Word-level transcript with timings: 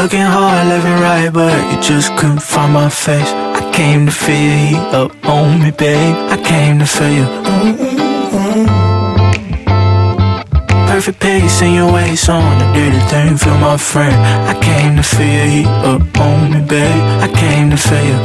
Looking 0.00 0.22
hard, 0.22 0.66
and 0.66 1.00
right, 1.02 1.30
but 1.30 1.52
you 1.70 1.82
just 1.82 2.16
couldn't 2.16 2.40
find 2.40 2.72
my 2.72 2.88
face. 2.88 3.28
I 3.28 3.70
came 3.74 4.06
to 4.06 4.12
feel 4.12 4.56
heat 4.56 4.94
up 4.96 5.12
on 5.26 5.60
me, 5.62 5.72
babe. 5.72 6.16
I 6.16 6.38
came 6.42 6.78
to 6.78 6.86
feel 6.86 7.12
you. 7.12 7.26
Perfect 10.88 11.20
pace 11.20 11.60
in 11.60 11.74
your 11.74 11.92
waist 11.92 12.30
on 12.30 12.58
the 12.60 12.64
dirty 12.72 12.98
thing, 13.10 13.36
feel 13.36 13.58
my 13.58 13.76
friend. 13.76 14.16
I 14.48 14.54
came 14.62 14.96
to 14.96 15.02
feel 15.02 15.44
heat 15.44 15.66
up 15.66 16.18
on 16.18 16.50
me, 16.50 16.60
babe. 16.66 17.02
I 17.20 17.28
came 17.36 17.68
to 17.68 17.76
feel 17.76 18.02
you. 18.02 18.16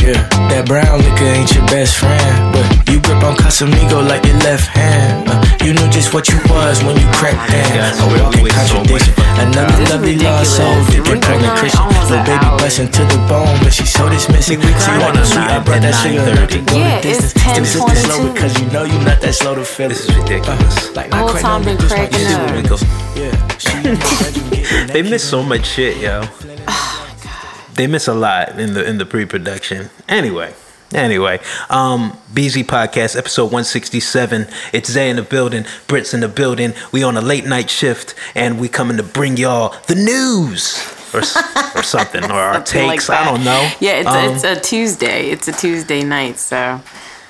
Yeah, 0.00 0.26
that 0.48 0.64
brown 0.66 0.98
liquor 0.98 1.24
ain't 1.24 1.54
your 1.54 1.66
best 1.66 1.98
friend, 1.98 2.54
but 2.54 2.88
you 2.90 3.02
grip 3.02 3.22
on 3.22 3.36
Casamigo 3.36 4.00
like 4.08 4.24
your 4.24 4.38
left 4.38 4.68
hand. 4.68 5.28
Uh, 5.28 5.41
you 5.64 5.72
knew 5.74 5.88
just 5.90 6.12
what 6.14 6.28
you 6.28 6.36
was 6.50 6.82
when 6.84 6.96
you 6.98 7.06
cracked 7.14 7.50
that. 7.50 7.94
A 7.98 8.04
walking 8.18 8.46
contradiction. 8.50 9.14
Another 9.42 9.78
lovely 9.90 10.16
lost 10.18 10.56
soul, 10.56 10.74
different 10.92 11.24
from 11.24 11.40
the 11.42 11.50
Christian. 11.56 11.86
Little 11.88 12.22
baby 12.26 12.48
busting 12.60 12.90
to 12.92 13.02
the 13.08 13.18
bone, 13.30 13.56
but 13.64 13.72
she 13.72 13.86
so 13.86 14.08
dismissive. 14.08 14.60
See 14.60 14.96
like 14.98 15.14
a 15.16 15.24
sweet, 15.24 15.48
I 15.48 15.58
brought 15.64 15.82
that 15.82 15.94
sugar 15.98 16.36
up 16.42 16.48
to 16.50 16.58
go 16.62 16.76
Yeah, 16.76 17.00
the 17.00 17.08
it's 17.08 17.32
distance. 17.32 17.68
Still 17.70 17.86
sit 17.88 17.98
slow 18.04 18.18
10:22. 18.28 18.34
because 18.34 18.52
you 18.60 18.66
know 18.70 18.84
you 18.84 18.98
not 19.04 19.20
that 19.20 19.34
slow 19.34 19.54
to 19.54 19.64
feel 19.64 19.88
This 19.88 20.04
it. 20.04 20.10
is 20.10 20.16
ridiculous. 20.18 20.76
Uh, 20.88 20.92
like, 20.94 21.10
The 21.10 21.16
whole 21.16 21.34
time 21.34 21.64
been 21.64 21.78
cracking 21.78 22.24
no 22.24 22.74
up. 22.74 22.80
Yeah, 23.16 23.34
she 23.58 23.72
in 23.76 23.82
the 23.82 24.06
bedroom 24.20 24.50
getting 24.50 24.86
They 24.92 25.02
miss 25.02 25.24
so 25.28 25.42
much 25.42 25.64
shit, 25.66 25.96
yo. 25.98 26.22
Oh, 26.68 27.08
they 27.74 27.86
miss 27.86 28.06
a 28.08 28.14
lot 28.14 28.58
in 28.60 28.74
the 28.74 28.84
in 28.84 28.98
the 28.98 29.06
pre-production. 29.06 29.88
Anyway, 30.08 30.52
anyway, 30.94 31.40
um, 31.70 32.16
BZ 32.32 32.64
Podcast 32.64 33.16
episode 33.16 33.44
167. 33.46 34.46
It's 34.72 34.90
Zay 34.90 35.10
in 35.10 35.16
the 35.16 35.22
building, 35.22 35.64
Brits 35.88 36.14
in 36.14 36.20
the 36.20 36.28
building. 36.28 36.72
We 36.92 37.02
on 37.02 37.16
a 37.16 37.20
late 37.20 37.44
night 37.46 37.70
shift, 37.70 38.14
and 38.34 38.60
we 38.60 38.68
coming 38.68 38.96
to 38.96 39.02
bring 39.02 39.36
y'all 39.36 39.74
the 39.86 39.94
news 39.94 40.78
or 41.14 41.20
or 41.78 41.82
something 41.82 42.24
or 42.24 42.32
our 42.34 42.54
Something 42.54 42.86
like 42.86 43.00
takes. 43.00 43.10
I 43.10 43.24
don't 43.24 43.44
know. 43.44 43.70
Yeah, 43.80 44.00
it's, 44.00 44.08
Um, 44.08 44.34
it's 44.34 44.44
a 44.44 44.60
Tuesday. 44.60 45.30
It's 45.30 45.48
a 45.48 45.52
Tuesday 45.52 46.02
night, 46.02 46.38
so 46.38 46.80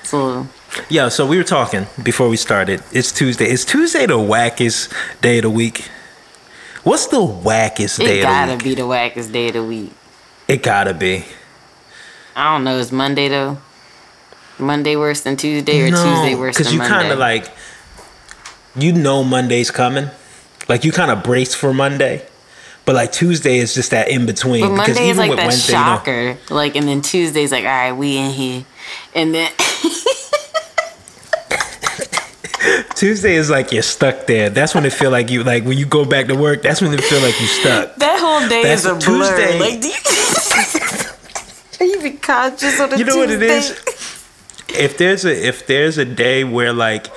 it's 0.01 0.13
a 0.13 0.17
little. 0.17 0.47
Yeah, 0.89 1.09
so 1.09 1.25
we 1.27 1.37
were 1.37 1.43
talking 1.43 1.85
before 2.01 2.29
we 2.29 2.37
started. 2.37 2.81
It's 2.91 3.11
Tuesday. 3.11 3.45
Is 3.49 3.63
Tuesday 3.63 4.05
the 4.07 4.17
wackest 4.17 4.91
day 5.21 5.37
of 5.37 5.43
the 5.43 5.49
week? 5.51 5.87
What's 6.83 7.07
the 7.07 7.17
wackest 7.17 7.99
day 7.99 8.19
It 8.19 8.25
of 8.25 8.29
the 8.49 8.55
gotta 8.55 8.63
be 8.63 8.75
the 8.75 8.81
wackest 8.81 9.31
day 9.31 9.47
of 9.49 9.53
the 9.53 9.63
week. 9.63 9.91
It 10.47 10.63
gotta 10.63 10.93
be. 10.93 11.25
I 12.35 12.53
don't 12.53 12.63
know. 12.63 12.77
Is 12.77 12.91
Monday 12.91 13.27
though? 13.27 13.57
Monday 14.59 14.95
worse 14.95 15.21
than 15.21 15.35
Tuesday 15.37 15.81
or 15.81 15.89
Tuesday 15.89 16.35
worse 16.35 16.57
than 16.57 16.65
Monday? 16.65 16.73
Because 16.73 16.73
you 16.73 16.79
kind 16.79 17.11
of 17.11 17.17
like, 17.19 17.47
you 18.75 18.93
know 18.93 19.23
Monday's 19.23 19.71
coming. 19.71 20.09
Like 20.69 20.83
you 20.85 20.91
kind 20.91 21.11
of 21.11 21.23
brace 21.23 21.53
for 21.53 21.73
Monday, 21.73 22.25
but 22.85 22.95
like 22.95 23.11
Tuesday 23.11 23.57
is 23.57 23.73
just 23.73 23.91
that 23.91 24.09
in 24.09 24.25
between. 24.25 24.61
But 24.61 24.75
Monday 24.75 25.09
is 25.09 25.17
like 25.17 25.31
that 25.35 25.47
Wednesday, 25.47 25.73
you 25.73 25.79
know- 25.79 25.85
shocker. 25.85 26.37
Like, 26.49 26.75
and 26.75 26.87
then 26.87 27.01
Tuesday's 27.01 27.51
like, 27.51 27.65
all 27.65 27.69
right, 27.69 27.91
we 27.91 28.15
in 28.17 28.31
here, 28.31 28.63
and 29.13 29.33
then 29.35 29.51
Tuesday 32.95 33.35
is 33.35 33.49
like 33.49 33.71
you're 33.73 33.81
stuck 33.83 34.25
there. 34.27 34.49
That's 34.49 34.73
when 34.73 34.85
it 34.85 34.93
feel 34.93 35.11
like 35.11 35.29
you 35.29 35.43
like 35.43 35.65
when 35.65 35.77
you 35.77 35.85
go 35.85 36.05
back 36.05 36.27
to 36.27 36.35
work. 36.35 36.61
That's 36.61 36.81
when 36.81 36.93
it 36.93 37.03
feel 37.03 37.19
like 37.21 37.37
you 37.41 37.47
stuck. 37.47 37.95
that 37.97 38.19
whole 38.19 38.47
day 38.47 38.63
That's 38.63 38.85
is 38.85 38.91
a 38.91 38.97
Tuesday. 38.99 39.57
blur. 39.57 39.69
Like, 39.69 39.81
do 39.81 39.87
you, 39.89 39.93
you 42.03 42.17
conscious 42.17 42.79
on 42.79 42.93
a 42.93 42.97
You 42.97 43.05
know 43.05 43.17
what 43.17 43.31
it 43.31 43.41
is? 43.41 43.71
If 44.69 44.97
there's 44.97 45.25
a 45.25 45.47
if 45.47 45.67
there's 45.67 45.97
a 45.97 46.05
day 46.05 46.43
where 46.43 46.73
like 46.73 47.07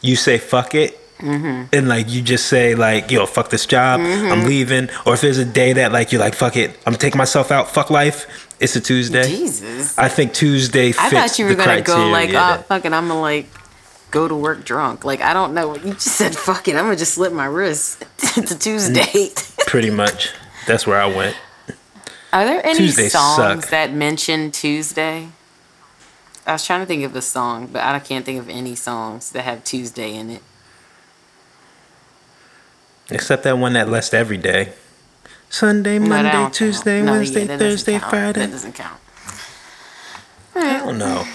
you 0.00 0.16
say 0.16 0.38
fuck 0.38 0.74
it. 0.74 0.98
Mm-hmm. 1.18 1.74
And 1.74 1.88
like 1.88 2.08
you 2.08 2.22
just 2.22 2.46
say 2.46 2.76
like 2.76 3.10
yo 3.10 3.26
fuck 3.26 3.50
this 3.50 3.66
job 3.66 3.98
I'm 3.98 4.44
leaving 4.44 4.88
or 5.04 5.14
if 5.14 5.20
there's 5.20 5.38
a 5.38 5.44
day 5.44 5.72
that 5.72 5.90
like 5.90 6.12
you're 6.12 6.20
like 6.20 6.36
fuck 6.36 6.56
it 6.56 6.78
I'm 6.86 6.94
taking 6.94 7.18
myself 7.18 7.50
out 7.50 7.68
fuck 7.72 7.90
life 7.90 8.48
it's 8.60 8.76
a 8.76 8.80
Tuesday 8.80 9.28
Jesus. 9.28 9.96
I 9.98 10.08
think 10.08 10.32
Tuesday 10.32 10.92
fits 10.92 10.98
I 11.00 11.10
thought 11.10 11.38
you 11.38 11.46
were 11.46 11.54
gonna 11.54 11.80
go 11.80 12.08
like, 12.08 12.30
oh, 12.32 12.62
fucking, 12.68 12.92
I'm 12.92 13.08
gonna 13.08 13.20
like 13.20 13.46
go 14.10 14.26
to 14.26 14.34
work 14.34 14.64
drunk. 14.64 15.04
Like, 15.04 15.20
I 15.20 15.32
don't 15.32 15.54
know. 15.54 15.76
You 15.76 15.94
just 15.94 16.16
said, 16.16 16.34
fuck 16.34 16.66
it, 16.68 16.76
I'm 16.76 16.84
gonna 16.84 16.96
just 16.96 17.14
slip 17.14 17.32
my 17.32 17.46
wrist. 17.46 18.04
it's 18.36 18.50
a 18.50 18.58
Tuesday. 18.58 19.30
Pretty 19.66 19.90
much. 19.90 20.32
That's 20.66 20.86
where 20.86 21.00
I 21.00 21.06
went. 21.06 21.36
Are 22.32 22.44
there 22.44 22.64
any 22.64 22.78
Tuesdays 22.78 23.12
songs 23.12 23.64
suck. 23.64 23.70
that 23.70 23.92
mention 23.92 24.50
Tuesday? 24.50 25.28
I 26.46 26.52
was 26.52 26.66
trying 26.66 26.80
to 26.80 26.86
think 26.86 27.04
of 27.04 27.14
a 27.14 27.22
song, 27.22 27.66
but 27.66 27.82
I 27.82 27.98
can't 27.98 28.24
think 28.24 28.38
of 28.38 28.48
any 28.48 28.74
songs 28.74 29.32
that 29.32 29.42
have 29.42 29.64
Tuesday 29.64 30.14
in 30.14 30.30
it. 30.30 30.42
Except 33.10 33.42
that 33.44 33.58
one 33.58 33.72
that 33.74 33.88
lists 33.88 34.12
every 34.12 34.36
day. 34.36 34.72
Sunday, 35.50 35.98
Monday, 35.98 36.30
don't. 36.30 36.52
Tuesday, 36.52 37.02
No, 37.02 37.12
Wednesday, 37.12 37.46
doesn't 37.46 37.58
Thursday. 37.58 37.98
Friday. 37.98 38.40
That 38.40 38.50
doesn't 38.50 38.74
count. 38.74 39.00
I 40.54 40.78
don't 40.78 40.98
know. 40.98 41.26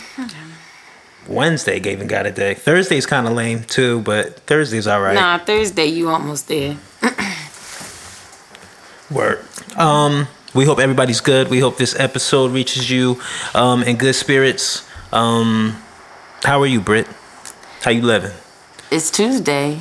Wednesday 1.28 1.78
even 1.78 2.08
got 2.08 2.26
a 2.26 2.32
day. 2.32 2.54
Thursday's 2.54 3.06
kind 3.06 3.26
of 3.28 3.34
lame 3.34 3.64
too, 3.64 4.02
but 4.02 4.40
Thursday's 4.42 4.88
all 4.88 5.02
right. 5.02 5.16
Nah, 5.16 5.38
Thursday, 5.40 5.86
you 5.86 6.10
almost 6.10 6.48
there. 6.48 6.78
Word. 9.10 9.40
Um, 9.78 10.28
we 10.54 10.66
hope 10.66 10.80
everybody's 10.80 11.22
good. 11.22 11.50
We 11.50 11.60
hope 11.60 11.78
this 11.78 11.98
episode 12.00 12.52
reaches 12.52 12.90
you 12.90 13.20
um, 13.54 13.84
in 13.84 13.98
good 13.98 14.16
spirits. 14.16 14.88
Um, 15.12 15.78
how 16.44 16.62
are 16.62 16.68
you, 16.68 16.82
Britt? 16.82 17.08
How 17.82 17.92
you 17.92 18.02
living? 18.02 18.32
It's 18.92 19.12
Tuesday. 19.12 19.80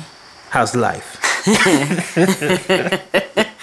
How's 0.49 0.75
life? 0.75 1.19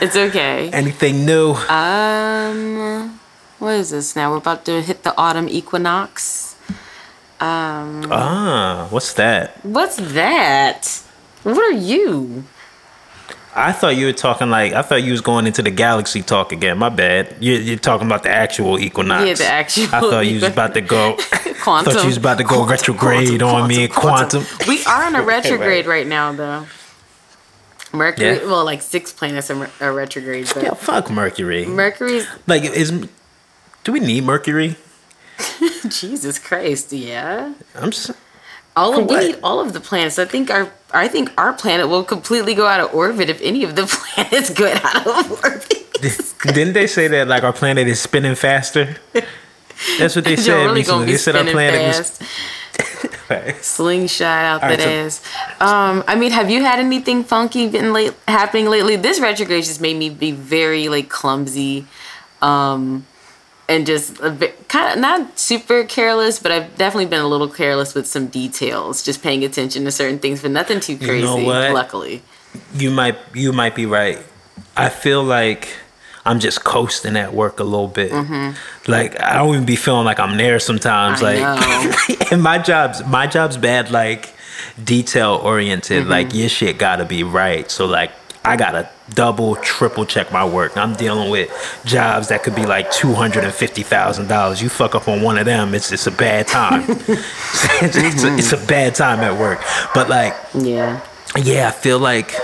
It's 0.00 0.16
okay. 0.16 0.70
Anything 0.72 1.26
new? 1.26 1.52
Um, 1.68 3.20
what 3.58 3.74
is 3.74 3.90
this 3.90 4.16
now? 4.16 4.30
We're 4.30 4.38
about 4.38 4.64
to 4.64 4.80
hit 4.80 5.02
the 5.02 5.12
autumn 5.18 5.46
equinox. 5.46 6.56
Um, 7.38 8.08
ah, 8.10 8.86
what's 8.88 9.12
that? 9.14 9.62
what's 9.62 9.96
that? 9.96 11.02
What 11.42 11.58
are 11.58 11.76
you? 11.76 12.44
I 13.54 13.72
thought 13.72 13.96
you 13.96 14.06
were 14.06 14.12
talking 14.12 14.48
like 14.48 14.72
I 14.74 14.82
thought 14.82 15.02
you 15.02 15.10
was 15.12 15.20
going 15.20 15.46
into 15.46 15.62
the 15.62 15.70
galaxy 15.70 16.22
talk 16.22 16.52
again. 16.52 16.78
My 16.78 16.88
bad. 16.88 17.36
You're, 17.40 17.60
you're 17.60 17.78
talking 17.78 18.06
about 18.06 18.22
the 18.22 18.30
actual 18.30 18.78
equinox. 18.78 19.26
Yeah, 19.26 19.34
the 19.34 19.46
actual 19.52 19.84
I 19.86 20.00
thought 20.00 20.26
you 20.26 20.34
was 20.34 20.44
about 20.44 20.74
to 20.74 20.80
go. 20.80 21.16
Quantum. 21.62 21.92
thought 21.92 22.02
you 22.02 22.08
was 22.08 22.16
about 22.16 22.38
to 22.38 22.44
go 22.44 22.64
retrograde 22.64 23.42
on 23.42 23.68
me. 23.68 23.88
Quantum. 23.88 24.44
We 24.68 24.84
are 24.84 25.08
in 25.08 25.16
a 25.16 25.22
retrograde 25.36 25.86
right 25.86 26.06
now, 26.06 26.32
though. 26.32 26.66
Mercury, 27.92 28.36
Yeah. 28.36 28.44
well, 28.44 28.64
like 28.64 28.82
six 28.82 29.12
planets 29.12 29.50
are, 29.50 29.68
are 29.80 29.92
retrograde, 29.92 30.48
but 30.54 30.62
Yeah, 30.62 30.74
fuck 30.74 31.10
Mercury. 31.10 31.66
Mercury's 31.66 32.26
like, 32.46 32.62
is 32.62 32.92
do 33.82 33.92
we 33.92 33.98
need 34.00 34.24
Mercury? 34.24 34.76
Jesus 35.88 36.38
Christ, 36.38 36.92
yeah. 36.92 37.52
I'm 37.74 37.90
just. 37.90 38.12
All 38.80 38.98
of 38.98 39.08
we 39.08 39.16
need 39.18 39.38
all 39.42 39.60
of 39.60 39.72
the 39.72 39.80
planets. 39.80 40.18
I 40.18 40.24
think 40.24 40.50
our 40.50 40.72
I 40.92 41.08
think 41.08 41.30
our 41.36 41.52
planet 41.52 41.88
will 41.88 42.04
completely 42.04 42.54
go 42.54 42.66
out 42.66 42.80
of 42.80 42.94
orbit 42.94 43.28
if 43.28 43.40
any 43.42 43.62
of 43.62 43.76
the 43.76 43.86
planets 44.14 44.50
go 44.50 44.66
out 44.72 45.06
of 45.06 45.30
orbit. 45.44 45.86
Didn't 46.54 46.72
they 46.72 46.86
say 46.86 47.08
that 47.08 47.28
like 47.28 47.42
our 47.42 47.52
planet 47.52 47.86
is 47.86 48.00
spinning 48.00 48.34
faster? 48.34 48.96
That's 49.98 50.16
what 50.16 50.24
they 50.24 50.34
They're 50.36 50.44
said 50.44 50.64
really 50.64 50.80
recently. 50.80 51.06
They 51.06 51.16
said 51.18 51.36
our 51.36 51.44
planet 51.44 51.94
fast. 51.94 52.22
was. 53.30 53.66
Slingshot 53.66 54.44
out 54.44 54.62
All 54.62 54.68
that 54.68 54.78
right, 54.78 54.88
ass. 54.88 55.22
Um, 55.60 56.02
I 56.08 56.16
mean, 56.16 56.32
have 56.32 56.50
you 56.50 56.62
had 56.62 56.78
anything 56.80 57.24
funky 57.24 57.68
been 57.68 57.92
late 57.92 58.14
happening 58.26 58.66
lately? 58.66 58.96
This 58.96 59.20
retrograde 59.20 59.64
just 59.64 59.80
made 59.80 59.96
me 59.96 60.10
be 60.10 60.32
very 60.32 60.88
like 60.88 61.08
clumsy, 61.08 61.86
um, 62.42 63.06
and 63.70 63.86
just 63.86 64.18
a 64.20 64.30
bit, 64.30 64.68
kind 64.68 64.92
of 64.92 64.98
not 64.98 65.38
super 65.38 65.84
careless, 65.84 66.40
but 66.40 66.50
I've 66.50 66.76
definitely 66.76 67.06
been 67.06 67.20
a 67.20 67.28
little 67.28 67.48
careless 67.48 67.94
with 67.94 68.06
some 68.06 68.26
details, 68.26 69.02
just 69.02 69.22
paying 69.22 69.44
attention 69.44 69.84
to 69.84 69.92
certain 69.92 70.18
things, 70.18 70.42
but 70.42 70.50
nothing 70.50 70.80
too 70.80 70.94
You 70.94 71.06
crazy. 71.06 71.24
know 71.24 71.36
what? 71.36 71.72
Luckily, 71.72 72.22
you 72.74 72.90
might 72.90 73.16
you 73.32 73.52
might 73.52 73.76
be 73.76 73.86
right. 73.86 74.18
I 74.76 74.88
feel 74.88 75.22
like 75.22 75.68
I'm 76.26 76.40
just 76.40 76.64
coasting 76.64 77.16
at 77.16 77.32
work 77.32 77.60
a 77.60 77.64
little 77.64 77.88
bit. 77.88 78.10
Like 78.88 79.20
I 79.22 79.36
don't 79.36 79.54
even 79.54 79.66
be 79.66 79.76
feeling 79.76 80.04
like 80.04 80.18
I'm 80.18 80.36
there 80.36 80.58
sometimes. 80.58 81.20
Mm-hmm. 81.20 81.44
I 81.44 82.14
like 82.18 82.32
and 82.32 82.42
my 82.42 82.58
job's 82.58 83.04
my 83.06 83.26
job's 83.28 83.56
bad 83.56 83.92
like 83.92 84.34
detail 84.82 85.40
oriented. 85.42 86.02
Mm-hmm. 86.02 86.10
Like 86.10 86.34
your 86.34 86.48
shit 86.48 86.76
gotta 86.76 87.04
be 87.04 87.22
right. 87.22 87.70
So 87.70 87.86
like 87.86 88.10
I 88.44 88.56
gotta 88.56 88.88
double, 89.10 89.56
triple 89.56 90.06
check 90.06 90.32
my 90.32 90.44
work. 90.44 90.76
I'm 90.76 90.94
dealing 90.94 91.30
with 91.30 91.50
jobs 91.84 92.28
that 92.28 92.42
could 92.42 92.54
be 92.54 92.64
like 92.64 92.90
two 92.90 93.12
hundred 93.12 93.44
and 93.44 93.52
fifty 93.52 93.82
thousand 93.82 94.28
dollars. 94.28 94.62
You 94.62 94.68
fuck 94.70 94.94
up 94.94 95.08
on 95.08 95.20
one 95.20 95.36
of 95.36 95.44
them, 95.44 95.74
it's 95.74 95.92
it's 95.92 96.06
a 96.06 96.10
bad 96.10 96.46
time. 96.46 96.84
it's, 96.88 97.00
it's 97.82 97.96
a, 97.96 98.26
mm-hmm. 98.26 98.38
it's 98.38 98.52
a 98.52 98.66
bad 98.66 98.94
time 98.94 99.20
at 99.20 99.38
work. 99.38 99.60
But 99.94 100.08
like 100.08 100.34
yeah. 100.54 101.00
yeah, 101.36 101.68
I 101.68 101.70
feel 101.70 101.98
like 101.98 102.34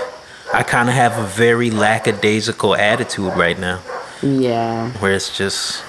I 0.53 0.63
kind 0.63 0.87
of 0.87 0.95
have 0.95 1.17
a 1.17 1.25
very 1.25 1.71
lackadaisical 1.71 2.75
attitude 2.75 3.35
right 3.35 3.59
now, 3.59 3.81
Yeah. 4.21 4.91
where 4.99 5.13
it's 5.13 5.35
just 5.35 5.83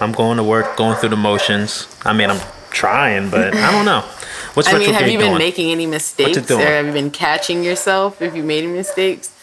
I'm 0.00 0.12
going 0.12 0.36
to 0.36 0.44
work, 0.44 0.76
going 0.76 0.96
through 0.96 1.10
the 1.10 1.16
motions. 1.16 1.88
I 2.04 2.12
mean, 2.12 2.30
I'm 2.30 2.40
trying, 2.72 3.30
but 3.30 3.54
I 3.54 3.70
don't 3.70 3.84
know. 3.84 4.00
What's 4.54 4.68
I 4.68 4.78
mean, 4.78 4.92
have 4.92 5.08
you 5.08 5.18
been 5.18 5.28
doing? 5.28 5.38
making 5.38 5.70
any 5.70 5.86
mistakes, 5.86 6.50
or 6.50 6.58
have 6.58 6.86
you 6.86 6.92
been 6.92 7.10
catching 7.10 7.62
yourself 7.62 8.20
if 8.20 8.34
you 8.34 8.42
made 8.42 8.64
any 8.64 8.72
mistakes? 8.72 9.34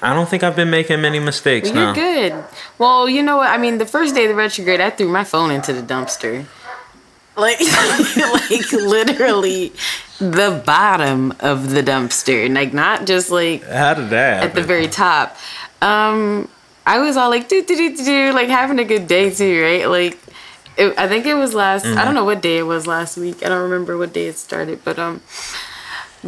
I 0.00 0.14
don't 0.14 0.28
think 0.28 0.44
I've 0.44 0.54
been 0.54 0.70
making 0.70 1.00
many 1.00 1.18
mistakes. 1.18 1.70
Well, 1.70 1.78
you're 1.78 1.94
no. 1.94 2.30
good. 2.30 2.44
Well, 2.78 3.08
you 3.08 3.22
know 3.22 3.38
what? 3.38 3.50
I 3.50 3.58
mean, 3.58 3.78
the 3.78 3.86
first 3.86 4.14
day 4.14 4.24
of 4.24 4.28
the 4.28 4.34
retrograde, 4.34 4.80
I 4.80 4.90
threw 4.90 5.08
my 5.08 5.24
phone 5.24 5.50
into 5.50 5.72
the 5.72 5.82
dumpster. 5.82 6.46
Like, 7.36 7.58
like 8.16 8.72
literally 8.72 9.72
the 10.18 10.62
bottom 10.64 11.32
of 11.40 11.70
the 11.70 11.82
dumpster. 11.82 12.52
Like, 12.54 12.72
not 12.72 13.06
just 13.06 13.30
like. 13.30 13.64
How 13.64 13.94
did 13.94 14.10
that? 14.10 14.44
At 14.44 14.54
the 14.54 14.62
very 14.62 14.86
top. 14.86 15.36
Um, 15.82 16.48
I 16.86 17.00
was 17.00 17.16
all 17.16 17.30
like, 17.30 17.48
do, 17.48 17.62
do, 17.64 17.76
do, 17.76 17.96
do, 17.96 18.32
like 18.32 18.48
having 18.48 18.78
a 18.78 18.84
good 18.84 19.06
day 19.08 19.30
too, 19.30 19.62
right? 19.62 19.88
Like, 19.88 20.18
it, 20.78 20.98
I 20.98 21.08
think 21.08 21.26
it 21.26 21.34
was 21.34 21.54
last. 21.54 21.84
Mm-hmm. 21.84 21.98
I 21.98 22.04
don't 22.04 22.14
know 22.14 22.24
what 22.24 22.40
day 22.40 22.58
it 22.58 22.62
was 22.62 22.86
last 22.86 23.18
week. 23.18 23.44
I 23.44 23.48
don't 23.48 23.62
remember 23.62 23.98
what 23.98 24.12
day 24.12 24.26
it 24.28 24.38
started, 24.38 24.84
but 24.84 24.98
um, 24.98 25.20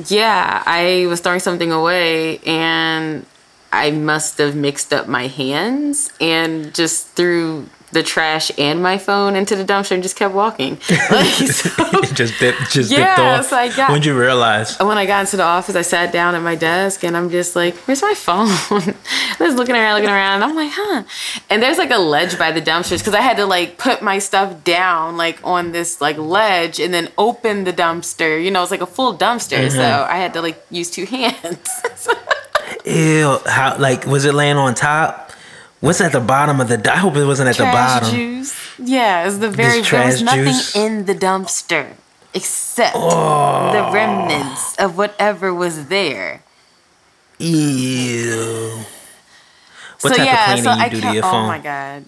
yeah, 0.08 0.62
I 0.66 1.06
was 1.08 1.20
throwing 1.20 1.40
something 1.40 1.72
away 1.72 2.38
and 2.38 3.24
I 3.72 3.92
must 3.92 4.38
have 4.38 4.56
mixed 4.56 4.92
up 4.92 5.06
my 5.06 5.28
hands 5.28 6.12
and 6.20 6.74
just 6.74 7.08
threw 7.08 7.68
the 7.92 8.02
trash 8.02 8.52
and 8.56 8.82
my 8.82 8.98
phone 8.98 9.34
into 9.34 9.56
the 9.56 9.64
dumpster 9.64 9.92
and 9.92 10.02
just 10.02 10.16
kept 10.16 10.34
walking. 10.34 10.78
Like, 11.10 11.26
so, 11.34 12.02
just 12.14 12.38
dipped, 12.38 12.70
just 12.70 12.90
yeah, 12.90 13.16
dipped 13.16 13.18
off. 13.18 13.46
So 13.46 13.56
I 13.56 13.74
got, 13.74 13.90
when 13.90 14.02
you 14.02 14.16
realize? 14.16 14.78
When 14.78 14.96
I 14.96 15.06
got 15.06 15.20
into 15.20 15.36
the 15.36 15.42
office, 15.42 15.74
I 15.74 15.82
sat 15.82 16.12
down 16.12 16.34
at 16.34 16.42
my 16.42 16.54
desk 16.54 17.02
and 17.02 17.16
I'm 17.16 17.30
just 17.30 17.56
like, 17.56 17.74
"Where's 17.78 18.02
my 18.02 18.14
phone?" 18.14 18.46
I 18.70 18.94
was 19.40 19.54
looking 19.54 19.74
around, 19.74 19.96
looking 19.96 20.10
around. 20.10 20.42
And 20.42 20.44
I'm 20.44 20.54
like, 20.54 20.70
"Huh?" 20.72 21.02
And 21.48 21.62
there's 21.62 21.78
like 21.78 21.90
a 21.90 21.98
ledge 21.98 22.38
by 22.38 22.52
the 22.52 22.60
dumpsters 22.60 22.98
because 22.98 23.14
I 23.14 23.22
had 23.22 23.38
to 23.38 23.46
like 23.46 23.76
put 23.78 24.02
my 24.02 24.18
stuff 24.18 24.62
down 24.62 25.16
like 25.16 25.40
on 25.42 25.72
this 25.72 26.00
like 26.00 26.16
ledge 26.16 26.78
and 26.78 26.94
then 26.94 27.08
open 27.18 27.64
the 27.64 27.72
dumpster. 27.72 28.42
You 28.42 28.50
know, 28.50 28.62
it's 28.62 28.70
like 28.70 28.82
a 28.82 28.86
full 28.86 29.16
dumpster, 29.16 29.66
mm-hmm. 29.66 29.76
so 29.76 30.06
I 30.08 30.18
had 30.18 30.32
to 30.34 30.42
like 30.42 30.64
use 30.70 30.90
two 30.90 31.06
hands. 31.06 32.08
Ew! 32.84 33.38
How 33.46 33.76
like 33.78 34.06
was 34.06 34.26
it 34.26 34.34
laying 34.34 34.56
on 34.56 34.74
top? 34.74 35.29
What's 35.80 36.00
at 36.00 36.12
the 36.12 36.20
bottom 36.20 36.60
of 36.60 36.68
the? 36.68 36.92
I 36.92 36.96
hope 36.96 37.16
it 37.16 37.24
wasn't 37.24 37.48
at 37.48 37.56
trash 37.56 38.00
the 38.00 38.04
bottom. 38.04 38.14
Juice. 38.14 38.78
Yeah, 38.78 39.26
it's 39.26 39.38
the 39.38 39.50
very. 39.50 39.80
There 39.80 40.06
was 40.06 40.22
nothing 40.22 40.44
juice. 40.44 40.76
in 40.76 41.06
the 41.06 41.14
dumpster 41.14 41.94
except 42.34 42.96
oh. 42.96 43.72
the 43.72 43.92
remnants 43.92 44.76
of 44.76 44.96
whatever 44.96 45.52
was 45.54 45.86
there. 45.86 46.42
Ew. 47.38 48.84
What 50.02 50.12
so, 50.12 50.16
type 50.16 50.26
yeah, 50.26 50.54
of 50.54 50.60
cleaning 50.60 50.64
so 50.64 50.70
you 50.72 50.80
I 50.80 50.88
do 50.88 51.00
to 51.00 51.14
your 51.14 51.24
oh 51.24 51.30
phone? 51.30 51.44
Oh 51.44 51.48
my 51.48 51.58
god! 51.58 52.04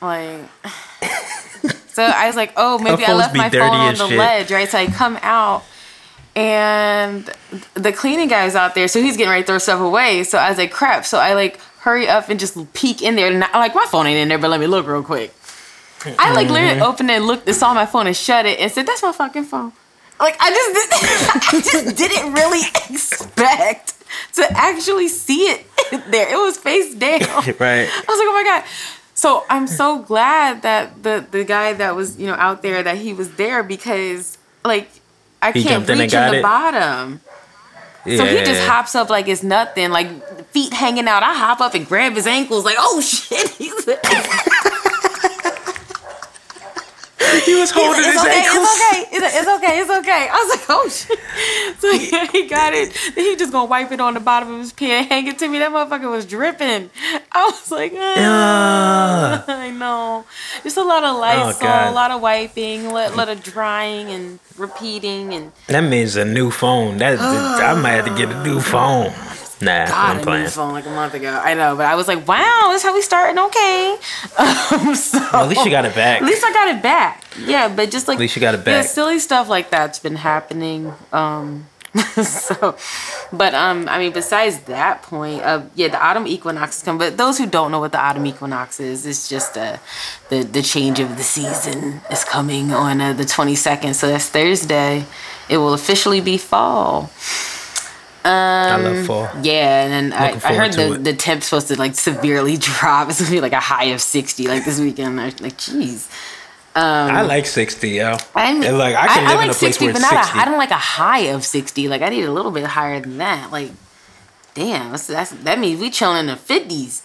Like. 0.00 0.40
so 1.88 2.02
I 2.02 2.26
was 2.26 2.36
like, 2.36 2.52
oh, 2.56 2.78
maybe 2.78 3.04
I 3.04 3.12
left 3.12 3.36
my 3.36 3.50
phone 3.50 3.60
on 3.60 3.94
the 3.94 4.08
shit. 4.08 4.18
ledge, 4.18 4.50
right? 4.50 4.68
So 4.68 4.78
I 4.78 4.86
come 4.86 5.18
out 5.22 5.64
and 6.34 7.30
the 7.74 7.92
cleaning 7.92 8.28
guy's 8.28 8.54
out 8.54 8.74
there, 8.74 8.88
so 8.88 9.00
he's 9.00 9.16
getting 9.16 9.30
ready 9.30 9.42
to 9.42 9.46
throw 9.46 9.58
stuff 9.58 9.80
away. 9.80 10.24
So 10.24 10.38
I 10.38 10.48
was 10.48 10.58
like, 10.58 10.72
crap. 10.72 11.04
So 11.04 11.18
I 11.18 11.34
like 11.34 11.60
hurry 11.80 12.08
up 12.08 12.28
and 12.28 12.38
just 12.38 12.72
peek 12.72 13.02
in 13.02 13.16
there. 13.16 13.26
I, 13.52 13.58
like 13.58 13.74
my 13.74 13.86
phone 13.90 14.06
ain't 14.06 14.18
in 14.18 14.28
there, 14.28 14.38
but 14.38 14.50
let 14.50 14.60
me 14.60 14.66
look 14.66 14.86
real 14.86 15.02
quick. 15.02 15.34
I 16.18 16.32
like 16.32 16.48
literally 16.48 16.74
mm-hmm. 16.74 16.82
opened 16.82 17.10
it, 17.10 17.14
and 17.14 17.26
looked, 17.26 17.46
and 17.46 17.56
saw 17.56 17.74
my 17.74 17.84
phone 17.84 18.06
and 18.06 18.16
shut 18.16 18.46
it, 18.46 18.58
and 18.58 18.70
said, 18.72 18.86
"That's 18.86 19.02
my 19.02 19.12
fucking 19.12 19.44
phone." 19.44 19.72
Like 20.18 20.36
I 20.40 20.50
just 20.50 20.74
did, 20.74 21.80
I 21.82 21.82
just 21.82 21.96
didn't 21.96 22.32
really 22.34 22.62
expect 22.90 23.94
to 24.34 24.46
actually 24.50 25.08
see 25.08 25.42
it 25.42 25.66
there. 26.10 26.32
It 26.32 26.36
was 26.36 26.56
face 26.56 26.94
down. 26.94 27.20
right. 27.58 27.88
I 27.88 28.04
was 28.08 28.18
like, 28.18 28.28
"Oh 28.28 28.32
my 28.32 28.44
god." 28.44 28.64
So 29.14 29.44
I'm 29.50 29.66
so 29.66 29.98
glad 29.98 30.62
that 30.62 31.02
the 31.02 31.26
the 31.30 31.44
guy 31.44 31.74
that 31.74 31.94
was 31.94 32.18
you 32.18 32.26
know 32.26 32.34
out 32.34 32.62
there 32.62 32.82
that 32.82 32.96
he 32.96 33.12
was 33.12 33.34
there 33.34 33.62
because 33.62 34.38
like 34.64 34.88
I 35.42 35.52
he 35.52 35.62
can't 35.62 35.86
reach 35.86 36.14
in, 36.14 36.22
in 36.22 36.30
the 36.32 36.38
it. 36.38 36.42
bottom. 36.42 37.20
Yeah. 38.06 38.16
So 38.16 38.24
he 38.24 38.42
just 38.44 38.66
hops 38.66 38.94
up 38.94 39.10
like 39.10 39.28
it's 39.28 39.42
nothing, 39.42 39.90
like 39.90 40.08
feet 40.52 40.72
hanging 40.72 41.08
out. 41.08 41.22
I 41.22 41.34
hop 41.34 41.60
up 41.60 41.74
and 41.74 41.86
grab 41.86 42.14
his 42.14 42.26
ankles, 42.26 42.64
like, 42.64 42.76
oh 42.78 43.00
shit. 43.00 43.50
He 47.44 47.54
was 47.54 47.70
holding 47.70 48.04
his 48.04 48.20
okay, 48.20 48.42
ankles. 48.42 48.66
It's 48.66 48.80
okay. 48.80 49.16
It's, 49.16 49.36
it's, 49.36 49.48
okay. 49.48 49.80
It's 49.80 49.90
okay. 49.90 50.28
I 50.30 50.34
was 50.34 50.58
like, 50.58 50.66
oh 50.68 50.88
shit. 50.88 51.18
So 51.78 51.90
yeah, 51.90 52.26
he 52.32 52.48
got 52.48 52.74
it. 52.74 52.96
Then 53.14 53.24
he 53.24 53.36
just 53.36 53.52
gonna 53.52 53.68
wipe 53.68 53.92
it 53.92 54.00
on 54.00 54.14
the 54.14 54.20
bottom 54.20 54.52
of 54.54 54.60
his 54.60 54.72
pee 54.72 54.88
hang 55.08 55.26
it 55.26 55.38
to 55.38 55.48
me. 55.48 55.58
That 55.58 55.70
motherfucker 55.70 56.10
was 56.10 56.26
dripping. 56.26 56.90
I 57.32 57.44
was 57.44 57.70
like, 57.70 57.92
ah. 57.96 59.44
I 59.46 59.70
know. 59.70 60.24
Just 60.62 60.76
a 60.76 60.82
lot 60.82 61.04
of 61.04 61.16
lights, 61.18 61.58
oh, 61.62 61.66
a 61.66 61.92
lot 61.92 62.10
of 62.10 62.20
wiping, 62.20 62.86
a 62.86 62.92
lot, 62.92 63.16
lot 63.16 63.28
of 63.28 63.42
drying 63.42 64.08
and 64.10 64.38
repeating 64.56 65.32
and. 65.32 65.52
That 65.68 65.82
means 65.82 66.16
a 66.16 66.24
new 66.24 66.50
phone. 66.50 66.98
That 66.98 67.18
I 67.18 67.80
might 67.80 67.92
have 67.92 68.06
to 68.06 68.16
get 68.16 68.34
a 68.34 68.42
new 68.42 68.60
phone. 68.60 69.12
Nah, 69.60 69.86
God, 69.86 70.16
I'm 70.16 70.22
playing. 70.22 70.48
phone 70.48 70.72
like 70.72 70.86
a 70.86 70.90
month 70.90 71.12
ago. 71.14 71.30
I 71.30 71.54
know, 71.54 71.76
but 71.76 71.84
I 71.86 71.94
was 71.94 72.08
like, 72.08 72.26
wow, 72.26 72.68
this 72.70 72.82
is 72.82 72.86
how 72.88 72.94
we 72.94 73.02
starting. 73.02 73.38
Okay. 73.38 73.96
Um, 74.70 74.94
so, 74.94 75.18
well, 75.32 75.42
at 75.44 75.48
least 75.48 75.64
you 75.64 75.70
got 75.70 75.84
it 75.84 75.94
back. 75.94 76.22
At 76.22 76.26
least 76.26 76.44
I 76.44 76.52
got 76.52 76.68
it 76.68 76.82
back. 76.82 77.24
Yeah, 77.44 77.68
but 77.74 77.90
just 77.90 78.06
like 78.08 78.16
at 78.16 78.20
least 78.20 78.36
you 78.36 78.40
got 78.40 78.54
it 78.54 78.64
back. 78.64 78.82
Yeah, 78.84 78.88
silly 78.88 79.18
stuff 79.18 79.48
like 79.48 79.70
that's 79.70 79.98
been 79.98 80.14
happening. 80.14 80.92
Um, 81.12 81.66
so, 82.22 82.76
but 83.32 83.52
um, 83.54 83.88
I 83.88 83.98
mean, 83.98 84.12
besides 84.12 84.60
that 84.60 85.02
point, 85.02 85.42
uh, 85.42 85.62
yeah, 85.74 85.88
the 85.88 86.00
autumn 86.02 86.26
equinox 86.28 86.78
is 86.78 86.82
coming. 86.84 86.98
But 87.00 87.16
those 87.18 87.36
who 87.36 87.46
don't 87.46 87.72
know 87.72 87.80
what 87.80 87.90
the 87.90 87.98
autumn 87.98 88.26
equinox 88.26 88.78
is, 88.78 89.04
it's 89.06 89.28
just 89.28 89.58
uh, 89.58 89.78
the 90.28 90.44
the 90.44 90.62
change 90.62 91.00
of 91.00 91.16
the 91.16 91.24
season 91.24 92.00
is 92.10 92.22
coming 92.24 92.72
on 92.72 93.00
uh, 93.00 93.12
the 93.12 93.24
twenty 93.24 93.56
second. 93.56 93.94
So 93.94 94.06
that's 94.06 94.28
Thursday. 94.28 95.04
It 95.48 95.56
will 95.58 95.74
officially 95.74 96.20
be 96.20 96.38
fall. 96.38 97.10
Um, 98.22 98.32
I 98.32 98.76
love 98.76 99.06
fall. 99.06 99.28
Yeah, 99.42 99.84
and 99.84 100.12
then 100.12 100.12
I, 100.12 100.32
I, 100.44 100.54
heard 100.54 100.74
the, 100.74 100.98
the 100.98 101.14
temp's 101.14 101.46
supposed 101.46 101.68
to 101.68 101.78
like 101.78 101.94
severely 101.94 102.56
drop. 102.58 103.08
It's 103.08 103.18
gonna 103.18 103.30
be 103.30 103.40
like 103.40 103.52
a 103.52 103.60
high 103.60 103.86
of 103.86 104.02
sixty 104.02 104.46
like 104.46 104.66
this 104.66 104.78
weekend. 104.78 105.18
I 105.18 105.24
like, 105.24 105.56
jeez. 105.56 106.10
Um, 106.74 107.16
I 107.16 107.22
like 107.22 107.46
sixty, 107.46 107.90
yo. 107.90 108.18
I 108.34 108.52
mean, 108.52 108.76
like 108.76 108.94
I 108.94 109.06
can 109.06 109.26
I, 109.26 109.28
live 109.28 109.30
I 109.30 109.34
like 109.34 109.44
in 109.44 109.50
a 109.50 109.54
place 109.54 109.58
60, 109.58 109.84
where 109.84 109.90
it's 109.92 110.00
but 110.00 110.14
not 110.14 110.24
60. 110.24 110.38
A, 110.38 110.42
I 110.42 110.44
don't 110.44 110.58
like 110.58 110.70
a 110.70 110.74
high 110.74 111.20
of 111.20 111.44
sixty. 111.44 111.88
Like 111.88 112.02
I 112.02 112.10
need 112.10 112.24
a 112.24 112.32
little 112.32 112.50
bit 112.50 112.64
higher 112.64 113.00
than 113.00 113.16
that. 113.18 113.50
Like, 113.50 113.70
damn, 114.54 114.90
that's, 114.90 115.06
that's 115.06 115.30
that 115.30 115.58
means 115.58 115.80
we 115.80 115.88
chilling 115.88 116.18
in 116.18 116.26
the 116.26 116.36
fifties. 116.36 117.02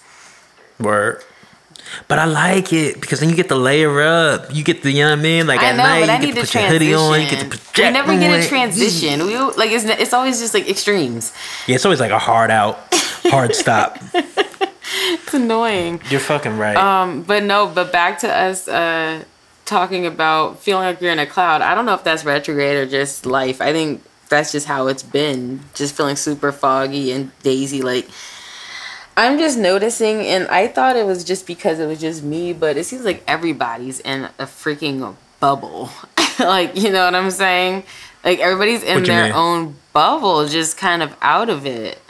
Word. 0.80 1.24
But 2.08 2.20
I 2.20 2.26
like 2.26 2.74
it 2.74 3.00
because 3.00 3.20
then 3.20 3.30
you 3.30 3.36
get 3.36 3.50
the 3.50 3.56
layer 3.56 4.02
up. 4.02 4.54
You 4.54 4.64
get 4.64 4.84
the 4.84 4.92
you 4.92 5.04
know 5.04 5.12
what 5.12 5.20
I 5.20 5.22
mean. 5.22 5.48
Like 5.48 5.62
I 5.62 5.70
at 5.70 5.76
know, 5.76 5.84
night, 5.84 6.00
but 6.02 6.10
I 6.10 6.16
you 6.20 6.28
get 6.28 6.36
to 6.36 6.42
put 6.42 6.50
transition. 6.50 6.88
your 6.88 7.00
hoodie 7.00 7.16
on. 7.16 7.22
You 7.22 7.30
get 7.30 7.40
to 7.40 7.58
project. 7.58 7.78
We 7.78 7.92
never 7.92 8.20
get 8.20 8.46
a 8.46 8.48
transition. 8.48 9.26
We 9.26 9.38
like 9.38 9.72
it's 9.72 9.86
it's 9.86 10.14
always 10.14 10.40
just 10.40 10.54
like 10.54 10.70
extremes. 10.70 11.34
Yeah, 11.68 11.76
it's 11.76 11.86
always 11.86 12.00
like 12.00 12.12
a 12.12 12.20
hard 12.20 12.52
out, 12.52 12.80
hard 13.26 13.56
stop. 13.56 13.98
it's 14.14 15.34
annoying. 15.34 16.02
You're 16.10 16.20
fucking 16.20 16.58
right. 16.58 16.76
Um, 16.76 17.24
but 17.24 17.44
no, 17.44 17.68
but 17.68 17.92
back 17.92 18.20
to 18.20 18.30
us 18.32 18.68
uh 18.68 19.24
talking 19.66 20.06
about 20.06 20.60
feeling 20.60 20.86
like 20.86 21.02
you're 21.02 21.12
in 21.12 21.20
a 21.20 21.26
cloud. 21.26 21.62
I 21.62 21.76
don't 21.76 21.86
know 21.86 21.96
if 21.96 22.04
that's 22.04 22.24
retrograde 22.24 22.78
or 22.78 22.86
just 22.86 23.26
life. 23.26 23.62
I 23.62 23.74
think 23.74 24.04
that's 24.30 24.52
just 24.52 24.68
how 24.68 24.88
it's 24.88 25.04
been. 25.04 25.62
Just 25.74 25.96
feeling 25.96 26.16
super 26.16 26.52
foggy 26.52 27.12
and 27.12 27.32
daisy 27.42 27.82
like 27.82 28.08
I'm 29.18 29.38
just 29.40 29.58
noticing, 29.58 30.22
and 30.22 30.48
I 30.48 30.68
thought 30.68 30.96
it 30.96 31.06
was 31.06 31.24
just 31.24 31.48
because 31.48 31.80
it 31.80 31.88
was 31.88 32.02
just 32.02 32.24
me, 32.24 32.52
but 32.52 32.76
it 32.76 32.84
seems 32.84 33.06
like 33.06 33.24
everybody's 33.28 34.00
in 34.02 34.26
a 34.38 34.46
freaking 34.46 35.16
bubble. 35.40 35.90
like, 36.40 36.76
you 36.76 36.92
know 36.92 37.06
what 37.06 37.16
I'm 37.16 37.32
saying? 37.32 37.84
Like, 38.24 38.40
everybody's 38.40 38.84
in 38.84 39.04
their 39.04 39.26
mean? 39.26 39.34
own 39.34 39.76
bubble, 39.94 40.46
just 40.48 40.78
kind 40.78 41.02
of 41.02 41.16
out 41.22 41.50
of 41.50 41.66
it. 41.66 42.02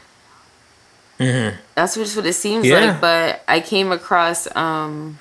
Mm-hmm. 1.19 1.57
That's 1.75 1.95
just 1.95 2.15
what 2.15 2.25
it 2.25 2.33
seems 2.33 2.65
yeah. 2.65 2.79
like. 2.79 3.01
But 3.01 3.43
I 3.47 3.59
came 3.59 3.91
across 3.91 4.53
um, 4.55 5.19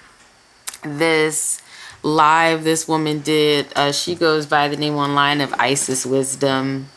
this 0.83 1.61
live 2.03 2.64
this 2.64 2.87
woman 2.87 3.21
did. 3.21 3.67
Uh, 3.75 3.93
she 3.93 4.14
goes 4.14 4.47
by 4.47 4.69
the 4.69 4.76
name 4.76 4.95
online 4.95 5.41
of 5.41 5.53
Isis 5.55 6.07
Wisdom. 6.07 6.88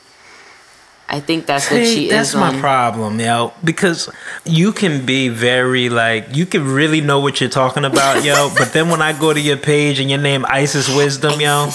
I 1.09 1.21
think 1.21 1.45
that's 1.45 1.71
what 1.71 1.85
she 1.85 2.09
that's 2.09 2.29
is. 2.29 2.33
That's 2.33 2.35
my 2.35 2.55
on. 2.55 2.59
problem, 2.59 3.19
yo. 3.19 3.53
Because 3.63 4.09
you 4.43 4.73
can 4.73 5.05
be 5.05 5.29
very 5.29 5.87
like 5.87 6.35
you 6.35 6.45
can 6.45 6.65
really 6.65 6.99
know 6.99 7.19
what 7.19 7.39
you're 7.39 7.49
talking 7.49 7.85
about, 7.85 8.25
yo. 8.25 8.49
but 8.57 8.73
then 8.73 8.89
when 8.89 9.01
I 9.01 9.17
go 9.17 9.33
to 9.33 9.39
your 9.39 9.57
page 9.57 9.99
and 9.99 10.09
your 10.09 10.19
name 10.19 10.45
Isis 10.49 10.93
Wisdom, 10.93 11.39
yo. 11.39 11.69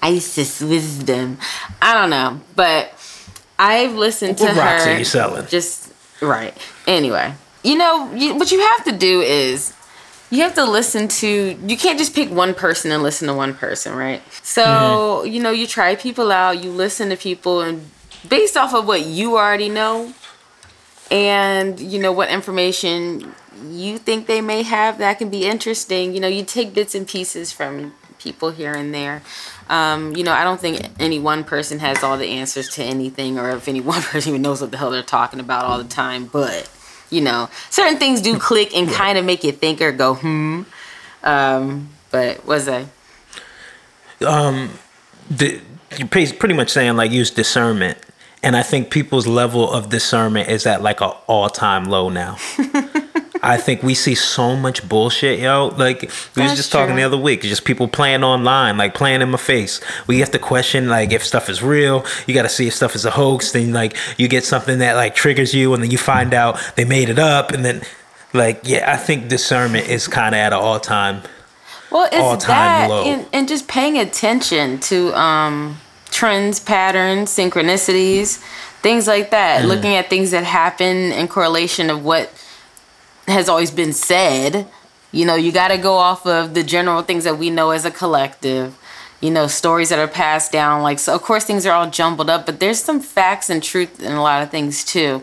Isis 0.00 0.60
Wisdom. 0.60 1.38
I 1.82 1.94
don't 1.94 2.10
know, 2.10 2.40
but 2.54 2.92
I've 3.58 3.94
listened 3.94 4.38
what 4.38 4.54
to 4.54 4.60
rocks 4.60 4.84
her. 4.84 4.92
Are 4.92 4.98
you 4.98 5.04
selling? 5.04 5.46
Just 5.48 5.92
right. 6.20 6.56
Anyway, 6.86 7.34
you 7.64 7.76
know 7.76 8.12
you, 8.14 8.36
what 8.36 8.52
you 8.52 8.60
have 8.60 8.84
to 8.84 8.92
do 8.92 9.22
is 9.22 9.72
you 10.30 10.42
have 10.42 10.54
to 10.54 10.64
listen 10.64 11.08
to 11.08 11.58
you 11.66 11.76
can't 11.76 11.98
just 11.98 12.14
pick 12.14 12.30
one 12.30 12.54
person 12.54 12.92
and 12.92 13.02
listen 13.02 13.28
to 13.28 13.34
one 13.34 13.54
person 13.54 13.94
right 13.94 14.22
so 14.42 14.64
mm-hmm. 14.64 15.32
you 15.32 15.40
know 15.40 15.50
you 15.50 15.66
try 15.68 15.94
people 15.94 16.32
out 16.32 16.62
you 16.62 16.70
listen 16.70 17.10
to 17.10 17.16
people 17.16 17.60
and 17.60 17.88
based 18.28 18.56
off 18.56 18.74
of 18.74 18.86
what 18.86 19.04
you 19.04 19.36
already 19.36 19.68
know 19.68 20.12
and 21.10 21.78
you 21.80 21.98
know 22.00 22.12
what 22.12 22.28
information 22.28 23.32
you 23.70 23.96
think 23.96 24.26
they 24.26 24.40
may 24.40 24.62
have 24.62 24.98
that 24.98 25.18
can 25.18 25.30
be 25.30 25.44
interesting 25.44 26.14
you 26.14 26.20
know 26.20 26.28
you 26.28 26.44
take 26.44 26.74
bits 26.74 26.94
and 26.94 27.06
pieces 27.06 27.52
from 27.52 27.92
people 28.26 28.50
here 28.50 28.72
and 28.72 28.92
there. 28.92 29.22
Um, 29.68 30.16
you 30.16 30.24
know, 30.24 30.32
I 30.32 30.44
don't 30.44 30.60
think 30.60 30.84
any 30.98 31.18
one 31.18 31.44
person 31.44 31.78
has 31.78 32.02
all 32.02 32.18
the 32.18 32.26
answers 32.26 32.68
to 32.70 32.82
anything, 32.82 33.38
or 33.38 33.50
if 33.50 33.68
any 33.68 33.80
one 33.94 34.02
person 34.02 34.30
even 34.30 34.42
knows 34.42 34.60
what 34.60 34.70
the 34.70 34.76
hell 34.76 34.90
they're 34.90 35.02
talking 35.02 35.40
about 35.40 35.64
all 35.64 35.78
the 35.78 35.88
time. 35.88 36.26
But 36.26 36.70
you 37.10 37.20
know, 37.20 37.48
certain 37.70 37.98
things 37.98 38.20
do 38.20 38.38
click 38.38 38.76
and 38.76 38.88
kind 38.88 39.16
of 39.16 39.24
make 39.24 39.44
you 39.44 39.52
think 39.52 39.80
or 39.80 39.92
go 39.92 40.14
hmm. 40.14 40.62
Um, 41.22 41.88
but 42.10 42.44
was 42.46 42.68
I? 42.68 42.86
Um, 44.24 44.70
the, 45.28 45.60
you're 45.98 46.08
pretty 46.08 46.54
much 46.54 46.70
saying 46.70 46.96
like 46.96 47.10
use 47.10 47.30
discernment, 47.30 47.98
and 48.46 48.56
I 48.56 48.62
think 48.62 48.90
people's 48.90 49.26
level 49.26 49.68
of 49.68 49.88
discernment 49.88 50.48
is 50.48 50.66
at 50.66 50.80
like 50.80 51.00
an 51.00 51.10
all 51.26 51.48
time 51.48 51.86
low 51.86 52.08
now. 52.08 52.36
I 53.42 53.56
think 53.56 53.82
we 53.82 53.94
see 53.94 54.14
so 54.14 54.54
much 54.54 54.88
bullshit, 54.88 55.40
yo. 55.40 55.74
Like 55.76 56.02
we 56.02 56.06
That's 56.06 56.36
was 56.36 56.54
just 56.54 56.70
talking 56.70 56.94
the 56.94 57.02
other 57.02 57.18
week, 57.18 57.42
just 57.42 57.64
people 57.64 57.88
playing 57.88 58.22
online, 58.22 58.78
like 58.78 58.94
playing 58.94 59.20
in 59.20 59.30
my 59.32 59.36
face. 59.36 59.80
We 60.06 60.20
have 60.20 60.30
to 60.30 60.38
question 60.38 60.88
like 60.88 61.12
if 61.12 61.24
stuff 61.24 61.50
is 61.50 61.60
real. 61.60 62.04
You 62.28 62.34
got 62.34 62.42
to 62.42 62.48
see 62.48 62.68
if 62.68 62.74
stuff 62.74 62.94
is 62.94 63.04
a 63.04 63.10
hoax. 63.10 63.50
Then 63.50 63.72
like 63.72 63.96
you 64.16 64.28
get 64.28 64.44
something 64.44 64.78
that 64.78 64.94
like 64.94 65.16
triggers 65.16 65.52
you, 65.52 65.74
and 65.74 65.82
then 65.82 65.90
you 65.90 65.98
find 65.98 66.32
out 66.32 66.60
they 66.76 66.84
made 66.84 67.08
it 67.08 67.18
up, 67.18 67.50
and 67.50 67.64
then 67.64 67.82
like 68.32 68.60
yeah, 68.62 68.92
I 68.92 68.96
think 68.96 69.28
discernment 69.28 69.88
is 69.88 70.06
kind 70.06 70.36
of 70.36 70.38
at 70.38 70.52
an 70.52 70.60
all 70.60 70.78
time. 70.78 71.22
Well, 71.90 72.08
it's 72.12 72.44
that 72.46 72.90
and, 72.90 73.26
and 73.32 73.48
just 73.48 73.66
paying 73.66 73.98
attention 73.98 74.78
to 74.80 75.18
um, 75.18 75.78
trends, 76.10 76.60
patterns, 76.60 77.30
synchronicities, 77.30 78.38
things 78.82 79.06
like 79.06 79.30
that. 79.30 79.64
Mm. 79.64 79.68
Looking 79.68 79.94
at 79.94 80.08
things 80.08 80.30
that 80.30 80.44
happen 80.44 81.12
in 81.12 81.28
correlation 81.28 81.90
of 81.90 82.04
what 82.04 82.30
has 83.26 83.48
always 83.48 83.70
been 83.70 83.92
said. 83.92 84.66
You 85.12 85.24
know, 85.24 85.34
you 85.34 85.52
got 85.52 85.68
to 85.68 85.78
go 85.78 85.94
off 85.94 86.26
of 86.26 86.54
the 86.54 86.62
general 86.62 87.02
things 87.02 87.24
that 87.24 87.38
we 87.38 87.50
know 87.50 87.70
as 87.70 87.84
a 87.84 87.90
collective. 87.90 88.78
You 89.20 89.30
know, 89.30 89.46
stories 89.46 89.88
that 89.88 89.98
are 89.98 90.08
passed 90.08 90.52
down. 90.52 90.82
Like, 90.82 90.98
so 90.98 91.14
of 91.14 91.22
course, 91.22 91.44
things 91.44 91.64
are 91.64 91.72
all 91.72 91.88
jumbled 91.88 92.28
up, 92.28 92.44
but 92.44 92.60
there's 92.60 92.78
some 92.78 93.00
facts 93.00 93.48
and 93.48 93.62
truth 93.62 94.02
in 94.02 94.12
a 94.12 94.22
lot 94.22 94.42
of 94.42 94.50
things 94.50 94.84
too. 94.84 95.22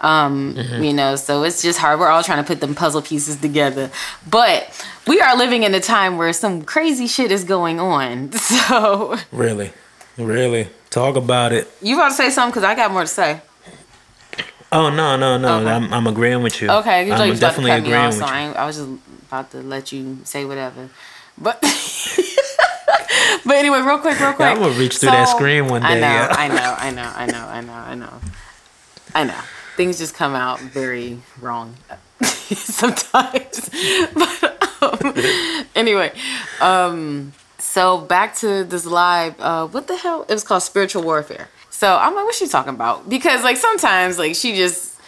Um, 0.00 0.54
mm-hmm. 0.54 0.82
You 0.82 0.92
know, 0.92 1.16
so 1.16 1.42
it's 1.42 1.60
just 1.60 1.78
hard. 1.78 2.00
We're 2.00 2.08
all 2.08 2.22
trying 2.22 2.42
to 2.42 2.46
put 2.46 2.60
them 2.60 2.74
puzzle 2.74 3.02
pieces 3.02 3.36
together. 3.36 3.90
But 4.28 4.86
we 5.06 5.20
are 5.20 5.36
living 5.36 5.62
in 5.62 5.74
a 5.74 5.80
time 5.80 6.16
where 6.16 6.32
some 6.32 6.62
crazy 6.62 7.06
shit 7.06 7.30
is 7.30 7.44
going 7.44 7.78
on. 7.80 8.30
So. 8.40 9.16
Really? 9.32 9.72
Really? 10.16 10.68
Talk 10.90 11.16
about 11.16 11.52
it. 11.52 11.68
You 11.80 11.94
about 11.94 12.08
to 12.08 12.14
say 12.14 12.30
something? 12.30 12.50
Because 12.50 12.64
I 12.64 12.74
got 12.74 12.90
more 12.90 13.02
to 13.02 13.06
say. 13.06 13.40
Oh 14.72 14.88
no 14.88 15.16
no 15.16 15.36
no! 15.36 15.58
Okay. 15.58 15.70
I'm, 15.70 15.92
I'm 15.92 16.06
agreeing 16.06 16.44
with 16.44 16.62
you. 16.62 16.70
Okay, 16.70 17.06
you 17.06 17.12
I'm 17.12 17.36
definitely 17.36 17.72
agreeing 17.72 17.94
off, 17.94 18.14
with 18.14 18.20
so 18.20 18.26
you. 18.26 18.32
I, 18.32 18.52
I 18.52 18.66
was 18.66 18.76
just 18.76 18.88
about 19.26 19.50
to 19.50 19.62
let 19.62 19.90
you 19.90 20.18
say 20.22 20.44
whatever, 20.44 20.88
but 21.36 21.60
but 23.44 23.56
anyway, 23.56 23.80
real 23.80 23.98
quick, 23.98 24.20
real 24.20 24.32
quick. 24.32 24.48
I'm 24.48 24.58
gonna 24.58 24.78
reach 24.78 24.98
through 24.98 25.08
so, 25.08 25.14
that 25.14 25.28
screen 25.28 25.66
one 25.66 25.82
day. 25.82 25.88
I 25.88 25.94
know, 25.94 26.00
yeah. 26.06 26.34
I 26.38 26.48
know, 26.48 26.76
I 26.76 26.90
know, 26.90 27.12
I 27.16 27.26
know, 27.26 27.46
I 27.46 27.60
know, 27.60 27.72
I 27.72 27.94
know, 27.94 28.20
I 29.14 29.24
know. 29.24 29.40
Things 29.76 29.98
just 29.98 30.14
come 30.14 30.36
out 30.36 30.60
very 30.60 31.18
wrong 31.40 31.74
sometimes. 32.20 33.70
but 34.14 34.78
um, 34.82 35.14
anyway, 35.74 36.12
um, 36.60 37.32
so 37.60 37.98
back 37.98 38.34
to 38.36 38.64
this 38.64 38.86
live. 38.86 39.38
Uh, 39.40 39.66
what 39.66 39.86
the 39.86 39.96
hell? 39.96 40.24
It 40.28 40.32
was 40.32 40.44
called 40.44 40.62
spiritual 40.62 41.02
warfare. 41.02 41.48
So 41.70 41.96
I'm 41.96 42.14
like, 42.14 42.24
what's 42.24 42.38
she 42.38 42.48
talking 42.48 42.74
about? 42.74 43.08
Because 43.08 43.42
like 43.42 43.56
sometimes 43.56 44.18
like 44.18 44.34
she 44.34 44.56
just 44.56 44.98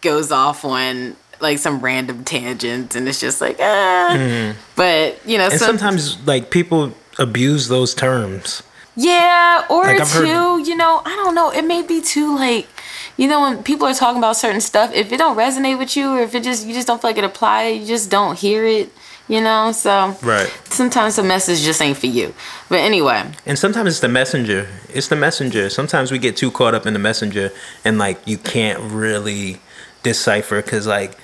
goes 0.00 0.32
off 0.32 0.64
on 0.64 1.16
like 1.40 1.58
some 1.58 1.80
random 1.80 2.24
tangent 2.24 2.94
and 2.94 3.08
it's 3.08 3.20
just 3.20 3.40
like 3.40 3.56
ah. 3.60 4.10
Mm. 4.12 4.54
But 4.76 5.26
you 5.26 5.38
know, 5.38 5.44
and 5.44 5.58
some, 5.58 5.78
sometimes 5.78 6.24
like 6.26 6.50
people 6.50 6.94
abuse 7.18 7.68
those 7.68 7.94
terms. 7.94 8.62
Yeah, 8.94 9.64
or 9.70 9.84
like, 9.84 10.06
too, 10.06 10.24
heard... 10.24 10.66
you 10.66 10.76
know, 10.76 11.00
I 11.04 11.16
don't 11.16 11.34
know. 11.34 11.50
It 11.50 11.64
may 11.64 11.80
be 11.82 12.02
too 12.02 12.36
like, 12.36 12.68
you 13.16 13.26
know, 13.26 13.40
when 13.40 13.62
people 13.62 13.86
are 13.86 13.94
talking 13.94 14.18
about 14.18 14.36
certain 14.36 14.60
stuff, 14.60 14.92
if 14.92 15.12
it 15.12 15.16
don't 15.16 15.36
resonate 15.36 15.78
with 15.78 15.96
you, 15.96 16.10
or 16.10 16.20
if 16.20 16.34
it 16.34 16.44
just 16.44 16.66
you 16.66 16.74
just 16.74 16.86
don't 16.86 17.00
feel 17.00 17.10
like 17.10 17.18
it 17.18 17.24
apply, 17.24 17.68
you 17.68 17.86
just 17.86 18.10
don't 18.10 18.38
hear 18.38 18.66
it 18.66 18.92
you 19.28 19.40
know 19.40 19.72
so 19.72 20.16
right. 20.22 20.48
sometimes 20.64 21.16
the 21.16 21.22
message 21.22 21.60
just 21.62 21.80
ain't 21.80 21.96
for 21.96 22.06
you. 22.06 22.34
But 22.68 22.80
anyway. 22.80 23.30
And 23.46 23.58
sometimes 23.58 23.90
it's 23.90 24.00
the 24.00 24.08
messenger. 24.08 24.68
It's 24.88 25.08
the 25.08 25.16
messenger. 25.16 25.70
Sometimes 25.70 26.10
we 26.10 26.18
get 26.18 26.36
too 26.36 26.50
caught 26.50 26.74
up 26.74 26.86
in 26.86 26.92
the 26.92 26.98
messenger 26.98 27.50
and 27.84 27.98
like 27.98 28.26
you 28.26 28.38
can't 28.38 28.80
really 28.80 29.60
decipher 30.02 30.62
because 30.62 30.86
like 30.86 31.16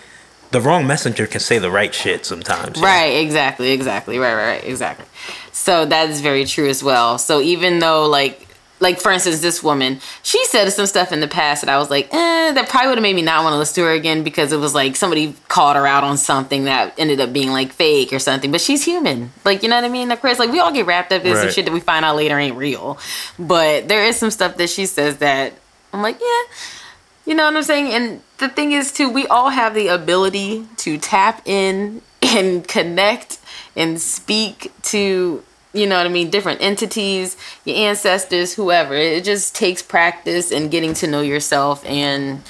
the 0.50 0.60
wrong 0.60 0.86
messenger 0.86 1.26
can 1.26 1.40
say 1.40 1.58
the 1.58 1.70
right 1.70 1.94
shit 1.94 2.24
sometimes 2.24 2.80
right 2.80 3.12
know? 3.12 3.20
exactly 3.20 3.72
exactly. 3.72 4.18
Right, 4.18 4.34
right 4.34 4.52
right 4.52 4.64
exactly. 4.64 5.06
So 5.52 5.84
that 5.86 6.08
is 6.08 6.20
very 6.20 6.44
true 6.44 6.68
as 6.68 6.82
well. 6.82 7.18
So 7.18 7.40
even 7.40 7.80
though 7.80 8.06
like 8.06 8.47
like 8.80 9.00
for 9.00 9.10
instance, 9.10 9.40
this 9.40 9.62
woman, 9.62 10.00
she 10.22 10.44
said 10.46 10.68
some 10.70 10.86
stuff 10.86 11.12
in 11.12 11.20
the 11.20 11.28
past 11.28 11.62
that 11.62 11.70
I 11.70 11.78
was 11.78 11.90
like, 11.90 12.12
eh, 12.12 12.52
that 12.52 12.68
probably 12.68 12.88
would 12.88 12.98
have 12.98 13.02
made 13.02 13.16
me 13.16 13.22
not 13.22 13.42
want 13.42 13.54
to 13.54 13.58
listen 13.58 13.76
to 13.76 13.88
her 13.88 13.92
again 13.92 14.22
because 14.22 14.52
it 14.52 14.58
was 14.58 14.74
like 14.74 14.96
somebody 14.96 15.34
called 15.48 15.76
her 15.76 15.86
out 15.86 16.04
on 16.04 16.16
something 16.16 16.64
that 16.64 16.94
ended 16.98 17.20
up 17.20 17.32
being 17.32 17.50
like 17.50 17.72
fake 17.72 18.12
or 18.12 18.18
something. 18.18 18.50
But 18.52 18.60
she's 18.60 18.84
human, 18.84 19.32
like 19.44 19.62
you 19.62 19.68
know 19.68 19.76
what 19.76 19.84
I 19.84 19.88
mean? 19.88 20.10
Of 20.10 20.20
course, 20.20 20.38
like 20.38 20.50
we 20.50 20.60
all 20.60 20.72
get 20.72 20.86
wrapped 20.86 21.12
up 21.12 21.24
in 21.24 21.32
right. 21.32 21.42
some 21.42 21.50
shit 21.50 21.64
that 21.64 21.72
we 21.72 21.80
find 21.80 22.04
out 22.04 22.16
later 22.16 22.38
ain't 22.38 22.56
real. 22.56 22.98
But 23.38 23.88
there 23.88 24.04
is 24.04 24.16
some 24.16 24.30
stuff 24.30 24.56
that 24.56 24.70
she 24.70 24.86
says 24.86 25.18
that 25.18 25.54
I'm 25.92 26.02
like, 26.02 26.18
yeah, 26.20 26.54
you 27.24 27.34
know 27.34 27.44
what 27.44 27.56
I'm 27.56 27.62
saying? 27.62 27.92
And 27.92 28.22
the 28.38 28.48
thing 28.48 28.72
is, 28.72 28.92
too, 28.92 29.10
we 29.10 29.26
all 29.26 29.50
have 29.50 29.74
the 29.74 29.88
ability 29.88 30.66
to 30.78 30.98
tap 30.98 31.42
in 31.46 32.02
and 32.22 32.66
connect 32.66 33.38
and 33.76 34.00
speak 34.00 34.72
to 34.82 35.44
you 35.78 35.86
know 35.86 35.96
what 35.96 36.06
I 36.06 36.10
mean, 36.10 36.30
different 36.30 36.60
entities, 36.60 37.36
your 37.64 37.76
ancestors, 37.76 38.54
whoever. 38.54 38.94
It 38.94 39.24
just 39.24 39.54
takes 39.54 39.82
practice 39.82 40.50
and 40.50 40.70
getting 40.70 40.94
to 40.94 41.06
know 41.06 41.20
yourself 41.20 41.84
and 41.86 42.42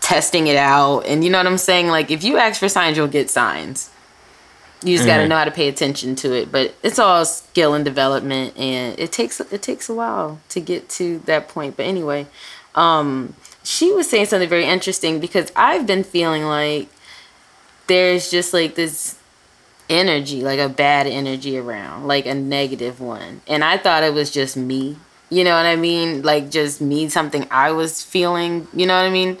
testing 0.00 0.46
it 0.46 0.56
out. 0.56 1.00
And 1.00 1.24
you 1.24 1.30
know 1.30 1.38
what 1.38 1.46
I'm 1.46 1.58
saying? 1.58 1.88
Like 1.88 2.10
if 2.10 2.22
you 2.22 2.36
ask 2.36 2.60
for 2.60 2.68
signs, 2.68 2.96
you'll 2.96 3.08
get 3.08 3.30
signs. 3.30 3.90
You 4.82 4.96
just 4.96 5.08
mm-hmm. 5.08 5.16
got 5.16 5.22
to 5.22 5.28
know 5.28 5.36
how 5.36 5.44
to 5.44 5.50
pay 5.50 5.68
attention 5.68 6.14
to 6.16 6.34
it. 6.34 6.52
But 6.52 6.74
it's 6.82 6.98
all 6.98 7.24
skill 7.24 7.72
and 7.72 7.84
development, 7.84 8.56
and 8.58 8.98
it 8.98 9.12
takes 9.12 9.40
it 9.40 9.62
takes 9.62 9.88
a 9.88 9.94
while 9.94 10.40
to 10.50 10.60
get 10.60 10.90
to 10.90 11.20
that 11.20 11.48
point. 11.48 11.78
But 11.78 11.86
anyway, 11.86 12.26
um, 12.74 13.34
she 13.62 13.92
was 13.92 14.10
saying 14.10 14.26
something 14.26 14.48
very 14.48 14.66
interesting 14.66 15.20
because 15.20 15.50
I've 15.56 15.86
been 15.86 16.04
feeling 16.04 16.44
like 16.44 16.88
there's 17.86 18.30
just 18.30 18.52
like 18.52 18.74
this 18.74 19.18
energy, 19.88 20.42
like 20.42 20.58
a 20.58 20.68
bad 20.68 21.06
energy 21.06 21.58
around, 21.58 22.06
like 22.06 22.26
a 22.26 22.34
negative 22.34 23.00
one. 23.00 23.42
And 23.46 23.64
I 23.64 23.78
thought 23.78 24.02
it 24.02 24.14
was 24.14 24.30
just 24.30 24.56
me. 24.56 24.96
You 25.30 25.44
know 25.44 25.56
what 25.56 25.66
I 25.66 25.76
mean? 25.76 26.22
Like 26.22 26.50
just 26.50 26.80
me, 26.80 27.08
something 27.08 27.46
I 27.50 27.72
was 27.72 28.02
feeling, 28.02 28.68
you 28.74 28.86
know 28.86 28.96
what 28.96 29.06
I 29.06 29.10
mean? 29.10 29.38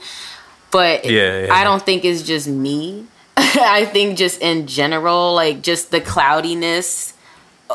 But 0.70 1.04
yeah, 1.04 1.46
yeah. 1.46 1.54
I 1.54 1.62
don't 1.62 1.82
think 1.82 2.04
it's 2.04 2.22
just 2.22 2.48
me. 2.48 3.06
I 3.36 3.84
think 3.84 4.18
just 4.18 4.40
in 4.40 4.66
general, 4.66 5.34
like 5.34 5.62
just 5.62 5.90
the 5.90 6.00
cloudiness 6.00 7.12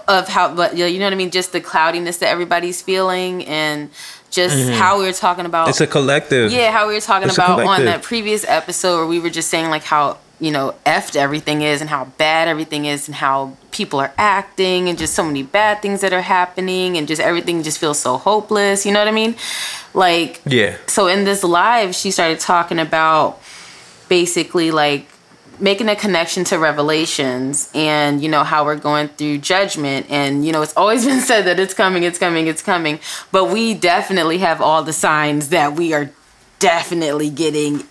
of 0.08 0.28
how 0.28 0.54
but 0.54 0.78
you 0.78 1.00
know 1.00 1.06
what 1.06 1.14
I 1.14 1.16
mean? 1.16 1.32
Just 1.32 1.52
the 1.52 1.62
cloudiness 1.62 2.18
that 2.18 2.28
everybody's 2.28 2.82
feeling 2.82 3.46
and 3.46 3.90
just 4.32 4.56
mm-hmm. 4.56 4.74
how 4.74 5.00
we 5.00 5.06
were 5.06 5.14
talking 5.14 5.46
about 5.46 5.70
it's 5.70 5.82
a 5.82 5.88
collective 5.88 6.52
yeah 6.52 6.72
how 6.72 6.88
we 6.88 6.94
were 6.94 7.02
talking 7.02 7.28
it's 7.28 7.38
about 7.38 7.60
on 7.62 7.86
that 7.86 8.04
previous 8.04 8.46
episode 8.48 8.98
where 8.98 9.08
we 9.08 9.20
were 9.20 9.30
just 9.30 9.50
saying 9.50 9.70
like 9.70 9.84
how 9.84 10.18
you 10.40 10.52
know, 10.52 10.76
effed 10.86 11.16
everything 11.16 11.62
is 11.62 11.82
and 11.82 11.90
how 11.90 12.06
bad 12.18 12.48
everything 12.48 12.86
is 12.86 13.08
and 13.08 13.16
how 13.16 13.58
people 13.72 14.00
are 14.00 14.14
acting 14.18 14.88
and 14.88 14.98
just 14.98 15.14
so 15.14 15.24
many 15.24 15.44
bad 15.44 15.82
things 15.82 16.02
that 16.02 16.14
are 16.14 16.22
happening 16.22 16.98
and 16.98 17.08
just 17.08 17.22
everything 17.22 17.62
just 17.62 17.78
feels 17.78 18.00
so 18.00 18.18
hopeless. 18.18 18.86
You 18.86 18.94
know 18.94 19.00
what 19.00 19.08
I 19.08 19.12
mean? 19.12 19.36
Like, 19.94 20.42
yeah. 20.46 20.78
So 20.88 21.08
in 21.08 21.26
this 21.26 21.44
live, 21.44 21.94
she 21.94 22.12
started 22.12 22.40
talking 22.40 22.80
about 22.80 23.42
basically 24.08 24.72
like 24.72 25.08
making 25.60 25.90
a 25.90 25.96
connection 25.96 26.44
to 26.46 26.58
revelations 26.58 27.70
and 27.76 28.22
you 28.22 28.30
know 28.30 28.44
how 28.44 28.64
we're 28.64 28.78
going 28.78 29.10
through 29.10 29.38
judgment 29.38 30.06
and 30.10 30.46
you 30.46 30.52
know 30.52 30.62
it's 30.62 30.76
always 30.78 31.06
been 31.06 31.20
said 31.20 31.44
that 31.44 31.60
it's 31.60 31.74
coming 31.74 32.04
it's 32.04 32.18
coming 32.18 32.48
it's 32.48 32.62
coming 32.62 33.00
but 33.32 33.46
we 33.50 33.74
definitely 33.74 34.38
have 34.38 34.62
all 34.62 34.84
the 34.84 34.94
signs 34.94 35.50
that 35.50 35.74
we 35.74 35.94
are 35.94 36.10
definitely 36.60 37.30
getting 37.30 37.84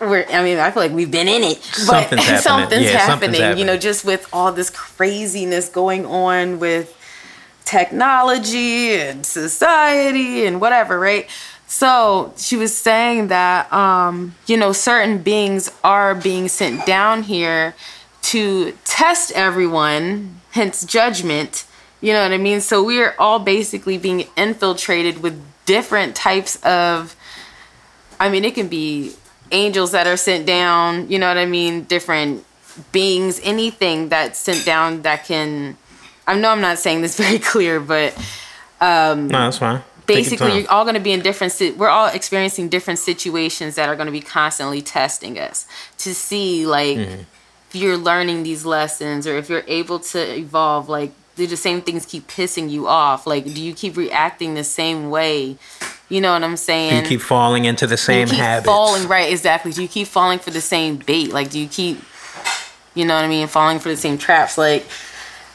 we're 0.00 0.26
I 0.28 0.42
mean, 0.42 0.58
I 0.58 0.70
feel 0.70 0.82
like 0.82 0.92
we've 0.92 1.10
been 1.10 1.28
in 1.28 1.42
it. 1.42 1.58
But 1.86 2.08
something's 2.08 2.22
happening. 2.24 2.42
Something's, 2.42 2.82
yeah, 2.84 2.90
happening, 2.90 3.06
something's 3.06 3.38
happening. 3.38 3.58
You 3.58 3.64
know, 3.64 3.76
just 3.76 4.04
with 4.04 4.28
all 4.32 4.52
this 4.52 4.70
craziness 4.70 5.68
going 5.68 6.06
on 6.06 6.58
with 6.58 6.96
technology 7.64 8.94
and 8.94 9.24
society 9.24 10.44
and 10.44 10.60
whatever, 10.60 10.98
right? 10.98 11.28
So 11.66 12.34
she 12.36 12.56
was 12.56 12.76
saying 12.76 13.28
that 13.28 13.72
um, 13.72 14.34
you 14.46 14.56
know, 14.56 14.72
certain 14.72 15.18
beings 15.18 15.70
are 15.84 16.14
being 16.14 16.48
sent 16.48 16.84
down 16.84 17.22
here 17.22 17.74
to 18.22 18.72
test 18.84 19.32
everyone, 19.32 20.40
hence 20.50 20.84
judgment. 20.84 21.64
You 22.00 22.12
know 22.12 22.22
what 22.22 22.32
I 22.32 22.38
mean? 22.38 22.60
So 22.60 22.82
we 22.82 23.00
are 23.02 23.14
all 23.18 23.38
basically 23.38 23.98
being 23.98 24.24
infiltrated 24.36 25.22
with 25.22 25.40
different 25.66 26.16
types 26.16 26.56
of 26.64 27.14
I 28.18 28.28
mean, 28.28 28.44
it 28.44 28.54
can 28.54 28.68
be 28.68 29.14
angels 29.52 29.92
that 29.92 30.06
are 30.06 30.16
sent 30.16 30.46
down, 30.46 31.10
you 31.10 31.18
know 31.18 31.28
what 31.28 31.38
I 31.38 31.46
mean? 31.46 31.84
Different 31.84 32.44
beings, 32.92 33.40
anything 33.42 34.08
that's 34.08 34.38
sent 34.38 34.64
down 34.64 35.02
that 35.02 35.24
can, 35.24 35.76
I 36.26 36.38
know 36.38 36.50
I'm 36.50 36.60
not 36.60 36.78
saying 36.78 37.02
this 37.02 37.16
very 37.20 37.38
clear, 37.38 37.80
but 37.80 38.14
um, 38.80 39.28
no, 39.28 39.38
that's 39.38 39.58
fine. 39.58 39.82
Basically, 40.06 40.60
you're 40.60 40.70
all 40.70 40.84
going 40.84 40.94
to 40.94 41.00
be 41.00 41.12
in 41.12 41.20
different. 41.20 41.54
We're 41.76 41.88
all 41.88 42.08
experiencing 42.08 42.68
different 42.68 42.98
situations 42.98 43.76
that 43.76 43.88
are 43.88 43.94
going 43.94 44.06
to 44.06 44.12
be 44.12 44.20
constantly 44.20 44.82
testing 44.82 45.38
us 45.38 45.66
to 45.98 46.14
see, 46.14 46.66
like, 46.66 46.98
mm-hmm. 46.98 47.20
if 47.68 47.74
you're 47.74 47.96
learning 47.96 48.42
these 48.42 48.64
lessons 48.64 49.24
or 49.24 49.36
if 49.36 49.48
you're 49.48 49.62
able 49.68 50.00
to 50.00 50.36
evolve. 50.36 50.88
Like, 50.88 51.12
do 51.36 51.46
the 51.46 51.56
same 51.56 51.80
things 51.80 52.06
keep 52.06 52.26
pissing 52.26 52.70
you 52.70 52.88
off? 52.88 53.24
Like, 53.24 53.44
do 53.44 53.62
you 53.62 53.72
keep 53.72 53.96
reacting 53.96 54.54
the 54.54 54.64
same 54.64 55.10
way? 55.10 55.58
You 56.10 56.20
know 56.20 56.32
what 56.32 56.42
I'm 56.42 56.56
saying? 56.56 56.90
Do 56.90 56.96
you 56.96 57.18
keep 57.18 57.20
falling 57.20 57.64
into 57.64 57.86
the 57.86 57.96
same 57.96 58.26
do 58.26 58.32
you 58.32 58.36
keep 58.36 58.44
habits? 58.44 58.66
Falling 58.66 59.08
right, 59.08 59.32
exactly. 59.32 59.72
Do 59.72 59.80
you 59.80 59.88
keep 59.88 60.08
falling 60.08 60.40
for 60.40 60.50
the 60.50 60.60
same 60.60 60.96
bait? 60.96 61.32
Like, 61.32 61.50
do 61.50 61.58
you 61.58 61.68
keep, 61.68 62.02
you 62.94 63.04
know 63.04 63.14
what 63.14 63.24
I 63.24 63.28
mean, 63.28 63.46
falling 63.46 63.78
for 63.78 63.88
the 63.88 63.96
same 63.96 64.18
traps? 64.18 64.58
Like, 64.58 64.84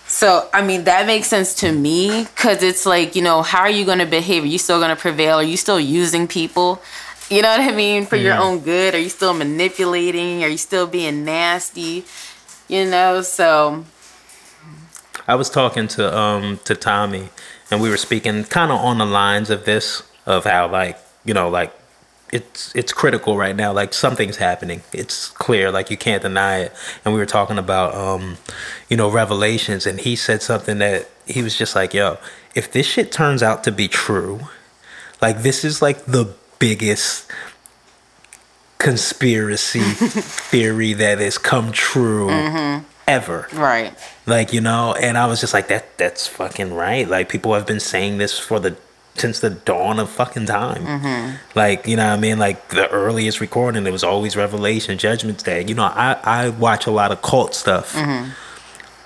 so 0.07 0.47
I 0.53 0.61
mean 0.61 0.83
that 0.83 1.07
makes 1.07 1.27
sense 1.27 1.55
to 1.55 1.71
me 1.71 2.23
because 2.23 2.61
it's 2.61 2.85
like 2.85 3.15
you 3.15 3.21
know 3.21 3.41
how 3.41 3.61
are 3.61 3.69
you 3.69 3.85
going 3.85 3.99
to 3.99 4.05
behave? 4.05 4.43
Are 4.43 4.47
you 4.47 4.59
still 4.59 4.79
going 4.79 4.95
to 4.95 5.01
prevail? 5.01 5.37
Are 5.37 5.43
you 5.43 5.57
still 5.57 5.79
using 5.79 6.27
people? 6.27 6.81
You 7.29 7.41
know 7.41 7.49
what 7.49 7.59
I 7.59 7.71
mean 7.71 8.05
for 8.05 8.15
your 8.15 8.35
own 8.35 8.59
good? 8.59 8.93
Are 8.93 8.99
you 8.99 9.09
still 9.09 9.33
manipulating? 9.33 10.43
Are 10.43 10.47
you 10.47 10.57
still 10.57 10.85
being 10.85 11.25
nasty? 11.25 12.05
You 12.67 12.85
know, 12.85 13.23
so. 13.23 13.83
I 15.27 15.33
was 15.33 15.49
talking 15.49 15.87
to 15.89 16.15
um 16.15 16.59
to 16.65 16.75
Tommy, 16.75 17.29
and 17.71 17.81
we 17.81 17.89
were 17.89 17.97
speaking 17.97 18.43
kind 18.43 18.71
of 18.71 18.79
on 18.79 18.99
the 18.99 19.07
lines 19.07 19.49
of 19.49 19.65
this 19.65 20.03
of 20.25 20.45
how 20.45 20.67
like 20.67 20.97
you 21.23 21.33
know 21.33 21.49
like 21.49 21.73
it's 22.31 22.75
it's 22.75 22.91
critical 22.91 23.37
right 23.37 23.55
now. 23.55 23.71
Like 23.71 23.93
something's 23.93 24.37
happening. 24.37 24.81
It's 24.91 25.29
clear. 25.29 25.71
Like 25.71 25.89
you 25.89 25.97
can't 25.97 26.21
deny 26.21 26.59
it. 26.59 26.73
And 27.03 27.13
we 27.13 27.19
were 27.19 27.25
talking 27.25 27.57
about 27.57 27.95
um, 27.95 28.37
you 28.89 28.97
know, 28.97 29.09
revelations, 29.09 29.85
and 29.85 29.99
he 29.99 30.15
said 30.15 30.41
something 30.41 30.77
that 30.79 31.09
he 31.25 31.41
was 31.41 31.57
just 31.57 31.75
like, 31.75 31.93
"Yo, 31.93 32.17
if 32.53 32.71
this 32.71 32.85
shit 32.85 33.11
turns 33.11 33.41
out 33.41 33.63
to 33.63 33.71
be 33.71 33.87
true, 33.87 34.41
like 35.21 35.41
this 35.41 35.63
is 35.63 35.81
like 35.81 36.05
the 36.05 36.33
biggest." 36.59 37.31
conspiracy 38.77 39.79
theory 39.79 40.93
that 40.93 41.17
has 41.17 41.39
come 41.39 41.71
true 41.71 42.27
mm-hmm. 42.27 42.85
ever. 43.07 43.47
Right. 43.51 43.97
Like, 44.27 44.53
you 44.53 44.61
know, 44.61 44.93
and 44.93 45.17
I 45.17 45.25
was 45.25 45.39
just 45.41 45.55
like 45.55 45.69
that 45.69 45.97
that's 45.97 46.27
fucking 46.27 46.71
right. 46.71 47.07
Like 47.07 47.27
people 47.27 47.55
have 47.55 47.65
been 47.65 47.79
saying 47.79 48.19
this 48.19 48.37
for 48.37 48.59
the 48.59 48.75
since 49.15 49.39
the 49.39 49.49
dawn 49.49 49.99
of 49.99 50.09
fucking 50.09 50.45
time. 50.45 50.85
Mm-hmm. 50.85 51.35
Like, 51.57 51.87
you 51.87 51.95
know 51.95 52.07
what 52.07 52.17
I 52.17 52.19
mean? 52.19 52.37
Like 52.37 52.69
the 52.69 52.89
earliest 52.89 53.39
recording, 53.39 53.87
it 53.87 53.91
was 53.91 54.03
always 54.03 54.35
Revelation, 54.35 54.97
Judgment 54.97 55.43
Day. 55.43 55.63
You 55.65 55.75
know, 55.75 55.83
I, 55.83 56.19
I 56.23 56.49
watch 56.49 56.85
a 56.85 56.91
lot 56.91 57.11
of 57.11 57.21
cult 57.21 57.55
stuff. 57.55 57.93
Mm-hmm. 57.93 58.31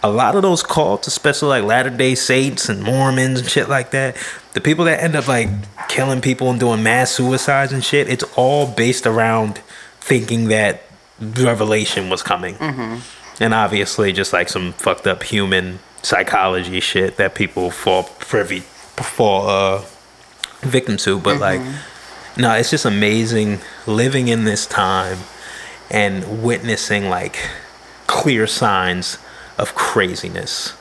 A 0.02 0.10
lot 0.10 0.36
of 0.36 0.42
those 0.42 0.64
cults, 0.64 1.08
especially 1.08 1.50
like 1.50 1.64
Latter 1.64 1.90
day 1.90 2.16
Saints 2.16 2.70
and 2.70 2.82
Mormons 2.82 3.42
and 3.42 3.50
shit 3.50 3.68
like 3.68 3.92
that, 3.92 4.16
the 4.54 4.62
people 4.62 4.86
that 4.86 5.04
end 5.04 5.16
up 5.16 5.28
like 5.28 5.50
killing 5.90 6.22
people 6.22 6.50
and 6.50 6.60
doing 6.60 6.82
mass 6.82 7.12
suicides 7.12 7.74
and 7.74 7.84
shit, 7.84 8.08
it's 8.08 8.24
all 8.36 8.66
based 8.66 9.06
around 9.06 9.58
thinking 10.00 10.48
that 10.48 10.84
Revelation 11.20 12.10
was 12.10 12.24
coming. 12.24 12.56
Mm-hmm. 12.56 13.44
And 13.44 13.54
obviously, 13.54 14.14
just 14.14 14.34
like 14.34 14.50
some 14.50 14.72
fucked 14.74 15.06
up 15.06 15.22
human 15.22 15.80
psychology 16.02 16.80
shit 16.80 17.18
that 17.18 17.36
people 17.36 17.70
fall 17.70 18.04
privy 18.04 18.62
fall 18.62 19.50
uh, 19.50 19.86
victim 20.62 20.98
to. 20.98 21.20
But 21.20 21.40
mm-hmm. 21.40 21.42
like, 21.42 22.38
no, 22.38 22.54
it's 22.54 22.70
just 22.70 22.86
amazing 22.86 23.60
living 23.88 24.28
in 24.28 24.44
this 24.44 24.66
time 24.66 25.20
and 25.90 26.44
witnessing 26.44 27.10
like 27.10 27.50
clear 28.08 28.48
signs 28.48 29.18
of 29.58 29.76
craziness, 29.76 30.74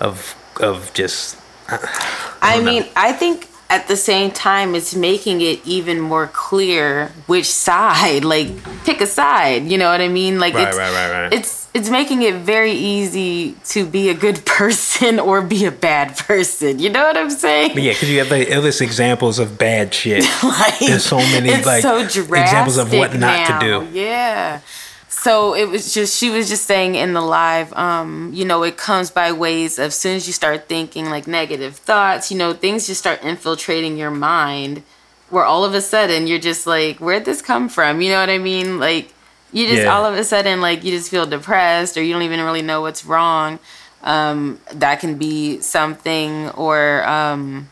of 0.00 0.36
of 0.60 0.92
just. 0.94 1.38
I, 1.68 2.58
I 2.58 2.62
mean, 2.62 2.84
I 2.96 3.12
think 3.12 3.50
at 3.70 3.86
the 3.86 3.96
same 3.96 4.32
time 4.32 4.74
it's 4.74 4.94
making 4.94 5.40
it 5.40 5.64
even 5.64 6.00
more 6.00 6.26
clear 6.26 7.06
which 7.26 7.46
side 7.46 8.24
like 8.24 8.48
pick 8.84 9.00
a 9.00 9.06
side 9.06 9.70
you 9.70 9.78
know 9.78 9.88
what 9.88 10.00
i 10.00 10.08
mean 10.08 10.40
like 10.40 10.54
right, 10.54 10.68
it's 10.68 10.76
right, 10.76 10.92
right, 10.92 11.22
right. 11.22 11.32
it's 11.32 11.59
it's 11.72 11.88
making 11.88 12.22
it 12.22 12.34
very 12.34 12.72
easy 12.72 13.54
to 13.66 13.86
be 13.86 14.08
a 14.08 14.14
good 14.14 14.44
person 14.46 15.20
or 15.20 15.40
be 15.42 15.64
a 15.66 15.70
bad 15.70 16.16
person. 16.16 16.78
You 16.78 16.90
know 16.90 17.04
what 17.04 17.16
i'm 17.16 17.30
saying? 17.30 17.74
But 17.74 17.82
yeah 17.82 17.92
because 17.92 18.10
you 18.10 18.18
have 18.18 18.28
the 18.28 18.48
endless 18.50 18.80
examples 18.80 19.38
of 19.38 19.58
bad 19.58 19.94
shit. 19.94 20.24
Like, 20.42 20.78
there's 20.80 21.04
so 21.04 21.18
many 21.18 21.50
like 21.62 21.82
so 21.82 21.98
examples 22.00 22.76
of 22.76 22.92
what 22.92 23.12
not 23.14 23.48
now. 23.48 23.58
to 23.58 23.66
do. 23.66 23.98
yeah. 23.98 24.60
So 25.08 25.54
it 25.54 25.68
was 25.68 25.92
just 25.92 26.18
she 26.18 26.30
was 26.30 26.48
just 26.48 26.64
saying 26.64 26.94
in 26.94 27.12
the 27.12 27.20
live. 27.20 27.72
Um 27.74 28.30
you 28.32 28.44
know 28.44 28.62
it 28.64 28.76
comes 28.76 29.10
by 29.10 29.32
ways 29.32 29.78
of 29.78 29.86
as 29.86 29.94
soon 29.94 30.16
as 30.16 30.26
you 30.26 30.32
start 30.32 30.68
thinking 30.68 31.08
like 31.10 31.26
negative 31.26 31.76
thoughts 31.76 32.30
you 32.30 32.38
know 32.38 32.52
things 32.52 32.86
just 32.86 33.00
start 33.00 33.22
infiltrating 33.22 33.96
your 33.96 34.10
mind 34.10 34.82
where 35.28 35.44
all 35.44 35.64
of 35.64 35.74
a 35.74 35.80
sudden 35.80 36.26
you're 36.26 36.38
just 36.40 36.66
like 36.66 36.98
where'd 36.98 37.24
this 37.24 37.42
come 37.42 37.68
from? 37.68 38.00
You 38.00 38.10
know 38.10 38.20
what 38.20 38.30
i 38.30 38.38
mean? 38.38 38.80
Like 38.80 39.12
you 39.52 39.66
just 39.66 39.82
yeah. 39.82 39.94
all 39.94 40.04
of 40.04 40.14
a 40.14 40.24
sudden 40.24 40.60
like 40.60 40.84
you 40.84 40.90
just 40.90 41.10
feel 41.10 41.26
depressed 41.26 41.96
or 41.96 42.02
you 42.02 42.12
don't 42.12 42.22
even 42.22 42.40
really 42.40 42.62
know 42.62 42.80
what's 42.80 43.04
wrong 43.04 43.58
um 44.02 44.60
that 44.72 45.00
can 45.00 45.16
be 45.16 45.60
something 45.60 46.48
or 46.50 47.06
um 47.08 47.68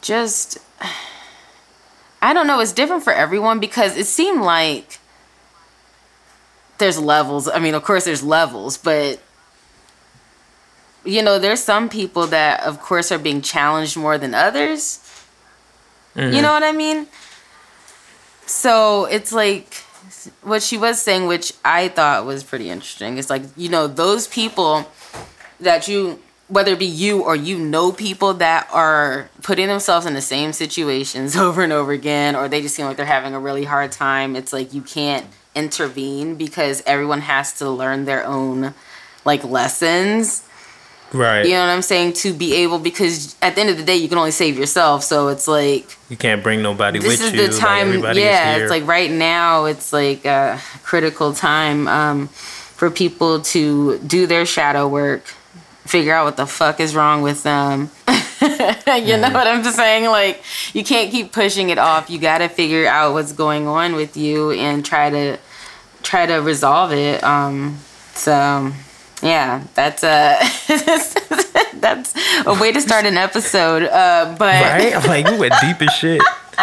just 0.00 0.58
I 2.22 2.32
don't 2.34 2.46
know. 2.46 2.60
It's 2.60 2.72
different 2.72 3.02
for 3.02 3.12
everyone 3.12 3.58
because 3.58 3.96
it 3.96 4.06
seemed 4.06 4.42
like 4.42 5.00
there's 6.78 6.98
levels. 6.98 7.48
I 7.48 7.58
mean, 7.58 7.74
of 7.74 7.82
course, 7.82 8.04
there's 8.04 8.22
levels, 8.22 8.78
but 8.78 9.20
you 11.04 11.20
know, 11.20 11.40
there's 11.40 11.60
some 11.60 11.88
people 11.88 12.28
that, 12.28 12.60
of 12.60 12.80
course, 12.80 13.10
are 13.10 13.18
being 13.18 13.42
challenged 13.42 13.96
more 13.96 14.18
than 14.18 14.34
others. 14.34 15.01
Mm-hmm. 16.14 16.34
You 16.34 16.42
know 16.42 16.52
what 16.52 16.62
I 16.62 16.72
mean? 16.72 17.06
So 18.46 19.06
it's 19.06 19.32
like 19.32 19.74
what 20.42 20.62
she 20.62 20.76
was 20.76 21.00
saying, 21.00 21.26
which 21.26 21.52
I 21.64 21.88
thought 21.88 22.26
was 22.26 22.44
pretty 22.44 22.68
interesting. 22.68 23.18
It's 23.18 23.30
like, 23.30 23.42
you 23.56 23.68
know, 23.68 23.86
those 23.86 24.28
people 24.28 24.90
that 25.60 25.88
you 25.88 26.20
whether 26.52 26.72
it 26.72 26.78
be 26.78 26.84
you 26.84 27.22
or 27.22 27.34
you 27.34 27.58
know 27.58 27.92
people 27.92 28.34
that 28.34 28.68
are 28.70 29.30
putting 29.42 29.68
themselves 29.68 30.04
in 30.04 30.12
the 30.12 30.20
same 30.20 30.52
situations 30.52 31.34
over 31.46 31.62
and 31.62 31.72
over 31.72 31.92
again, 31.92 32.36
or 32.36 32.46
they 32.46 32.60
just 32.60 32.74
seem 32.74 32.84
like 32.84 32.98
they're 32.98 33.06
having 33.06 33.34
a 33.34 33.40
really 33.40 33.64
hard 33.64 33.90
time, 33.90 34.36
it's 34.36 34.52
like 34.52 34.74
you 34.74 34.82
can't 34.82 35.26
intervene 35.54 36.34
because 36.34 36.82
everyone 36.86 37.20
has 37.20 37.54
to 37.54 37.70
learn 37.70 38.04
their 38.04 38.24
own 38.26 38.74
like 39.24 39.42
lessons. 39.44 40.46
Right. 41.12 41.44
You 41.44 41.52
know 41.52 41.60
what 41.60 41.72
I'm 41.72 41.82
saying? 41.82 42.14
To 42.14 42.32
be 42.32 42.54
able, 42.56 42.78
because 42.78 43.36
at 43.42 43.54
the 43.54 43.60
end 43.60 43.70
of 43.70 43.76
the 43.76 43.84
day, 43.84 43.96
you 43.96 44.08
can 44.08 44.18
only 44.18 44.30
save 44.30 44.58
yourself. 44.58 45.02
So 45.02 45.28
it's 45.28 45.46
like 45.46 45.96
you 46.08 46.16
can't 46.16 46.42
bring 46.42 46.62
nobody 46.62 46.98
this 46.98 47.20
with 47.20 47.32
you. 47.32 47.38
This 47.38 47.50
is 47.50 47.56
the 47.56 47.60
time. 47.60 48.00
Like 48.00 48.16
yeah, 48.16 48.56
it's 48.56 48.70
like 48.70 48.86
right 48.86 49.10
now, 49.10 49.66
it's 49.66 49.92
like 49.92 50.24
a 50.24 50.60
critical 50.82 51.32
time 51.34 51.88
um, 51.88 52.28
for 52.28 52.90
people 52.90 53.40
to 53.40 53.98
do 53.98 54.26
their 54.26 54.46
shadow 54.46 54.88
work 54.88 55.24
figure 55.86 56.14
out 56.14 56.24
what 56.24 56.36
the 56.36 56.46
fuck 56.46 56.80
is 56.80 56.94
wrong 56.94 57.22
with 57.22 57.42
them. 57.42 57.90
you 58.08 59.16
know 59.16 59.30
what 59.30 59.46
I'm 59.46 59.62
just 59.62 59.76
saying? 59.76 60.06
Like, 60.06 60.42
you 60.72 60.84
can't 60.84 61.10
keep 61.10 61.32
pushing 61.32 61.70
it 61.70 61.78
off. 61.78 62.08
You 62.08 62.18
got 62.18 62.38
to 62.38 62.48
figure 62.48 62.86
out 62.86 63.12
what's 63.12 63.32
going 63.32 63.66
on 63.66 63.94
with 63.94 64.16
you 64.16 64.52
and 64.52 64.84
try 64.84 65.10
to 65.10 65.38
try 66.02 66.26
to 66.26 66.36
resolve 66.36 66.92
it. 66.92 67.22
Um, 67.22 67.78
so 68.14 68.72
yeah, 69.22 69.64
that's 69.74 70.02
a 70.02 70.38
that's 71.74 72.14
a 72.46 72.58
way 72.60 72.72
to 72.72 72.80
start 72.80 73.06
an 73.06 73.16
episode. 73.16 73.84
Uh, 73.84 74.34
but 74.38 74.62
right, 74.62 74.94
I'm 74.94 75.06
like 75.06 75.28
you 75.28 75.38
went 75.38 75.54
deep 75.60 75.80
as 75.82 75.92
shit. 75.94 76.20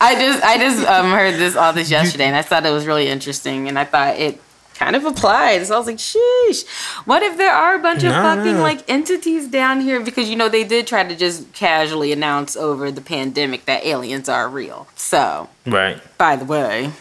I 0.00 0.14
just 0.14 0.42
I 0.44 0.58
just 0.58 0.86
um, 0.86 1.10
heard 1.10 1.34
this 1.34 1.56
all 1.56 1.72
this 1.72 1.90
yesterday, 1.90 2.26
and 2.26 2.36
I 2.36 2.42
thought 2.42 2.64
it 2.64 2.70
was 2.70 2.86
really 2.86 3.08
interesting, 3.08 3.68
and 3.68 3.78
I 3.78 3.84
thought 3.84 4.16
it 4.16 4.40
kind 4.74 4.94
of 4.94 5.04
applied. 5.04 5.66
So 5.66 5.74
I 5.74 5.78
was 5.78 5.86
like, 5.86 5.96
sheesh. 5.96 6.66
What 7.04 7.22
if 7.22 7.36
there 7.36 7.52
are 7.52 7.74
a 7.74 7.80
bunch 7.80 8.04
of 8.04 8.12
fucking 8.12 8.58
like 8.58 8.88
entities 8.88 9.48
down 9.48 9.80
here? 9.80 10.00
Because 10.00 10.30
you 10.30 10.36
know 10.36 10.48
they 10.48 10.64
did 10.64 10.86
try 10.86 11.02
to 11.02 11.16
just 11.16 11.52
casually 11.52 12.12
announce 12.12 12.56
over 12.56 12.92
the 12.92 13.00
pandemic 13.00 13.64
that 13.64 13.84
aliens 13.84 14.28
are 14.28 14.48
real. 14.48 14.86
So 14.94 15.48
right. 15.66 16.00
By 16.16 16.36
the 16.36 16.44
way. 16.44 16.92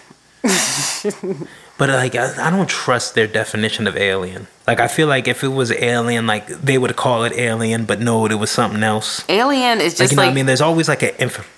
but 1.78 1.90
like 1.90 2.16
I, 2.16 2.48
I, 2.48 2.50
don't 2.50 2.70
trust 2.70 3.16
their 3.16 3.28
definition 3.28 3.88
of 3.88 3.96
alien. 3.96 4.48
Like 4.66 4.80
I 4.80 4.88
feel 4.88 5.08
like 5.08 5.28
if 5.28 5.44
it 5.44 5.50
was 5.50 5.72
alien, 5.72 6.26
like 6.28 6.48
they 6.48 6.78
would 6.78 6.96
call 6.96 7.24
it 7.24 7.34
alien, 7.34 7.86
but 7.86 8.00
no, 8.00 8.26
it 8.26 8.36
was 8.36 8.50
something 8.50 8.84
else. 8.84 9.24
Alien 9.30 9.80
is 9.80 9.94
just 9.94 10.00
like 10.00 10.12
you 10.12 10.16
know 10.16 10.22
like, 10.22 10.28
what 10.28 10.32
I 10.32 10.36
mean. 10.36 10.46
There's 10.48 10.62
always 10.62 10.88
like 10.88 11.04
an 11.04 11.13
inf- 11.20 11.58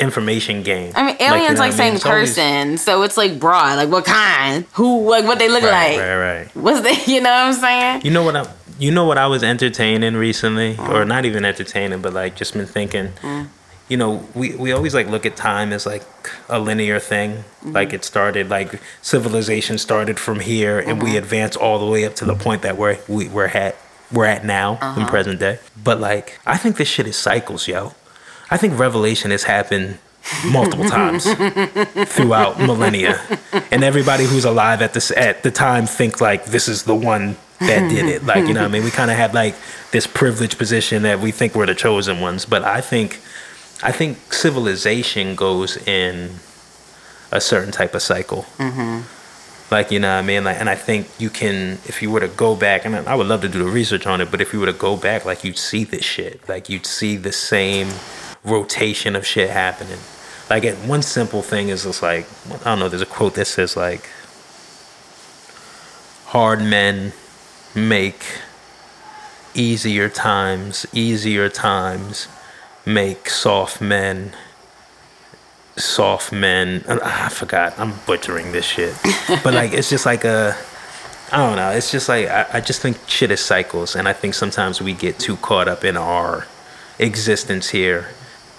information 0.00 0.62
game. 0.62 0.92
I 0.94 1.06
mean, 1.06 1.16
aliens 1.20 1.30
like, 1.30 1.42
you 1.42 1.54
know 1.54 1.60
like 1.60 1.72
saying 1.72 1.92
mean? 1.94 2.00
person, 2.00 2.62
always... 2.66 2.82
so 2.82 3.02
it's 3.02 3.16
like 3.16 3.40
broad. 3.40 3.76
Like 3.76 3.88
what 3.88 4.04
kind? 4.04 4.66
Who? 4.74 5.08
Like 5.08 5.24
what 5.24 5.38
they 5.38 5.48
look 5.48 5.62
right, 5.62 5.96
like? 5.96 5.98
Right, 5.98 6.16
right. 6.16 6.56
What's 6.56 6.80
they? 6.80 6.94
You 7.14 7.20
know 7.20 7.30
what 7.30 7.46
I'm 7.46 7.52
saying? 7.54 8.02
You 8.04 8.10
know 8.10 8.22
what 8.22 8.36
I'm. 8.36 8.46
You 8.78 8.90
know 8.90 9.04
what 9.04 9.18
I 9.18 9.28
was 9.28 9.44
entertaining 9.44 10.14
recently, 10.14 10.74
mm. 10.74 10.88
or 10.88 11.04
not 11.04 11.24
even 11.24 11.44
entertaining, 11.44 12.02
but 12.02 12.12
like 12.12 12.34
just 12.34 12.54
been 12.54 12.66
thinking. 12.66 13.08
Mm. 13.22 13.48
You 13.88 13.96
know, 13.96 14.26
we, 14.34 14.54
we 14.56 14.72
always 14.72 14.94
like 14.94 15.08
look 15.08 15.26
at 15.26 15.36
time 15.36 15.72
as 15.72 15.84
like 15.84 16.02
a 16.48 16.58
linear 16.58 16.98
thing. 16.98 17.32
Mm-hmm. 17.32 17.72
Like 17.72 17.92
it 17.92 18.04
started, 18.04 18.48
like 18.48 18.80
civilization 19.02 19.78
started 19.78 20.18
from 20.18 20.40
here, 20.40 20.78
and 20.78 20.98
mm-hmm. 20.98 21.04
we 21.04 21.16
advance 21.16 21.56
all 21.56 21.78
the 21.78 21.86
way 21.86 22.04
up 22.04 22.14
to 22.16 22.24
the 22.24 22.34
point 22.34 22.62
that 22.62 22.76
we're 22.78 22.98
we, 23.08 23.28
we're 23.28 23.46
at 23.48 23.76
we're 24.10 24.26
at 24.26 24.44
now 24.44 24.74
uh-huh. 24.80 25.00
in 25.00 25.06
present 25.06 25.40
day. 25.40 25.58
But 25.82 26.00
like, 26.00 26.40
I 26.46 26.56
think 26.56 26.76
this 26.76 26.88
shit 26.88 27.06
is 27.06 27.16
cycles, 27.16 27.68
yo. 27.68 27.94
I 28.50 28.56
think 28.56 28.78
revelation 28.78 29.30
has 29.30 29.44
happened 29.44 29.98
multiple 30.46 30.86
times 30.86 31.24
throughout 32.10 32.58
millennia, 32.58 33.20
and 33.70 33.84
everybody 33.84 34.24
who's 34.24 34.46
alive 34.46 34.80
at 34.80 34.94
this 34.94 35.10
at 35.10 35.42
the 35.42 35.50
time 35.50 35.86
think 35.86 36.20
like 36.20 36.46
this 36.46 36.68
is 36.68 36.84
the 36.84 36.94
one 36.94 37.36
that 37.60 37.88
did 37.90 38.06
it. 38.06 38.24
Like 38.24 38.46
you 38.46 38.54
know, 38.54 38.64
I 38.64 38.68
mean, 38.68 38.84
we 38.84 38.90
kind 38.90 39.10
of 39.10 39.18
have 39.18 39.34
like 39.34 39.54
this 39.90 40.06
privileged 40.06 40.56
position 40.56 41.02
that 41.02 41.20
we 41.20 41.30
think 41.32 41.54
we're 41.54 41.66
the 41.66 41.74
chosen 41.74 42.20
ones, 42.20 42.46
but 42.46 42.62
I 42.62 42.80
think 42.80 43.20
I 43.84 43.92
think 43.92 44.32
civilization 44.32 45.36
goes 45.36 45.76
in 45.76 46.36
a 47.30 47.40
certain 47.40 47.70
type 47.70 47.94
of 47.94 48.00
cycle. 48.00 48.46
Mm-hmm. 48.56 49.02
Like 49.70 49.90
you 49.90 49.98
know, 49.98 50.14
what 50.14 50.24
I 50.24 50.26
mean, 50.26 50.44
like, 50.44 50.58
and 50.58 50.70
I 50.70 50.74
think 50.74 51.08
you 51.18 51.28
can, 51.28 51.78
if 51.84 52.00
you 52.00 52.10
were 52.10 52.20
to 52.20 52.28
go 52.28 52.56
back, 52.56 52.86
and 52.86 52.96
I 52.96 53.14
would 53.14 53.26
love 53.26 53.42
to 53.42 53.48
do 53.48 53.58
the 53.58 53.70
research 53.70 54.06
on 54.06 54.22
it, 54.22 54.30
but 54.30 54.40
if 54.40 54.54
you 54.54 54.60
were 54.60 54.66
to 54.66 54.72
go 54.72 54.96
back, 54.96 55.26
like 55.26 55.44
you'd 55.44 55.58
see 55.58 55.84
this 55.84 56.04
shit, 56.04 56.48
like 56.48 56.70
you'd 56.70 56.86
see 56.86 57.16
the 57.16 57.32
same 57.32 57.88
rotation 58.42 59.14
of 59.16 59.26
shit 59.26 59.50
happening. 59.50 59.98
Like, 60.48 60.64
one 60.86 61.02
simple 61.02 61.42
thing 61.42 61.68
is 61.68 61.84
just 61.84 62.02
like, 62.02 62.26
I 62.60 62.64
don't 62.64 62.78
know. 62.78 62.88
There's 62.88 63.02
a 63.02 63.06
quote 63.06 63.34
that 63.34 63.46
says 63.46 63.76
like, 63.76 64.08
"Hard 66.26 66.60
men 66.62 67.12
make 67.74 68.24
easier 69.54 70.08
times, 70.08 70.86
easier 70.92 71.50
times." 71.50 72.28
Make 72.86 73.28
soft 73.28 73.80
men 73.80 74.32
soft 75.76 76.32
men 76.32 76.84
i 76.88 77.28
forgot 77.28 77.76
i'm 77.78 77.94
butchering 78.06 78.52
this 78.52 78.64
shit 78.64 78.94
but 79.42 79.54
like 79.54 79.72
it's 79.72 79.90
just 79.90 80.06
like 80.06 80.24
a 80.24 80.56
i 81.32 81.36
don't 81.36 81.56
know 81.56 81.70
it's 81.70 81.90
just 81.90 82.08
like 82.08 82.28
I, 82.28 82.46
I, 82.54 82.60
just 82.60 82.80
think 82.80 82.96
shit 83.08 83.30
is 83.30 83.40
cycles 83.40 83.96
and 83.96 84.06
i 84.06 84.12
think 84.12 84.34
sometimes 84.34 84.80
we 84.80 84.92
get 84.92 85.18
too 85.18 85.36
caught 85.36 85.66
up 85.66 85.82
in 85.82 85.96
our 85.96 86.46
existence 86.98 87.70
here 87.70 88.08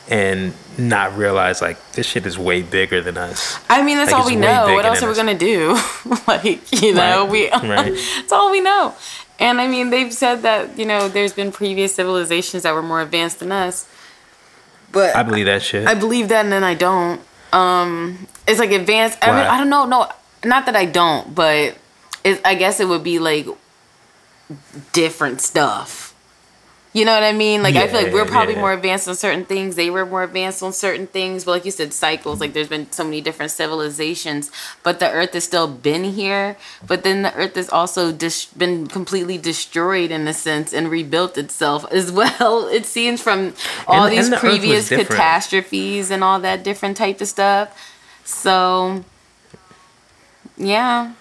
and 0.10 0.54
not 0.78 1.16
realize 1.16 1.62
like 1.62 1.78
this 1.94 2.06
shit 2.06 2.26
is 2.26 2.38
way 2.38 2.62
bigger 2.62 3.02
than 3.02 3.18
us 3.18 3.60
i 3.70 3.82
mean 3.82 3.98
that's 3.98 4.12
like, 4.12 4.22
all 4.22 4.28
we 4.28 4.36
know 4.36 4.74
what 4.74 4.86
else 4.86 5.02
are 5.02 5.06
we 5.06 5.12
us. 5.12 5.18
gonna 5.18 5.38
do 5.38 5.80
like 6.28 6.82
you 6.82 6.94
know 6.94 7.22
right. 7.24 7.32
we 7.32 7.50
right. 7.70 7.94
that's 8.18 8.32
all 8.34 8.52
we 8.52 8.60
know 8.60 8.94
and 9.40 9.62
i 9.62 9.68
mean 9.68 9.90
they've 9.90 10.14
said 10.14 10.42
that 10.42 10.78
you 10.78 10.86
know 10.86 11.08
there's 11.08 11.34
been 11.34 11.52
previous 11.52 11.96
civilizations 11.96 12.64
that 12.64 12.74
were 12.74 12.84
more 12.84 13.02
advanced 13.02 13.40
than 13.40 13.54
us 13.54 13.88
but 14.96 15.14
I 15.14 15.24
believe 15.24 15.46
that 15.46 15.62
shit. 15.62 15.86
I 15.86 15.94
believe 15.94 16.30
that, 16.30 16.46
and 16.46 16.52
then 16.52 16.64
I 16.64 16.74
don't. 16.74 17.22
Um, 17.52 18.28
it's 18.48 18.60
like 18.60 18.72
advanced. 18.72 19.20
I, 19.22 19.28
mean, 19.28 19.36
I 19.36 19.58
don't 19.58 19.70
know. 19.70 19.86
No, 19.86 20.10
not 20.46 20.66
that 20.68 20.76
I 20.76 20.86
don't, 20.86 21.36
but 21.36 21.78
it, 22.24 22.42
I 22.46 22.56
guess 22.56 22.80
it 22.80 22.88
would 22.88 23.04
be 23.04 23.20
like 23.20 23.46
different 24.94 25.42
stuff. 25.42 26.05
You 26.96 27.04
know 27.04 27.14
what 27.14 27.24
I 27.24 27.34
mean? 27.34 27.62
Like 27.62 27.76
yeah, 27.76 27.82
I 27.82 27.88
feel 27.88 28.04
like 28.04 28.14
we're 28.14 28.26
probably 28.26 28.54
yeah. 28.54 28.62
more 28.62 28.72
advanced 28.72 29.10
on 29.10 29.16
certain 29.16 29.44
things. 29.44 29.76
They 29.76 29.90
were 29.90 30.06
more 30.06 30.24
advanced 30.24 30.64
on 30.64 30.72
certain 30.72 31.08
things. 31.08 31.44
But 31.44 31.52
like 31.52 31.66
you 31.66 31.72
said, 31.72 31.92
cycles. 31.94 32.40
Like 32.40 32.54
there's 32.54 32.70
been 32.70 32.90
so 32.90 33.04
many 33.04 33.20
different 33.20 33.52
civilizations, 33.52 34.50
but 34.82 35.02
the 35.02 35.12
Earth 35.12 35.34
has 35.34 35.44
still 35.44 35.68
been 35.68 36.06
here. 36.06 36.56
But 36.88 37.04
then 37.04 37.24
the 37.24 37.34
Earth 37.36 37.56
has 37.56 37.70
also 37.70 38.14
dis- 38.14 38.46
been 38.46 38.88
completely 38.88 39.38
destroyed 39.38 40.10
in 40.10 40.26
a 40.26 40.32
sense 40.34 40.72
and 40.72 40.90
rebuilt 40.90 41.38
itself 41.38 41.86
as 41.92 42.14
well. 42.14 42.70
It 42.70 42.86
seems 42.86 43.22
from 43.22 43.56
all 43.88 44.06
and, 44.06 44.18
these 44.18 44.30
and 44.30 44.38
previous 44.38 44.88
catastrophes 44.88 46.10
and 46.12 46.24
all 46.24 46.40
that 46.40 46.64
different 46.64 46.96
type 46.96 47.20
of 47.20 47.28
stuff. 47.28 47.78
So, 48.24 49.04
yeah. 50.56 51.12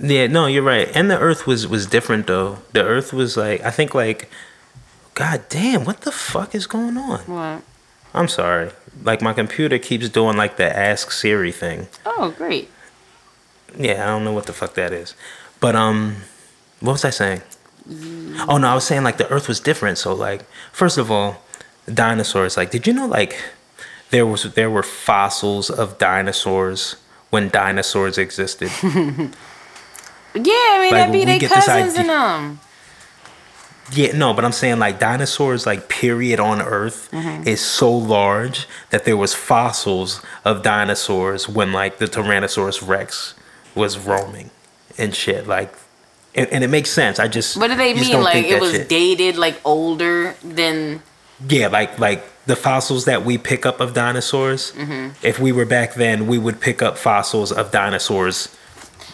Yeah, 0.00 0.26
no, 0.26 0.46
you're 0.46 0.62
right. 0.62 0.88
And 0.94 1.10
the 1.10 1.18
Earth 1.18 1.46
was 1.46 1.66
was 1.66 1.84
different 1.84 2.28
though. 2.28 2.60
The 2.72 2.82
Earth 2.82 3.12
was 3.12 3.36
like 3.36 3.60
I 3.60 3.70
think 3.70 3.94
like 3.94 4.30
God 5.18 5.48
damn, 5.48 5.84
what 5.84 6.02
the 6.02 6.12
fuck 6.12 6.54
is 6.54 6.68
going 6.68 6.96
on? 6.96 7.18
What? 7.22 7.62
I'm 8.14 8.28
sorry. 8.28 8.70
Like 9.02 9.20
my 9.20 9.32
computer 9.32 9.76
keeps 9.76 10.08
doing 10.08 10.36
like 10.36 10.58
the 10.58 10.76
ask 10.76 11.10
Siri 11.10 11.50
thing. 11.50 11.88
Oh, 12.06 12.32
great. 12.38 12.70
Yeah, 13.76 14.04
I 14.04 14.06
don't 14.06 14.22
know 14.22 14.32
what 14.32 14.46
the 14.46 14.52
fuck 14.52 14.74
that 14.74 14.92
is. 14.92 15.16
But 15.58 15.74
um 15.74 16.18
what 16.78 16.92
was 16.92 17.04
I 17.04 17.10
saying? 17.10 17.42
Mm. 17.90 18.44
Oh 18.46 18.58
no, 18.58 18.68
I 18.68 18.74
was 18.76 18.84
saying 18.84 19.02
like 19.02 19.16
the 19.16 19.28
earth 19.28 19.48
was 19.48 19.58
different. 19.58 19.98
So 19.98 20.14
like 20.14 20.42
first 20.70 20.98
of 20.98 21.10
all, 21.10 21.42
dinosaurs, 21.92 22.56
like 22.56 22.70
did 22.70 22.86
you 22.86 22.92
know 22.92 23.08
like 23.08 23.42
there 24.10 24.24
was 24.24 24.44
there 24.54 24.70
were 24.70 24.84
fossils 24.84 25.68
of 25.68 25.98
dinosaurs 25.98 26.94
when 27.30 27.48
dinosaurs 27.48 28.18
existed? 28.18 28.70
yeah, 28.84 28.92
I 28.94 30.78
mean 30.80 30.92
like, 30.92 30.92
that'd 30.92 31.12
be 31.12 31.24
their 31.24 31.40
cousins 31.40 31.98
in 31.98 32.06
them. 32.06 32.60
Yeah, 33.92 34.16
no, 34.16 34.34
but 34.34 34.44
I'm 34.44 34.52
saying 34.52 34.78
like 34.78 34.98
dinosaurs, 34.98 35.66
like 35.66 35.88
period 35.88 36.40
on 36.40 36.60
Earth, 36.60 37.08
mm-hmm. 37.10 37.46
is 37.46 37.60
so 37.60 37.90
large 37.90 38.66
that 38.90 39.04
there 39.04 39.16
was 39.16 39.34
fossils 39.34 40.22
of 40.44 40.62
dinosaurs 40.62 41.48
when 41.48 41.72
like 41.72 41.98
the 41.98 42.06
Tyrannosaurus 42.06 42.86
Rex 42.86 43.34
was 43.74 43.98
roaming 43.98 44.50
and 44.98 45.14
shit. 45.14 45.46
Like, 45.46 45.72
and, 46.34 46.48
and 46.50 46.62
it 46.62 46.68
makes 46.68 46.90
sense. 46.90 47.18
I 47.18 47.28
just 47.28 47.56
what 47.56 47.68
do 47.68 47.76
they 47.76 47.94
mean? 47.94 48.22
Like 48.22 48.44
it 48.44 48.60
was 48.60 48.72
shit. 48.72 48.88
dated, 48.88 49.36
like 49.36 49.60
older 49.64 50.34
than. 50.44 51.02
Yeah, 51.48 51.68
like 51.68 51.98
like 51.98 52.24
the 52.46 52.56
fossils 52.56 53.04
that 53.06 53.24
we 53.24 53.38
pick 53.38 53.64
up 53.64 53.80
of 53.80 53.94
dinosaurs. 53.94 54.72
Mm-hmm. 54.72 55.24
If 55.24 55.38
we 55.38 55.52
were 55.52 55.66
back 55.66 55.94
then, 55.94 56.26
we 56.26 56.36
would 56.36 56.60
pick 56.60 56.82
up 56.82 56.98
fossils 56.98 57.52
of 57.52 57.70
dinosaurs 57.70 58.54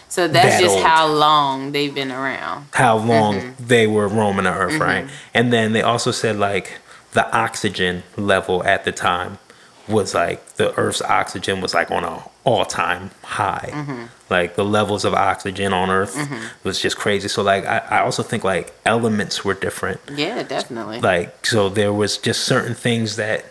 so 0.07 0.27
that's 0.27 0.55
that 0.55 0.61
just 0.61 0.75
old. 0.75 0.85
how 0.85 1.07
long 1.07 1.71
they've 1.71 1.93
been 1.93 2.11
around. 2.11 2.67
How 2.73 2.97
long 2.97 3.35
mm-hmm. 3.35 3.65
they 3.65 3.87
were 3.87 4.07
roaming 4.07 4.45
the 4.45 4.53
earth, 4.53 4.73
mm-hmm. 4.73 4.81
right? 4.81 5.09
And 5.33 5.51
then 5.51 5.73
they 5.73 5.81
also 5.81 6.11
said 6.11 6.37
like 6.37 6.79
the 7.13 7.29
oxygen 7.35 8.03
level 8.17 8.63
at 8.63 8.85
the 8.85 8.91
time 8.91 9.39
was 9.87 10.13
like 10.13 10.45
the 10.55 10.77
earth's 10.77 11.01
oxygen 11.01 11.61
was 11.61 11.73
like 11.73 11.91
on 11.91 12.03
a 12.03 12.23
all-time 12.43 13.11
high 13.23 13.69
mm-hmm. 13.71 14.05
like 14.29 14.55
the 14.55 14.65
levels 14.65 15.05
of 15.05 15.13
oxygen 15.13 15.73
on 15.73 15.89
earth 15.89 16.15
mm-hmm. 16.15 16.47
was 16.63 16.79
just 16.79 16.97
crazy 16.97 17.27
so 17.27 17.41
like 17.41 17.65
I, 17.65 17.77
I 17.77 17.99
also 17.99 18.23
think 18.23 18.43
like 18.43 18.73
elements 18.85 19.45
were 19.45 19.53
different 19.53 19.99
yeah 20.13 20.43
definitely 20.43 20.99
like 21.01 21.45
so 21.45 21.69
there 21.69 21.93
was 21.93 22.17
just 22.17 22.43
certain 22.43 22.75
things 22.75 23.15
that 23.15 23.45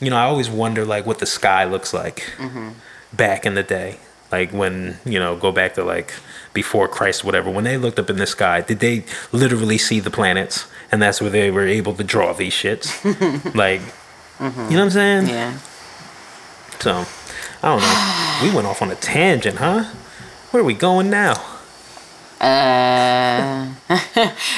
you 0.00 0.10
know 0.10 0.16
i 0.16 0.24
always 0.24 0.50
wonder 0.50 0.84
like 0.84 1.06
what 1.06 1.18
the 1.18 1.26
sky 1.26 1.64
looks 1.64 1.94
like 1.94 2.24
mm-hmm. 2.36 2.70
back 3.12 3.46
in 3.46 3.54
the 3.54 3.62
day 3.62 3.98
like 4.32 4.52
when 4.52 4.98
you 5.04 5.18
know 5.18 5.36
go 5.36 5.52
back 5.52 5.74
to 5.74 5.84
like 5.84 6.14
before 6.52 6.88
christ 6.88 7.24
whatever 7.24 7.50
when 7.50 7.64
they 7.64 7.76
looked 7.76 7.98
up 7.98 8.10
in 8.10 8.16
the 8.16 8.26
sky 8.26 8.60
did 8.60 8.80
they 8.80 9.04
literally 9.30 9.78
see 9.78 10.00
the 10.00 10.10
planets 10.10 10.66
and 10.90 11.00
that's 11.00 11.20
where 11.20 11.30
they 11.30 11.50
were 11.50 11.66
able 11.66 11.94
to 11.94 12.04
draw 12.04 12.32
these 12.32 12.52
shits 12.52 13.04
like 13.54 13.80
mm-hmm. 14.38 14.70
you 14.70 14.76
know 14.76 14.84
what 14.84 14.84
i'm 14.84 14.90
saying 14.90 15.28
yeah 15.28 15.58
so 16.80 17.04
i 17.62 17.68
don't 17.68 17.80
know 17.80 18.48
we 18.48 18.54
went 18.54 18.66
off 18.66 18.82
on 18.82 18.90
a 18.90 18.96
tangent 18.96 19.58
huh 19.58 19.84
where 20.50 20.62
are 20.62 20.66
we 20.66 20.74
going 20.74 21.08
now 21.10 21.34
uh, 22.42 23.68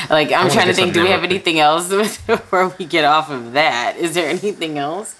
like 0.08 0.32
I'm 0.32 0.48
trying 0.48 0.68
to 0.68 0.72
think. 0.72 0.94
Do 0.94 1.02
we 1.02 1.10
have 1.10 1.22
anything 1.22 1.60
else 1.60 1.88
before 2.26 2.74
we 2.78 2.86
get 2.86 3.04
off 3.04 3.30
of 3.30 3.52
that? 3.52 3.96
Is 3.98 4.14
there 4.14 4.26
anything 4.26 4.78
else? 4.78 5.14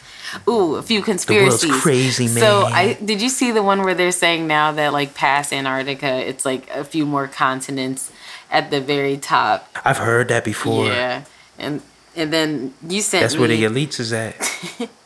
Ooh, 0.48 0.76
a 0.76 0.82
few 0.82 1.02
conspiracies. 1.02 1.60
The 1.60 1.68
world's 1.68 1.82
crazy, 1.82 2.26
man. 2.26 2.38
So, 2.38 2.64
I 2.64 2.94
did 2.94 3.20
you 3.22 3.28
see 3.28 3.50
the 3.50 3.62
one 3.62 3.82
where 3.82 3.94
they're 3.94 4.12
saying 4.12 4.46
now 4.46 4.72
that 4.72 4.92
like 4.92 5.14
past 5.14 5.52
Antarctica, 5.52 6.26
it's 6.28 6.44
like 6.44 6.68
a 6.70 6.84
few 6.84 7.06
more 7.06 7.28
continents 7.28 8.10
at 8.50 8.70
the 8.70 8.80
very 8.80 9.16
top. 9.16 9.68
I've 9.84 9.98
heard 9.98 10.28
that 10.28 10.44
before. 10.44 10.86
Yeah, 10.86 11.24
and 11.58 11.82
and 12.16 12.32
then 12.32 12.74
you 12.86 13.00
sent. 13.00 13.22
That's 13.22 13.34
me, 13.34 13.40
where 13.40 13.48
the 13.48 13.64
elites 13.64 14.00
is 14.00 14.12
at. 14.12 14.36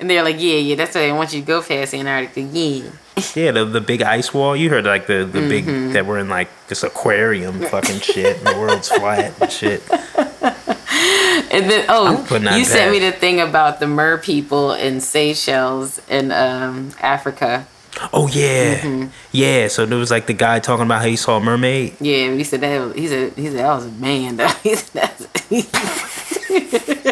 and 0.00 0.08
they're 0.08 0.22
like, 0.22 0.40
yeah, 0.40 0.56
yeah, 0.56 0.74
that's 0.74 0.94
why 0.94 1.02
they 1.02 1.12
want 1.12 1.32
you 1.32 1.40
to 1.40 1.46
go 1.46 1.62
past 1.62 1.94
Antarctica. 1.94 2.40
Yeah. 2.40 2.90
yeah, 3.34 3.50
the 3.52 3.64
the 3.64 3.80
big 3.80 4.02
ice 4.02 4.32
wall. 4.32 4.56
You 4.56 4.70
heard 4.70 4.84
like 4.84 5.06
the 5.06 5.24
the 5.24 5.40
mm-hmm. 5.40 5.48
big 5.48 5.92
that 5.92 6.06
were 6.06 6.18
in 6.18 6.28
like 6.28 6.48
this 6.68 6.82
aquarium 6.82 7.60
fucking 7.60 8.00
shit. 8.00 8.38
And 8.38 8.46
the 8.46 8.58
world's 8.58 8.88
flat 8.88 9.40
and 9.40 9.52
shit. 9.52 9.82
and 9.90 11.70
then 11.70 11.86
oh, 11.88 12.26
you 12.56 12.64
sent 12.64 12.92
me 12.92 12.98
the 12.98 13.12
thing 13.12 13.40
about 13.40 13.80
the 13.80 13.86
mer 13.86 14.18
people 14.18 14.72
in 14.72 15.00
Seychelles 15.00 16.00
in 16.08 16.32
um, 16.32 16.90
Africa. 17.00 17.66
Oh 18.12 18.26
yeah, 18.28 18.80
mm-hmm. 18.80 19.08
yeah. 19.32 19.68
So 19.68 19.84
there 19.84 19.98
was 19.98 20.10
like 20.10 20.26
the 20.26 20.32
guy 20.32 20.60
talking 20.60 20.86
about 20.86 21.02
how 21.02 21.08
he 21.08 21.16
saw 21.16 21.36
a 21.36 21.40
mermaid. 21.40 21.96
Yeah, 22.00 22.32
he 22.32 22.44
said 22.44 22.62
that. 22.62 22.96
he 22.96 23.06
said 23.06 23.34
he 23.34 23.48
said 23.48 23.58
that 23.58 23.74
was 23.74 23.86
a 23.86 23.90
man. 23.90 24.38
Though. 24.38 24.46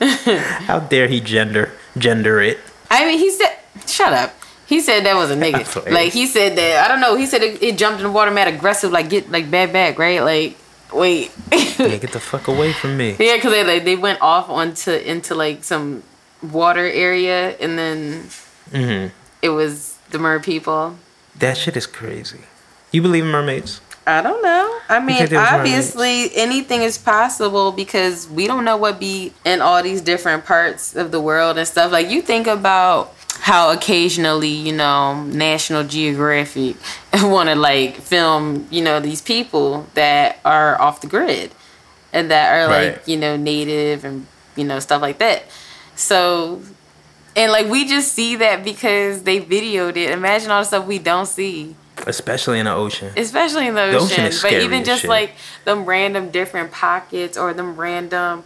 how 0.66 0.80
dare 0.80 1.08
he 1.08 1.20
gender 1.20 1.72
gender 1.96 2.40
it? 2.40 2.58
I 2.90 3.06
mean, 3.06 3.18
he 3.18 3.30
said, 3.30 3.56
"Shut 3.86 4.12
up." 4.12 4.34
He 4.66 4.80
said 4.80 5.04
that 5.06 5.14
was 5.14 5.30
a 5.30 5.36
nigga. 5.36 5.64
Like 5.92 6.12
he 6.12 6.26
said 6.26 6.56
that 6.56 6.84
I 6.84 6.88
don't 6.88 7.00
know. 7.00 7.16
He 7.16 7.26
said 7.26 7.42
it, 7.42 7.62
it 7.62 7.78
jumped 7.78 8.00
in 8.00 8.06
the 8.06 8.12
water, 8.12 8.30
mad 8.30 8.48
aggressive, 8.48 8.90
like 8.90 9.08
get 9.08 9.30
like 9.30 9.50
bad 9.50 9.72
back, 9.72 9.98
right? 9.98 10.22
Like 10.22 10.56
Wait. 10.92 11.32
yeah, 11.52 11.96
get 11.98 12.12
the 12.12 12.20
fuck 12.20 12.46
away 12.48 12.72
from 12.72 12.96
me. 12.96 13.16
Yeah, 13.18 13.36
because 13.36 13.52
they 13.52 13.64
like, 13.64 13.84
they 13.84 13.96
went 13.96 14.20
off 14.20 14.48
onto 14.48 14.92
into 14.92 15.34
like 15.34 15.64
some 15.64 16.02
water 16.42 16.86
area, 16.86 17.56
and 17.58 17.78
then 17.78 18.28
hmm 18.72 19.06
it 19.42 19.50
was 19.50 19.98
the 20.10 20.18
mer 20.18 20.40
people. 20.40 20.96
That 21.38 21.56
shit 21.56 21.76
is 21.76 21.86
crazy. 21.86 22.40
You 22.92 23.02
believe 23.02 23.24
in 23.24 23.30
mermaids? 23.30 23.80
I 24.06 24.22
don't 24.22 24.40
know. 24.42 24.78
I 24.88 25.00
mean, 25.00 25.16
think 25.18 25.30
there 25.30 25.40
was 25.40 25.48
obviously 25.50 26.34
anything 26.36 26.82
is 26.82 26.96
possible 26.96 27.72
because 27.72 28.28
we 28.28 28.46
don't 28.46 28.64
know 28.64 28.76
what 28.76 29.00
be 29.00 29.32
in 29.44 29.60
all 29.60 29.82
these 29.82 30.00
different 30.00 30.44
parts 30.44 30.94
of 30.94 31.10
the 31.10 31.20
world 31.20 31.58
and 31.58 31.66
stuff. 31.66 31.90
Like 31.90 32.08
you 32.08 32.22
think 32.22 32.46
about 32.46 33.12
how 33.40 33.72
occasionally, 33.72 34.48
you 34.48 34.72
know, 34.72 35.24
National 35.24 35.82
Geographic 35.82 36.76
want 37.14 37.48
to 37.48 37.56
like 37.56 37.96
film, 37.96 38.68
you 38.70 38.80
know, 38.82 39.00
these 39.00 39.20
people 39.22 39.86
that 39.94 40.38
are 40.44 40.80
off 40.80 41.00
the 41.00 41.08
grid 41.08 41.50
and 42.12 42.30
that 42.30 42.52
are 42.54 42.68
like, 42.68 42.96
Right. 42.98 43.08
you 43.08 43.16
know, 43.16 43.36
native 43.36 44.04
and 44.04 44.26
you 44.54 44.64
know 44.64 44.78
stuff 44.78 45.02
like 45.02 45.18
that. 45.18 45.42
So 45.96 46.62
and 47.34 47.50
like 47.50 47.66
we 47.66 47.86
just 47.86 48.12
see 48.12 48.36
that 48.36 48.62
because 48.62 49.24
they 49.24 49.40
videoed 49.40 49.96
it. 49.96 50.10
Imagine 50.10 50.50
all 50.52 50.60
the 50.60 50.66
stuff 50.66 50.86
we 50.86 51.00
don't 51.00 51.26
see 51.26 51.74
Especially 52.06 52.58
in 52.58 52.66
the 52.66 52.72
ocean. 52.74 53.12
especially 53.16 53.66
in 53.68 53.74
the 53.74 53.86
The 53.86 53.98
ocean. 53.98 54.26
ocean 54.26 54.38
but 54.42 54.52
even 54.52 54.84
just 54.84 55.02
shit. 55.02 55.10
like 55.10 55.32
them 55.64 55.84
random 55.86 56.30
different 56.30 56.70
pockets 56.72 57.36
or 57.38 57.54
them 57.54 57.76
random 57.76 58.44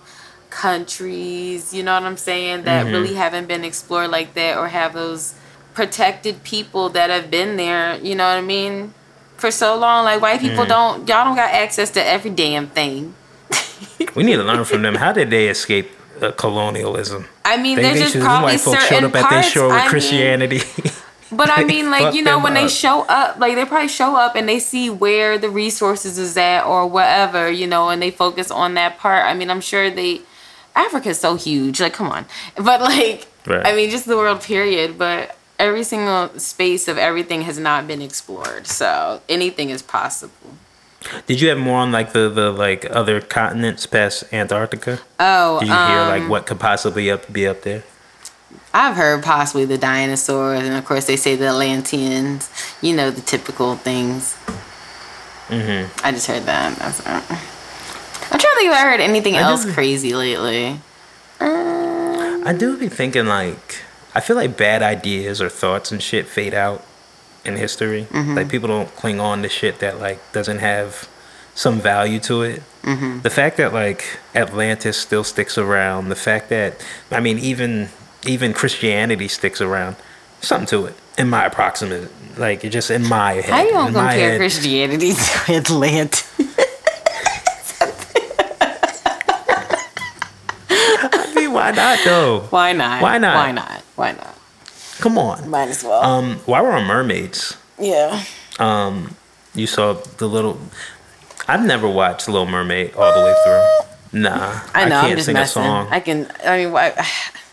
countries, 0.50 1.72
you 1.74 1.82
know 1.82 1.94
what 1.94 2.02
I'm 2.04 2.16
saying, 2.16 2.64
that 2.64 2.86
Mhm. 2.86 2.92
really 2.92 3.14
haven't 3.14 3.46
been 3.48 3.64
explored 3.64 4.10
like 4.10 4.34
that 4.34 4.56
or 4.56 4.68
have 4.68 4.92
those 4.94 5.34
protected 5.74 6.42
people 6.44 6.88
that 6.90 7.10
have 7.10 7.30
been 7.30 7.56
there, 7.56 7.96
you 8.02 8.14
know 8.14 8.28
what 8.28 8.38
I 8.38 8.40
mean? 8.42 8.94
For 9.36 9.50
so 9.50 9.76
long, 9.76 10.04
like 10.04 10.20
white 10.20 10.40
people 10.40 10.64
Mhm. 10.64 10.68
don't, 10.68 11.08
y'all 11.08 11.24
don't 11.24 11.36
got 11.36 11.50
access 11.50 11.90
to 11.90 12.04
every 12.04 12.30
damn 12.30 12.66
thing. 12.68 13.14
We 14.14 14.22
need 14.24 14.36
to 14.36 14.42
learn 14.42 14.64
from 14.64 14.82
them. 14.82 14.96
How 14.96 15.12
did 15.12 15.30
they 15.30 15.48
escape 15.48 15.90
uh, 16.20 16.32
colonialism? 16.32 17.26
I 17.44 17.56
mean, 17.56 17.76
They, 17.76 17.82
there's 17.82 17.94
they 17.94 18.00
just 18.00 18.12
should, 18.14 18.22
probably 18.22 18.52
white 18.52 18.60
folks 18.60 18.82
certain 18.82 18.98
showed 19.00 19.04
up 19.08 19.16
at 19.16 19.30
their 19.30 19.40
parts. 19.42 19.48
shore 19.50 19.68
with 19.68 19.76
I 19.76 19.80
mean, 19.80 19.88
Christianity. 19.88 20.60
But 21.32 21.50
I 21.50 21.64
mean, 21.64 21.90
like 21.90 22.14
you 22.14 22.22
know, 22.22 22.40
when 22.40 22.54
they 22.54 22.68
show 22.68 23.02
up, 23.08 23.38
like 23.38 23.54
they 23.54 23.64
probably 23.64 23.88
show 23.88 24.16
up 24.16 24.34
and 24.34 24.48
they 24.48 24.58
see 24.58 24.90
where 24.90 25.38
the 25.38 25.48
resources 25.48 26.18
is 26.18 26.36
at 26.36 26.64
or 26.64 26.86
whatever, 26.86 27.50
you 27.50 27.66
know, 27.66 27.88
and 27.88 28.02
they 28.02 28.10
focus 28.10 28.50
on 28.50 28.74
that 28.74 28.98
part. 28.98 29.24
I 29.24 29.34
mean, 29.34 29.50
I'm 29.50 29.60
sure 29.60 29.90
they. 29.90 30.22
Africa's 30.74 31.18
so 31.18 31.34
huge, 31.34 31.80
like 31.80 31.92
come 31.92 32.08
on, 32.08 32.26
but 32.56 32.80
like 32.80 33.26
Right. 33.46 33.66
I 33.66 33.74
mean, 33.74 33.90
just 33.90 34.06
the 34.06 34.16
world 34.16 34.42
period. 34.42 34.98
But 34.98 35.36
every 35.58 35.84
single 35.84 36.28
space 36.38 36.88
of 36.88 36.98
everything 36.98 37.42
has 37.42 37.58
not 37.58 37.86
been 37.86 38.02
explored, 38.02 38.66
so 38.66 39.22
anything 39.28 39.70
is 39.70 39.82
possible. 39.82 40.54
Did 41.26 41.40
you 41.40 41.48
have 41.48 41.58
more 41.58 41.78
on 41.78 41.92
like 41.92 42.12
the 42.12 42.28
the 42.28 42.50
like 42.50 42.86
other 42.90 43.20
continents 43.20 43.86
past 43.86 44.24
Antarctica? 44.32 45.00
Oh, 45.18 45.60
Did 45.60 45.68
you 45.68 45.74
hear 45.74 46.02
like 46.06 46.22
um, 46.22 46.28
what 46.28 46.46
could 46.46 46.60
possibly 46.60 47.10
up 47.10 47.32
be 47.32 47.46
up 47.46 47.62
there? 47.62 47.84
I've 48.72 48.94
heard 48.96 49.22
possibly 49.24 49.64
the 49.64 49.78
dinosaurs, 49.78 50.62
and 50.62 50.74
of 50.74 50.84
course 50.84 51.06
they 51.06 51.16
say 51.16 51.34
the 51.36 51.46
Atlanteans. 51.48 52.50
You 52.80 52.94
know 52.94 53.10
the 53.10 53.20
typical 53.20 53.76
things. 53.76 54.36
hmm 55.48 55.86
I 56.04 56.12
just 56.12 56.26
heard 56.26 56.44
that. 56.44 56.76
That's. 56.78 57.04
I'm 57.06 58.38
trying 58.38 58.40
to 58.40 58.56
think 58.56 58.70
if 58.70 58.76
I 58.76 58.82
heard 58.82 59.00
anything 59.00 59.36
I 59.36 59.40
else 59.40 59.70
crazy 59.72 60.14
lately. 60.14 60.80
Um, 61.40 62.46
I 62.46 62.54
do 62.56 62.76
be 62.76 62.88
thinking 62.88 63.26
like 63.26 63.82
I 64.14 64.20
feel 64.20 64.36
like 64.36 64.56
bad 64.56 64.82
ideas 64.82 65.40
or 65.40 65.48
thoughts 65.48 65.90
and 65.90 66.02
shit 66.02 66.26
fade 66.26 66.54
out 66.54 66.84
in 67.44 67.56
history. 67.56 68.06
Mm-hmm. 68.10 68.34
Like 68.34 68.48
people 68.48 68.68
don't 68.68 68.94
cling 68.96 69.20
on 69.20 69.42
to 69.42 69.48
shit 69.48 69.78
that 69.80 69.98
like 69.98 70.20
doesn't 70.32 70.58
have 70.58 71.08
some 71.54 71.80
value 71.80 72.20
to 72.20 72.42
it. 72.42 72.62
Mm-hmm. 72.82 73.20
The 73.20 73.30
fact 73.30 73.56
that 73.56 73.72
like 73.72 74.18
Atlantis 74.34 74.96
still 74.96 75.24
sticks 75.24 75.58
around, 75.58 76.08
the 76.08 76.16
fact 76.16 76.48
that 76.50 76.84
I 77.10 77.20
mean 77.20 77.38
even 77.38 77.88
even 78.26 78.52
Christianity 78.52 79.28
sticks 79.28 79.60
around, 79.60 79.96
something 80.40 80.66
to 80.68 80.86
it. 80.86 80.94
In 81.18 81.28
my 81.28 81.44
approximate, 81.44 82.10
like 82.38 82.64
it 82.64 82.70
just 82.70 82.90
in 82.90 83.06
my 83.06 83.34
head. 83.34 83.44
How 83.44 83.62
you 83.62 83.72
gonna 83.72 83.92
compare. 83.92 84.38
Christianity 84.38 85.12
to 85.12 85.44
Atlantis? 85.56 86.26
I 90.70 91.32
mean, 91.34 91.52
why 91.52 91.72
not 91.72 91.98
though? 92.04 92.40
Why 92.50 92.72
not? 92.72 93.02
Why 93.02 93.18
not? 93.18 93.34
Why 93.36 93.52
not? 93.52 93.82
Why 93.96 94.12
not? 94.12 94.38
Come 94.98 95.18
on. 95.18 95.48
Might 95.48 95.68
as 95.68 95.82
well. 95.82 96.02
Um, 96.02 96.36
while 96.46 96.62
we're 96.62 96.72
on 96.72 96.86
mermaids, 96.86 97.56
yeah. 97.78 98.22
um, 98.58 99.16
you 99.54 99.66
saw 99.66 99.94
the 99.94 100.28
little. 100.28 100.58
I've 101.48 101.64
never 101.64 101.88
watched 101.88 102.28
Little 102.28 102.46
Mermaid 102.46 102.94
all 102.94 103.12
the 103.12 103.24
way 103.24 103.34
through. 103.44 104.20
Nah, 104.20 104.60
I 104.74 104.88
know. 104.88 104.98
I 104.98 105.00
can't 105.00 105.10
am 105.10 105.16
just 105.16 105.26
sing 105.26 105.34
messing. 105.34 105.62
a 105.62 105.64
song. 105.64 105.88
I 105.90 106.00
can. 106.00 106.30
I 106.44 106.58
mean, 106.58 106.72
why, 106.72 106.92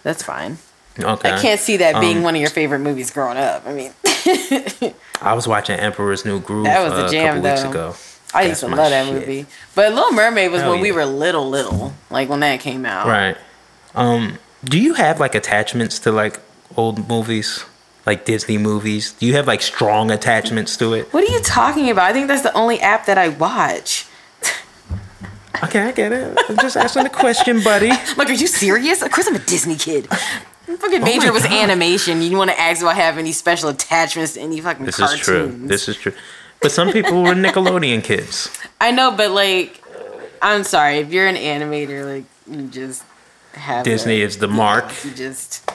that's 0.04 0.24
fine. 0.24 0.58
okay, 1.00 1.32
I 1.32 1.40
can't 1.40 1.60
see 1.60 1.78
that 1.78 2.00
being 2.02 2.18
Um, 2.18 2.24
one 2.24 2.36
of 2.36 2.42
your 2.42 2.50
favorite 2.50 2.80
movies 2.80 3.12
growing 3.12 3.38
up. 3.38 3.64
I 3.68 3.74
mean, 3.74 3.94
I 5.22 5.34
was 5.34 5.48
watching 5.48 5.80
Emperor's 5.80 6.26
New 6.26 6.40
Groove 6.40 6.66
That 6.66 6.84
was 6.84 6.94
a 7.00 7.06
uh, 7.06 7.10
jam, 7.10 7.38
a 7.38 7.42
couple 7.42 7.50
weeks 7.52 7.64
though. 7.64 7.70
ago. 7.70 7.96
I 8.34 8.48
That's 8.48 8.50
used 8.50 8.60
to 8.62 8.68
love 8.82 8.90
that 8.90 9.06
shit. 9.06 9.14
movie. 9.14 9.46
But 9.76 9.94
Little 9.94 10.12
Mermaid 10.12 10.52
was 10.52 10.62
Hell 10.62 10.72
when 10.72 10.82
we 10.82 10.92
were 10.92 11.06
little, 11.06 11.48
little, 11.50 11.94
like 12.10 12.28
when 12.30 12.40
that 12.42 12.60
came 12.60 12.86
out. 12.86 13.08
Right. 13.08 13.38
Um, 13.96 14.38
do 14.66 14.80
you 14.80 14.96
have 14.96 15.20
like 15.20 15.34
attachments 15.34 16.00
to 16.00 16.12
like 16.12 16.40
old 16.76 17.08
movies, 17.08 17.64
like 18.06 18.26
Disney 18.26 18.58
movies? 18.58 19.14
Do 19.14 19.26
you 19.26 19.34
have 19.36 19.48
like 19.48 19.62
strong 19.62 20.12
attachments 20.12 20.76
to 20.78 20.94
it? 20.94 21.14
What 21.14 21.24
are 21.24 21.32
you 21.32 21.40
talking 21.42 21.90
about? 21.90 22.10
I 22.10 22.14
think 22.14 22.28
that's 22.28 22.42
the 22.42 22.54
only 22.54 22.80
app 22.82 23.06
that 23.06 23.18
I 23.18 23.30
watch. 23.30 24.07
Okay, 25.64 25.82
I 25.82 25.92
get 25.92 26.12
it. 26.12 26.38
I'm 26.50 26.58
just 26.58 26.78
asking 26.78 27.06
a 27.06 27.10
question, 27.10 27.62
buddy. 27.64 27.90
Like, 28.18 28.30
are 28.30 28.34
you 28.34 28.48
serious? 28.48 29.02
Of 29.02 29.12
course, 29.12 29.28
I'm 29.28 29.36
a 29.36 29.40
Disney 29.40 29.76
kid. 29.76 30.08
Fucking 30.08 31.02
Oh 31.02 31.06
major 31.06 31.28
my 31.28 31.32
was 31.32 31.44
God. 31.44 31.54
animation. 31.54 32.22
You 32.22 32.38
want 32.38 32.50
to 32.52 32.60
ask 32.60 32.82
if 32.82 32.88
I 32.88 32.94
have 32.94 33.18
any 33.18 33.32
special 33.32 33.70
attachments 33.70 34.34
to 34.34 34.42
any 34.42 34.60
fucking 34.62 34.86
This 34.86 34.98
cartoons? 34.98 35.20
is 35.20 35.26
true. 35.26 35.48
This 35.68 35.88
is 35.90 35.98
true. 35.98 36.14
But 36.62 36.72
some 36.72 36.92
people 36.92 37.24
were 37.24 37.34
Nickelodeon 37.36 38.04
kids. 38.04 38.50
I 38.82 38.92
know, 38.92 39.12
but 39.12 39.32
like, 39.32 39.82
I'm 40.42 40.64
sorry 40.64 40.98
if 40.98 41.12
you're 41.12 41.28
an 41.28 41.36
animator, 41.36 42.06
like 42.06 42.26
you 42.50 42.68
just 42.68 43.04
have 43.54 43.86
Disney 43.86 44.22
is 44.22 44.38
the 44.40 44.48
mark. 44.48 44.86
You 45.06 45.12
just. 45.12 45.70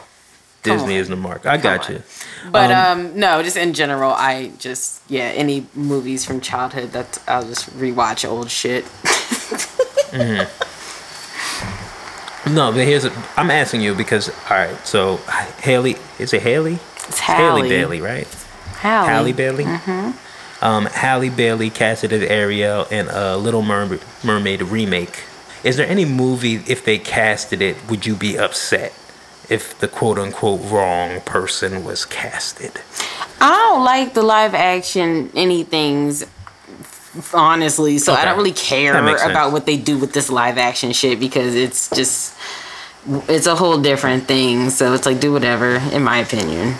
Disney 0.62 0.94
is 0.94 1.08
the 1.08 1.16
mark. 1.16 1.44
I 1.44 1.56
got 1.56 1.88
you. 1.88 2.02
But 2.52 2.70
Um, 2.70 3.06
um, 3.08 3.18
no, 3.18 3.42
just 3.42 3.56
in 3.56 3.72
general, 3.74 4.12
I 4.12 4.52
just 4.58 5.02
yeah, 5.08 5.24
any 5.34 5.66
movies 5.74 6.24
from 6.24 6.40
childhood 6.40 6.92
that 6.92 7.18
I'll 7.26 7.42
just 7.44 7.68
rewatch 7.76 8.28
old 8.28 8.50
shit. 8.50 8.84
No, 12.50 12.72
but 12.72 12.84
here's 12.86 13.04
a, 13.04 13.12
I'm 13.36 13.50
asking 13.50 13.82
you 13.82 13.94
because 13.94 14.28
all 14.28 14.56
right. 14.56 14.86
So 14.86 15.18
Haley, 15.62 15.96
is 16.18 16.32
it 16.32 16.42
Haley? 16.42 16.78
It's 17.08 17.20
Haley 17.20 17.38
Hallie. 17.38 17.68
Bailey, 17.68 18.00
right? 18.00 18.26
Hallie. 18.80 19.08
Halle 19.08 19.32
Bailey. 19.32 19.64
Mm-hmm. 19.64 20.64
Um, 20.64 20.86
Halle 20.86 21.28
Bailey 21.30 21.70
casted 21.70 22.12
as 22.12 22.22
Ariel 22.22 22.84
in 22.84 23.08
a 23.08 23.36
Little 23.36 23.62
Mermaid, 23.62 24.00
Mermaid 24.24 24.62
remake. 24.62 25.24
Is 25.64 25.76
there 25.76 25.86
any 25.86 26.04
movie 26.04 26.56
if 26.66 26.84
they 26.84 26.98
casted 26.98 27.62
it, 27.62 27.76
would 27.88 28.06
you 28.06 28.16
be 28.16 28.36
upset 28.36 28.92
if 29.48 29.78
the 29.78 29.88
quote 29.88 30.18
unquote 30.18 30.60
wrong 30.70 31.20
person 31.20 31.84
was 31.84 32.04
casted? 32.04 32.80
I 33.40 33.50
don't 33.50 33.84
like 33.84 34.14
the 34.14 34.22
live 34.22 34.54
action 34.54 35.28
anythings, 35.30 36.26
honestly. 37.34 37.98
So 37.98 38.12
I 38.12 38.24
don't 38.24 38.36
really 38.36 38.52
care 38.52 38.96
about 39.30 39.52
what 39.52 39.66
they 39.66 39.76
do 39.76 39.98
with 39.98 40.12
this 40.12 40.30
live 40.30 40.58
action 40.58 40.92
shit 40.92 41.20
because 41.20 41.54
it's 41.54 41.90
just 41.90 42.34
it's 43.28 43.46
a 43.46 43.54
whole 43.56 43.80
different 43.80 44.24
thing. 44.26 44.70
So 44.70 44.92
it's 44.94 45.06
like 45.06 45.20
do 45.20 45.32
whatever, 45.32 45.76
in 45.92 46.02
my 46.02 46.18
opinion. 46.18 46.74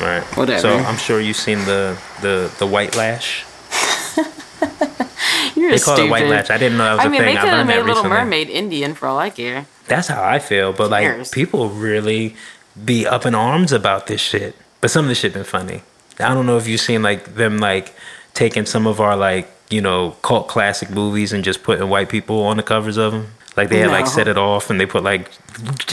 Right. 0.00 0.22
Whatever. 0.36 0.60
So 0.60 0.76
I'm 0.76 0.98
sure 0.98 1.20
you've 1.20 1.36
seen 1.36 1.58
the 1.60 1.96
the 2.20 2.52
the 2.58 2.66
white 2.66 2.96
lash. 2.96 3.44
You're 5.56 5.70
They 5.70 5.78
call 5.78 5.96
stupid. 5.96 6.08
it 6.08 6.10
white 6.10 6.26
lash. 6.26 6.50
I 6.50 6.58
didn't 6.58 6.76
know 6.78 6.84
that 6.84 6.96
was 6.96 7.04
I 7.04 7.06
a 7.06 7.10
mean, 7.10 7.20
thing. 7.22 7.34
they 7.34 7.40
I 7.40 7.44
could 7.44 7.50
have 7.50 7.66
made 7.66 7.82
Little. 7.82 8.04
Mermaid 8.04 8.50
Indian 8.50 8.94
for 8.94 9.06
all 9.06 9.18
I 9.18 9.30
care. 9.30 9.66
That's 9.88 10.08
how 10.08 10.22
I 10.22 10.38
feel. 10.38 10.72
But 10.72 10.90
like 10.90 11.04
cares? 11.04 11.30
people 11.30 11.70
really 11.70 12.36
be 12.84 13.06
up 13.06 13.24
in 13.24 13.34
arms 13.34 13.72
about 13.72 14.06
this 14.06 14.20
shit. 14.20 14.54
But 14.80 14.90
some 14.90 15.06
of 15.06 15.08
the 15.08 15.14
shit 15.14 15.32
been 15.32 15.44
funny. 15.44 15.82
I 16.18 16.34
don't 16.34 16.46
know 16.46 16.56
if 16.58 16.66
you've 16.66 16.80
seen 16.80 17.02
like 17.02 17.34
them 17.36 17.58
like 17.58 17.94
taking 18.36 18.66
some 18.66 18.86
of 18.86 19.00
our 19.00 19.16
like 19.16 19.48
you 19.70 19.80
know 19.80 20.12
cult 20.22 20.46
classic 20.46 20.90
movies 20.90 21.32
and 21.32 21.42
just 21.42 21.62
putting 21.64 21.88
white 21.88 22.08
people 22.08 22.42
on 22.44 22.56
the 22.56 22.62
covers 22.62 22.96
of 22.96 23.12
them. 23.12 23.26
Like 23.56 23.70
they 23.70 23.78
had 23.78 23.90
like 23.90 24.06
set 24.06 24.28
it 24.28 24.36
off 24.36 24.68
and 24.70 24.78
they 24.78 24.84
put 24.84 25.02
like 25.02 25.30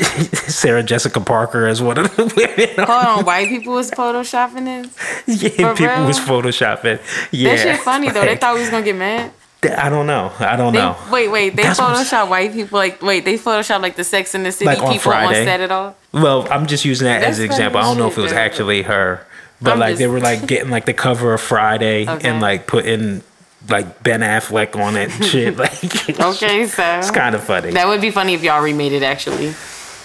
Sarah 0.52 0.84
Jessica 0.84 1.22
Parker 1.22 1.66
as 1.66 1.82
one 1.82 1.98
of 1.98 2.14
the 2.16 2.26
women. 2.36 2.86
Hold 2.88 3.06
on, 3.20 3.26
white 3.26 3.48
people 3.48 3.74
was 3.74 3.90
photoshopping 3.90 4.66
this. 4.66 5.42
yeah, 5.44 5.50
For 5.72 5.78
people 5.78 5.96
real? 5.96 6.06
was 6.08 6.20
photoshopping. 6.20 7.00
Yeah, 7.32 7.56
That 7.56 7.60
shit 7.64 7.80
funny 7.80 8.10
though. 8.12 8.26
They 8.26 8.36
thought 8.36 8.56
we 8.56 8.62
was 8.62 8.70
gonna 8.70 8.84
get 8.86 8.98
mad. 8.98 9.32
I 9.64 9.88
don't 9.90 10.08
know. 10.08 10.30
I 10.40 10.58
don't 10.58 10.74
They, 10.74 10.80
know. 10.80 10.98
Wait, 11.10 11.30
wait. 11.30 11.56
They 11.56 11.64
That's 11.64 11.80
white 11.80 12.52
people. 12.52 12.78
Like, 12.78 13.02
wait, 13.02 13.24
they 13.24 13.38
photoshopped 13.38 13.82
like 13.82 13.96
the 13.96 14.04
Sex 14.04 14.36
in 14.36 14.44
the 14.44 14.52
City 14.52 14.66
Like 14.66 14.80
on 14.84 14.92
people 14.92 15.14
on 15.14 15.24
Friday. 15.24 15.46
set 15.46 15.62
it 15.62 15.72
all. 15.72 15.96
Well, 16.13 16.47
I'm 16.52 16.67
just 16.67 16.86
using 16.86 17.06
that 17.06 17.23
as 17.23 17.39
an 17.39 17.45
example. 17.45 17.80
I 17.80 17.84
don't 17.84 17.97
know 17.97 18.08
if 18.08 18.17
it 18.17 18.21
was 18.21 18.32
actually 18.34 18.84
her, 18.84 19.26
but 19.62 19.73
I'm 19.73 19.80
like 19.80 19.89
just- 19.91 19.99
they 19.99 20.08
were 20.08 20.19
like 20.19 20.45
getting 20.47 20.69
like 20.69 20.86
the 20.86 20.93
cover 20.93 21.34
of 21.34 21.41
Friday 21.41 22.08
Okay. 22.08 22.30
and 22.30 22.39
like 22.41 22.67
putting 22.67 23.23
like 23.69 24.04
Ben 24.04 24.19
Affleck 24.21 24.76
on 24.80 24.95
it 24.97 25.10
and 25.12 25.26
shit. 25.26 25.58
Like 25.58 25.84
Okay, 26.19 26.65
so 26.67 26.84
it's 26.99 27.12
kind 27.12 27.34
of 27.36 27.43
funny. 27.43 27.71
that 27.71 27.88
would 27.88 28.02
be 28.02 28.12
funny 28.12 28.34
if 28.34 28.43
y'all 28.43 28.62
remade 28.62 28.91
it. 28.93 29.04
Actually, 29.04 29.54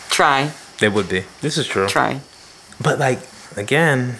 try, 0.08 0.50
It 0.80 0.92
would 0.92 1.08
be. 1.08 1.24
This 1.40 1.58
is 1.58 1.66
true. 1.66 1.86
try. 1.88 2.20
But 2.80 2.98
like 2.98 3.18
again, 3.56 4.16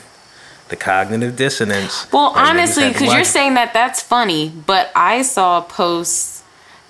the 0.69 0.77
cognitive 0.77 1.37
dissonance. 1.37 2.07
Well, 2.13 2.33
honestly, 2.37 2.89
because 2.89 3.15
you're 3.15 3.25
saying 3.25 3.55
that 3.55 3.73
that's 3.73 4.03
funny, 4.03 4.53
but 4.67 4.91
I 4.95 5.23
saw 5.23 5.61
posts 5.63 6.38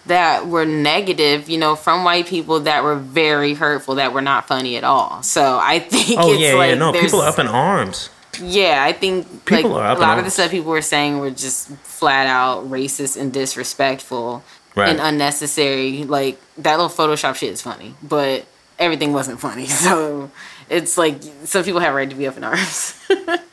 that 0.09 0.47
were 0.47 0.64
negative, 0.66 1.49
you 1.49 1.57
know, 1.59 1.75
from 1.77 2.05
white 2.05 2.27
people 2.27 2.61
that 2.61 2.83
were 2.85 2.97
very 2.97 3.55
hurtful, 3.55 3.94
that 3.94 4.12
were 4.12 4.21
not 4.23 4.47
funny 4.49 4.77
at 4.77 4.85
all. 4.85 5.23
So 5.23 5.59
I 5.62 5.79
think 5.79 6.18
Oh 6.21 6.33
it's 6.33 6.40
yeah, 6.40 6.55
like 6.55 6.71
yeah. 6.71 6.75
No, 6.75 6.92
people 6.92 7.21
are 7.23 7.29
up 7.29 7.38
in 7.38 7.47
arms. 7.47 8.11
yeah, 8.42 8.83
I 8.85 8.92
think 8.92 9.44
People 9.47 9.71
like 9.71 9.97
a 9.97 10.01
lot 10.01 10.18
of 10.18 10.25
the 10.25 10.31
stuff 10.31 10.51
people 10.51 10.71
were 10.71 10.83
saying 10.83 11.18
were 11.18 11.31
just 11.31 11.68
flat 11.79 12.27
out 12.27 12.68
racist 12.71 13.16
and 13.21 13.33
disrespectful 13.33 14.42
Right. 14.75 14.90
and 14.90 15.01
unnecessary. 15.01 16.05
Like 16.05 16.38
that 16.59 16.79
little 16.79 16.88
Photoshop 16.90 17.35
shit 17.35 17.53
is 17.53 17.62
funny, 17.62 17.94
but 18.03 18.47
everything 18.79 19.12
wasn't 19.12 19.40
funny. 19.40 19.66
So 19.85 20.31
it's 20.71 20.97
like 20.99 21.16
some 21.44 21.64
people 21.64 21.81
have 21.81 21.94
a 21.94 21.97
right 21.97 22.09
to 22.11 22.14
be 22.14 22.27
up 22.29 22.37
in 22.37 22.44
arms. 22.44 22.94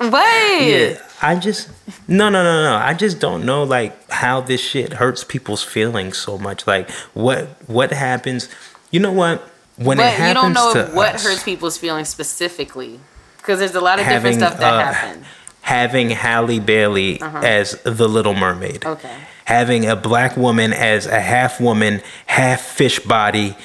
Wait. 0.00 0.90
Yeah, 0.90 0.98
I 1.22 1.36
just 1.36 1.68
no 2.08 2.28
no 2.28 2.42
no 2.42 2.62
no. 2.64 2.76
I 2.76 2.94
just 2.94 3.20
don't 3.20 3.44
know 3.44 3.64
like 3.64 4.10
how 4.10 4.40
this 4.40 4.60
shit 4.60 4.94
hurts 4.94 5.24
people's 5.24 5.62
feelings 5.62 6.18
so 6.18 6.38
much. 6.38 6.66
Like 6.66 6.90
what 7.14 7.48
what 7.68 7.92
happens? 7.92 8.48
You 8.90 9.00
know 9.00 9.12
what? 9.12 9.42
When 9.76 9.98
it 9.98 10.04
happens 10.04 10.28
you 10.28 10.34
don't 10.34 10.52
know 10.52 10.94
what 10.94 11.16
us, 11.16 11.24
hurts 11.24 11.42
people's 11.42 11.76
feelings 11.78 12.08
specifically, 12.08 13.00
because 13.38 13.58
there's 13.58 13.74
a 13.74 13.80
lot 13.80 13.98
of 13.98 14.04
having 14.04 14.32
different 14.38 14.54
stuff 14.54 14.60
that 14.60 14.74
uh, 14.74 14.92
happen. 14.92 15.24
having 15.62 16.10
Halle 16.10 16.60
Bailey 16.60 17.20
as 17.20 17.72
the 17.82 18.08
Little 18.08 18.34
Mermaid. 18.34 18.84
Uh-huh. 18.84 18.94
Okay. 18.94 19.16
Having 19.46 19.86
a 19.86 19.96
black 19.96 20.36
woman 20.36 20.72
as 20.72 21.06
a 21.06 21.20
half 21.20 21.60
woman, 21.60 22.02
half 22.26 22.60
fish 22.62 22.98
body 23.00 23.56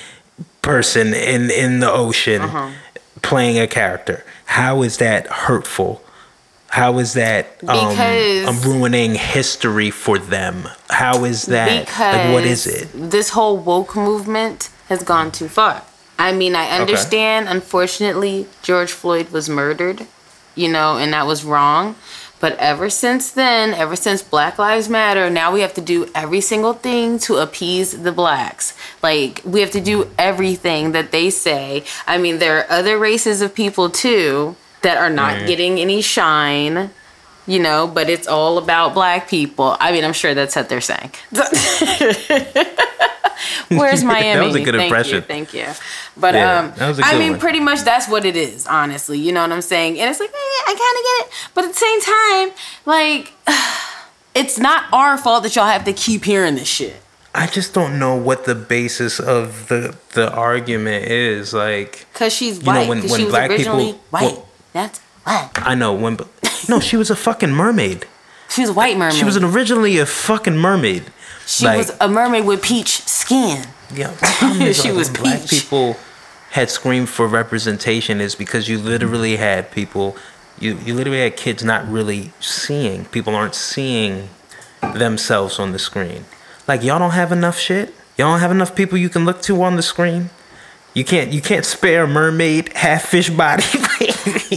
person 0.61 1.13
in 1.13 1.51
in 1.51 1.79
the 1.79 1.91
ocean 1.91 2.41
Uh-huh. 2.41 2.69
playing 3.21 3.59
a 3.59 3.67
character. 3.67 4.25
How 4.49 4.81
is 4.81 4.97
that 4.97 5.27
hurtful? 5.27 6.01
How 6.69 6.97
is 6.97 7.13
that 7.13 7.45
um, 7.67 7.89
Because- 7.89 8.47
um, 8.47 8.61
ruining 8.71 9.13
history 9.13 9.91
for 9.91 10.17
them? 10.17 10.67
How 10.89 11.23
is 11.23 11.45
that? 11.45 11.85
Because 11.85 12.15
like, 12.15 12.33
what 12.33 12.43
is 12.45 12.65
it? 12.65 12.89
This 12.93 13.29
whole 13.29 13.57
woke 13.57 13.95
movement 13.95 14.69
has 14.87 15.03
gone 15.03 15.31
too 15.31 15.47
far. 15.47 15.83
I 16.17 16.31
mean, 16.31 16.55
I 16.55 16.67
understand. 16.79 17.47
Unfortunately, 17.47 18.47
George 18.63 18.91
Floyd 18.91 19.29
was 19.29 19.47
murdered, 19.49 20.07
you 20.55 20.67
know, 20.67 20.97
and 20.97 21.13
that 21.13 21.27
was 21.27 21.45
wrong. 21.45 21.95
But 22.39 22.57
ever 22.57 22.89
since 22.89 23.31
then, 23.31 23.73
ever 23.73 23.95
since 23.95 24.23
Black 24.23 24.57
Lives 24.57 24.87
Matter, 24.87 25.29
now 25.29 25.51
we 25.51 25.61
have 25.61 25.73
to 25.73 25.81
do 25.81 26.09
every 26.15 26.41
single 26.41 26.73
thing 26.73 27.19
to 27.19 27.37
appease 27.37 28.03
the 28.03 28.11
blacks. 28.11 28.77
Like, 29.03 29.41
we 29.43 29.59
have 29.59 29.71
to 29.71 29.81
do 29.81 30.09
everything 30.17 30.93
that 30.93 31.11
they 31.11 31.29
say. 31.29 31.83
I 32.07 32.17
mean, 32.17 32.39
there 32.39 32.59
are 32.59 32.71
other 32.71 32.97
races 32.97 33.41
of 33.41 33.53
people 33.53 33.89
too 33.89 34.55
that 34.81 34.97
are 34.97 35.09
not 35.09 35.45
getting 35.47 35.79
any 35.79 36.01
shine 36.01 36.91
you 37.49 37.59
know, 37.59 37.87
but 37.87 38.09
it's 38.11 38.27
all 38.27 38.59
about 38.59 38.93
black 38.93 39.27
people. 39.27 39.75
I 39.79 39.91
mean, 39.91 40.05
I'm 40.05 40.13
sure 40.13 40.35
that's 40.35 40.55
what 40.55 40.69
they're 40.69 40.81
saying. 40.81 41.11
Where's 43.69 44.03
Miami? 44.03 44.39
That 44.39 44.45
was 44.45 44.55
a 44.55 44.63
good 44.63 44.75
thank 44.75 44.83
impression. 44.89 45.15
You, 45.15 45.21
thank 45.21 45.53
you. 45.53 45.67
But 46.17 46.33
Yeah, 46.35 46.59
um, 46.59 46.73
that 46.77 46.87
was 46.89 46.99
a 46.99 47.05
I 47.05 47.17
mean, 47.17 47.31
one. 47.31 47.39
pretty 47.39 47.59
much 47.59 47.81
that's 47.81 48.07
what 48.09 48.25
it 48.25 48.35
is, 48.35 48.67
honestly. 48.67 49.17
You 49.19 49.31
know 49.31 49.41
what 49.41 49.51
I'm 49.51 49.61
saying? 49.61 49.99
And 49.99 50.09
it's 50.09 50.19
like, 50.19 50.29
eh, 50.29 50.33
I 50.35 50.67
kind 50.67 50.77
of 50.77 51.03
get 51.05 51.25
it, 51.27 51.51
but 51.53 51.63
at 51.65 51.71
the 51.71 51.77
same 51.77 52.01
time, 52.01 52.51
like, 52.85 53.33
it's 54.35 54.57
not 54.59 54.85
our 54.93 55.17
fault 55.17 55.43
that 55.43 55.55
y'all 55.55 55.65
have 55.65 55.85
to 55.85 55.93
keep 55.93 56.23
hearing 56.25 56.55
this 56.55 56.67
shit. 56.67 56.95
I 57.33 57.45
just 57.47 57.73
don't 57.73 57.99
know 57.99 58.15
what 58.15 58.45
the 58.45 58.55
basis 58.55 59.19
of 59.19 59.67
the 59.67 59.95
the 60.13 60.31
argument 60.33 61.05
is. 61.05 61.53
Like, 61.53 62.07
Cause 62.13 62.33
she's 62.33 62.57
You 62.57 62.63
know, 62.65 62.71
white. 62.71 62.89
when- 62.89 63.07
when 63.07 63.29
black 63.29 63.49
originally 63.51 63.85
people- 63.93 64.01
white. 64.09 64.23
well- 64.33 64.45
that's 64.73 64.99
what 65.23 65.51
I 65.65 65.75
know 65.75 65.93
when, 65.93 66.17
no, 66.67 66.79
she 66.79 66.97
was 66.97 67.09
a 67.09 67.15
fucking 67.15 67.51
mermaid. 67.51 68.05
She 68.49 68.61
was 68.61 68.71
a 68.71 68.73
white 68.73 68.97
mermaid. 68.97 69.15
She 69.15 69.25
was 69.25 69.35
an, 69.35 69.43
originally 69.43 69.99
a 69.99 70.07
fucking 70.07 70.57
mermaid. 70.57 71.03
She 71.49 71.65
like- 71.65 71.77
was 71.77 71.91
a 71.99 72.07
mermaid 72.07 72.45
with 72.45 72.61
peach 72.61 73.01
skin. 73.03 73.65
Yeah, 73.93 74.11
the 74.11 74.33
problem 74.39 74.61
is, 74.61 74.77
She 74.81 74.89
like, 74.89 74.97
was 74.97 75.11
when 75.11 75.21
black 75.21 75.47
people 75.47 75.97
had 76.51 76.69
screamed 76.69 77.09
for 77.09 77.27
representation 77.27 78.21
is 78.21 78.35
because 78.35 78.67
you 78.69 78.77
literally 78.77 79.37
had 79.37 79.71
people, 79.71 80.15
you 80.59 80.77
you 80.85 80.93
literally 80.93 81.21
had 81.21 81.35
kids 81.37 81.63
not 81.63 81.87
really 81.89 82.31
seeing. 82.39 83.05
People 83.05 83.35
aren't 83.35 83.55
seeing 83.55 84.29
themselves 84.93 85.59
on 85.59 85.71
the 85.71 85.79
screen. 85.79 86.25
Like 86.67 86.83
y'all 86.83 86.99
don't 86.99 87.11
have 87.11 87.31
enough 87.31 87.57
shit. 87.57 87.93
Y'all 88.17 88.31
don't 88.31 88.39
have 88.41 88.51
enough 88.51 88.75
people 88.75 88.97
you 88.97 89.09
can 89.09 89.25
look 89.25 89.41
to 89.43 89.61
on 89.63 89.75
the 89.75 89.81
screen. 89.81 90.29
You 90.93 91.03
can't 91.03 91.31
you 91.31 91.41
can't 91.41 91.65
spare 91.65 92.03
a 92.03 92.07
mermaid 92.07 92.73
half 92.75 93.05
fish 93.05 93.29
body. 93.29 93.63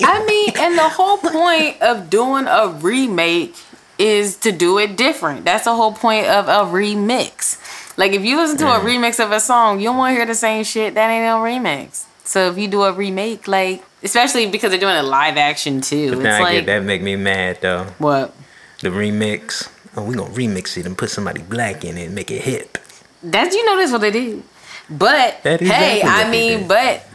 I 0.04 0.24
mean, 0.26 0.52
and 0.58 0.76
the 0.78 0.88
whole 0.88 1.18
point 1.18 1.80
of 1.82 2.08
doing 2.10 2.46
a 2.48 2.68
remake 2.68 3.54
is 4.02 4.36
to 4.38 4.52
do 4.52 4.78
it 4.78 4.96
different. 4.96 5.44
That's 5.44 5.64
the 5.64 5.74
whole 5.74 5.92
point 5.92 6.26
of 6.26 6.48
a 6.48 6.70
remix. 6.70 7.58
Like 7.96 8.12
if 8.12 8.22
you 8.24 8.36
listen 8.36 8.58
to 8.58 8.66
a 8.66 8.80
remix 8.80 9.22
of 9.22 9.30
a 9.32 9.40
song, 9.40 9.78
you 9.80 9.86
don't 9.86 9.96
want 9.96 10.12
to 10.12 10.16
hear 10.16 10.26
the 10.26 10.34
same 10.34 10.64
shit. 10.64 10.94
That 10.94 11.08
ain't 11.10 11.24
no 11.24 11.38
remix. 11.38 12.04
So 12.24 12.50
if 12.50 12.58
you 12.58 12.68
do 12.68 12.82
a 12.82 12.92
remake, 12.92 13.46
like 13.46 13.84
especially 14.02 14.48
because 14.48 14.70
they're 14.70 14.80
doing 14.80 14.96
a 14.96 15.02
live 15.02 15.36
action 15.36 15.80
too, 15.80 16.10
But 16.16 16.26
it's 16.26 16.40
like 16.40 16.52
get 16.52 16.66
that 16.66 16.82
make 16.84 17.02
me 17.02 17.16
mad 17.16 17.58
though. 17.60 17.84
what? 17.98 18.34
The 18.80 18.88
remix. 18.88 19.68
Oh, 19.96 20.04
we 20.04 20.14
gonna 20.14 20.32
remix 20.32 20.76
it 20.78 20.86
and 20.86 20.96
put 20.96 21.10
somebody 21.10 21.42
black 21.42 21.84
in 21.84 21.98
it 21.98 22.06
and 22.06 22.14
make 22.14 22.30
it 22.30 22.42
hip. 22.42 22.78
That's 23.22 23.54
you 23.54 23.64
know 23.66 23.76
that's 23.76 23.92
what 23.92 24.00
they 24.00 24.10
did. 24.10 24.42
But 24.90 25.34
hey, 25.42 26.02
I 26.02 26.28
mean, 26.30 26.66
but 26.66 27.06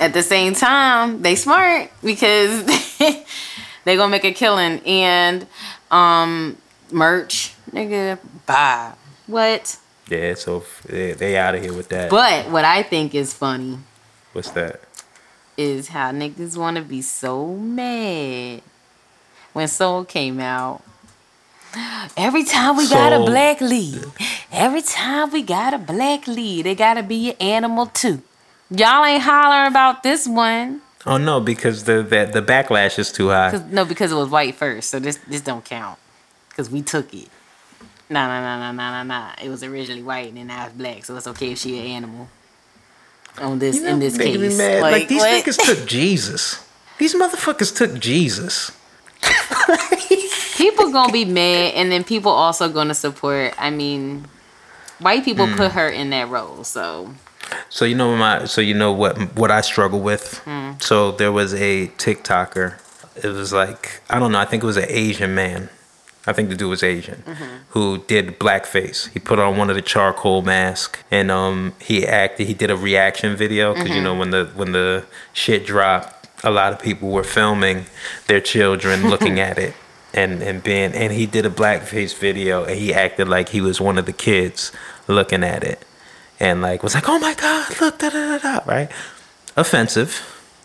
at 0.00 0.12
the 0.12 0.22
same 0.22 0.54
time, 0.54 1.22
they 1.22 1.34
smart 1.34 1.90
because 2.04 2.64
they 2.98 3.96
gonna 3.96 4.10
make 4.10 4.24
a 4.24 4.32
killing 4.32 4.80
and 4.86 5.46
um 5.90 6.56
merch, 6.90 7.54
nigga, 7.70 8.18
bye. 8.46 8.92
What? 9.26 9.78
Yeah, 10.08 10.34
so 10.34 10.64
they, 10.86 11.12
they 11.12 11.36
out 11.36 11.54
of 11.54 11.62
here 11.62 11.72
with 11.72 11.88
that. 11.88 12.10
But 12.10 12.48
what 12.50 12.64
I 12.64 12.82
think 12.84 13.14
is 13.14 13.34
funny 13.34 13.78
What's 14.32 14.50
that? 14.50 14.80
is 15.56 15.88
how 15.88 16.12
niggas 16.12 16.56
wanna 16.56 16.82
be 16.82 17.02
so 17.02 17.54
mad 17.56 18.62
when 19.52 19.66
Soul 19.68 20.04
came 20.04 20.38
out. 20.38 20.82
Every 22.16 22.44
time 22.44 22.76
we 22.76 22.88
got 22.88 23.12
a 23.12 23.24
black 23.24 23.60
lead, 23.60 24.04
every 24.52 24.82
time 24.82 25.30
we 25.30 25.42
got 25.42 25.74
a 25.74 25.78
black 25.78 26.26
lead, 26.26 26.66
they 26.66 26.74
gotta 26.74 27.02
be 27.02 27.30
an 27.30 27.36
animal 27.40 27.86
too. 27.86 28.22
Y'all 28.70 29.04
ain't 29.04 29.22
hollering 29.22 29.68
about 29.68 30.02
this 30.02 30.26
one. 30.26 30.80
Oh 31.06 31.18
no, 31.18 31.40
because 31.40 31.84
the 31.84 32.02
the, 32.02 32.28
the 32.32 32.42
backlash 32.42 32.98
is 32.98 33.12
too 33.12 33.28
high. 33.28 33.62
No, 33.70 33.84
because 33.84 34.10
it 34.12 34.16
was 34.16 34.28
white 34.28 34.54
first, 34.56 34.90
so 34.90 34.98
this 34.98 35.16
this 35.28 35.40
don't 35.40 35.64
count. 35.64 35.98
Cause 36.56 36.70
we 36.70 36.82
took 36.82 37.12
it. 37.14 37.28
Nah, 38.08 38.26
nah, 38.28 38.40
nah, 38.40 38.58
nah, 38.58 38.72
nah, 38.72 38.90
nah, 38.90 39.02
nah. 39.02 39.32
It 39.42 39.48
was 39.50 39.62
originally 39.62 40.02
white 40.02 40.28
and 40.28 40.36
then 40.38 40.46
now 40.46 40.66
it's 40.66 40.74
black, 40.74 41.04
so 41.04 41.16
it's 41.16 41.26
okay 41.26 41.52
if 41.52 41.58
she 41.58 41.78
an 41.78 41.86
animal. 41.86 42.28
On 43.38 43.58
this, 43.58 43.82
in 43.82 43.98
this 43.98 44.16
Making 44.16 44.40
me 44.40 44.48
case, 44.48 44.58
mad. 44.58 44.82
Like, 44.82 44.92
like, 44.92 45.08
these 45.08 45.20
what? 45.20 45.44
niggas 45.44 45.58
took 45.62 45.86
Jesus. 45.86 46.66
These 46.98 47.14
motherfuckers 47.14 47.76
took 47.76 47.98
Jesus. 48.00 48.70
people 50.56 50.90
gonna 50.90 51.12
be 51.12 51.24
mad, 51.26 51.74
and 51.74 51.92
then 51.92 52.02
people 52.04 52.32
also 52.32 52.68
gonna 52.70 52.94
support. 52.94 53.52
I 53.58 53.70
mean, 53.70 54.26
white 55.00 55.24
people 55.24 55.46
Hmm. 55.46 55.56
put 55.56 55.72
her 55.72 55.88
in 55.88 56.10
that 56.10 56.28
role, 56.30 56.64
so 56.64 57.14
So 57.68 57.84
you 57.84 57.94
know 57.94 58.16
my 58.16 58.44
so 58.46 58.60
you 58.60 58.74
know 58.74 58.92
what 58.92 59.16
what 59.36 59.50
I 59.50 59.60
struggle 59.60 60.00
with. 60.00 60.38
Hmm. 60.44 60.72
So 60.80 61.12
there 61.12 61.32
was 61.32 61.54
a 61.54 61.88
TikToker. 61.98 62.74
It 63.22 63.28
was 63.28 63.52
like 63.52 64.00
I 64.10 64.18
don't 64.18 64.32
know. 64.32 64.38
I 64.38 64.44
think 64.44 64.62
it 64.62 64.66
was 64.66 64.76
an 64.76 64.86
Asian 64.88 65.34
man. 65.34 65.68
I 66.28 66.32
think 66.32 66.48
the 66.48 66.56
dude 66.56 66.70
was 66.70 66.82
Asian 66.82 67.22
Mm-hmm. 67.24 67.44
who 67.70 67.98
did 68.08 68.38
blackface. 68.40 69.08
He 69.10 69.20
put 69.20 69.38
on 69.38 69.56
one 69.56 69.70
of 69.70 69.76
the 69.76 69.82
charcoal 69.82 70.42
mask 70.42 70.98
and 71.10 71.30
um 71.30 71.72
he 71.80 72.04
acted. 72.06 72.46
He 72.48 72.54
did 72.54 72.70
a 72.70 72.76
reaction 72.76 73.36
video 73.36 73.74
because 73.74 73.90
you 73.90 74.02
know 74.02 74.10
Mm-hmm. 74.10 74.18
when 74.18 74.30
the 74.30 74.44
when 74.56 74.72
the 74.72 75.04
shit 75.32 75.66
dropped, 75.66 76.28
a 76.44 76.50
lot 76.50 76.72
of 76.72 76.80
people 76.80 77.10
were 77.10 77.22
filming 77.24 77.86
their 78.26 78.40
children 78.40 79.08
looking 79.08 79.38
at 79.50 79.56
it 79.56 79.74
and 80.12 80.42
and 80.42 80.62
being 80.64 80.92
and 80.94 81.12
he 81.12 81.26
did 81.26 81.46
a 81.46 81.50
blackface 81.50 82.16
video 82.18 82.64
and 82.64 82.76
he 82.78 82.92
acted 82.92 83.28
like 83.28 83.50
he 83.50 83.60
was 83.60 83.80
one 83.80 83.96
of 83.98 84.06
the 84.06 84.12
kids 84.12 84.72
looking 85.08 85.44
at 85.44 85.62
it 85.62 85.85
and 86.40 86.62
like 86.62 86.82
was 86.82 86.94
like, 86.94 87.08
"Oh 87.08 87.18
my 87.18 87.34
God, 87.34 87.80
look 87.80 87.98
da 87.98 88.10
da 88.10 88.38
da 88.38 88.58
da!" 88.58 88.60
Right? 88.66 88.90
Offensive, 89.56 90.20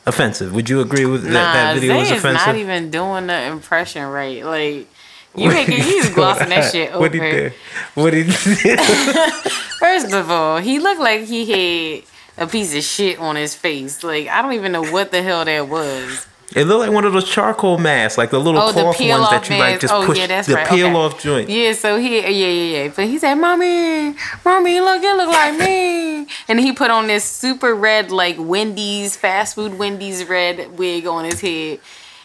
offensive. 0.05 0.53
Would 0.53 0.69
you 0.69 0.81
agree 0.81 1.05
with 1.05 1.23
that? 1.23 1.31
nah, 1.31 1.53
that 1.53 1.73
video 1.75 1.93
Zay 1.93 1.99
was 1.99 2.11
is 2.11 2.17
offensive. 2.17 2.47
not 2.47 2.55
even 2.55 2.91
doing 2.91 3.27
the 3.27 3.41
impression 3.43 4.05
right. 4.05 4.43
Like 4.45 4.87
you 5.35 5.47
making 5.49 5.81
he's 5.81 6.09
glossing 6.09 6.49
that 6.49 6.71
shit 6.71 6.89
over. 6.91 6.99
What 6.99 7.13
he 7.13 7.19
did? 7.19 7.53
What 7.93 8.13
he 8.13 8.23
did? 8.23 8.79
First 9.79 10.13
of 10.13 10.29
all, 10.29 10.57
he 10.57 10.79
looked 10.79 10.99
like 10.99 11.23
he 11.23 12.03
had 12.37 12.45
a 12.45 12.47
piece 12.49 12.75
of 12.75 12.83
shit 12.83 13.17
on 13.19 13.35
his 13.35 13.55
face. 13.55 14.03
Like 14.03 14.27
I 14.27 14.41
don't 14.41 14.53
even 14.53 14.71
know 14.71 14.83
what 14.83 15.11
the 15.11 15.21
hell 15.21 15.45
that 15.45 15.67
was. 15.69 16.27
It 16.55 16.65
looked 16.65 16.81
like 16.81 16.91
one 16.91 17.05
of 17.05 17.13
those 17.13 17.29
charcoal 17.29 17.77
masks, 17.77 18.17
like 18.17 18.29
the 18.29 18.39
little 18.39 18.61
Oh, 18.61 18.71
cloth 18.71 18.97
peel 18.97 19.19
ones 19.19 19.29
that 19.31 19.49
you 19.49 19.57
like 19.57 19.79
just 19.79 19.93
Oh, 19.93 20.05
push 20.05 20.17
yeah, 20.17 20.27
that's 20.27 20.47
the 20.47 20.55
right. 20.55 20.67
peel 20.67 20.87
Okay. 20.87 20.95
off 20.95 21.19
joint. 21.21 21.49
Yeah, 21.49 21.71
so 21.73 21.97
he, 21.97 22.19
yeah, 22.19 22.27
yeah, 22.27 22.83
yeah. 22.83 22.91
But 22.95 23.05
he 23.05 23.17
said, 23.19 23.35
"Mommy, 23.35 24.15
mommy, 24.43 24.79
look, 24.81 25.01
it 25.01 25.15
look 25.15 25.29
like 25.29 25.57
me." 25.57 26.27
And 26.47 26.59
he 26.59 26.71
put 26.73 26.91
on 26.91 27.07
this 27.07 27.23
super 27.23 27.73
red, 27.73 28.11
like 28.11 28.35
Wendy's 28.37 29.15
fast 29.15 29.55
food 29.55 29.77
Wendy's 29.79 30.25
red 30.25 30.77
wig 30.77 31.07
on 31.07 31.25
his 31.25 31.39
head, 31.41 31.79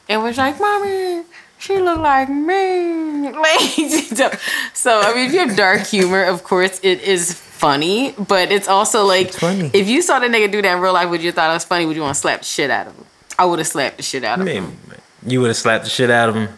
and 0.09 0.23
was 0.23 0.37
like, 0.39 0.59
"Mommy, 0.61 1.23
she 1.59 1.79
look 1.79 1.99
like 1.99 2.29
me." 2.29 3.31
Like, 3.37 4.39
so 4.73 5.01
I 5.01 5.15
mean, 5.15 5.27
if 5.27 5.33
you 5.33 5.41
have 5.41 5.57
dark 5.57 5.83
humor, 5.87 6.23
of 6.25 6.43
course, 6.45 6.79
it 6.83 7.01
is 7.03 7.33
funny. 7.35 8.15
But 8.19 8.51
it's 8.53 8.69
also 8.69 9.05
like, 9.05 9.29
It's 9.29 9.39
funny. 9.39 9.71
if 9.73 9.89
you 9.89 10.03
saw 10.03 10.19
the 10.19 10.27
nigga 10.29 10.51
do 10.51 10.63
that 10.63 10.77
in 10.77 10.81
real 10.83 10.93
life, 10.93 11.11
would 11.11 11.23
you 11.23 11.33
thought 11.33 11.51
it 11.51 11.55
was 11.55 11.65
funny? 11.65 11.87
Would 11.87 11.97
you 11.97 12.03
want 12.03 12.15
to 12.15 12.21
slap 12.21 12.45
shit 12.45 12.71
out 12.71 12.87
of 12.89 12.95
him? 12.97 13.05
I 13.39 13.45
would 13.45 13.59
have 13.59 13.69
slapped 13.69 13.97
the 13.99 14.03
shit 14.03 14.25
out 14.25 14.41
of 14.41 14.47
I 14.47 14.53
mean, 14.53 14.63
him. 14.65 14.79
you 15.27 15.41
would 15.41 15.49
have 15.49 15.57
slapped 15.57 15.85
the 15.85 15.91
shit 15.91 16.11
out 16.11 16.29
of 16.29 16.35
him. 16.35 16.49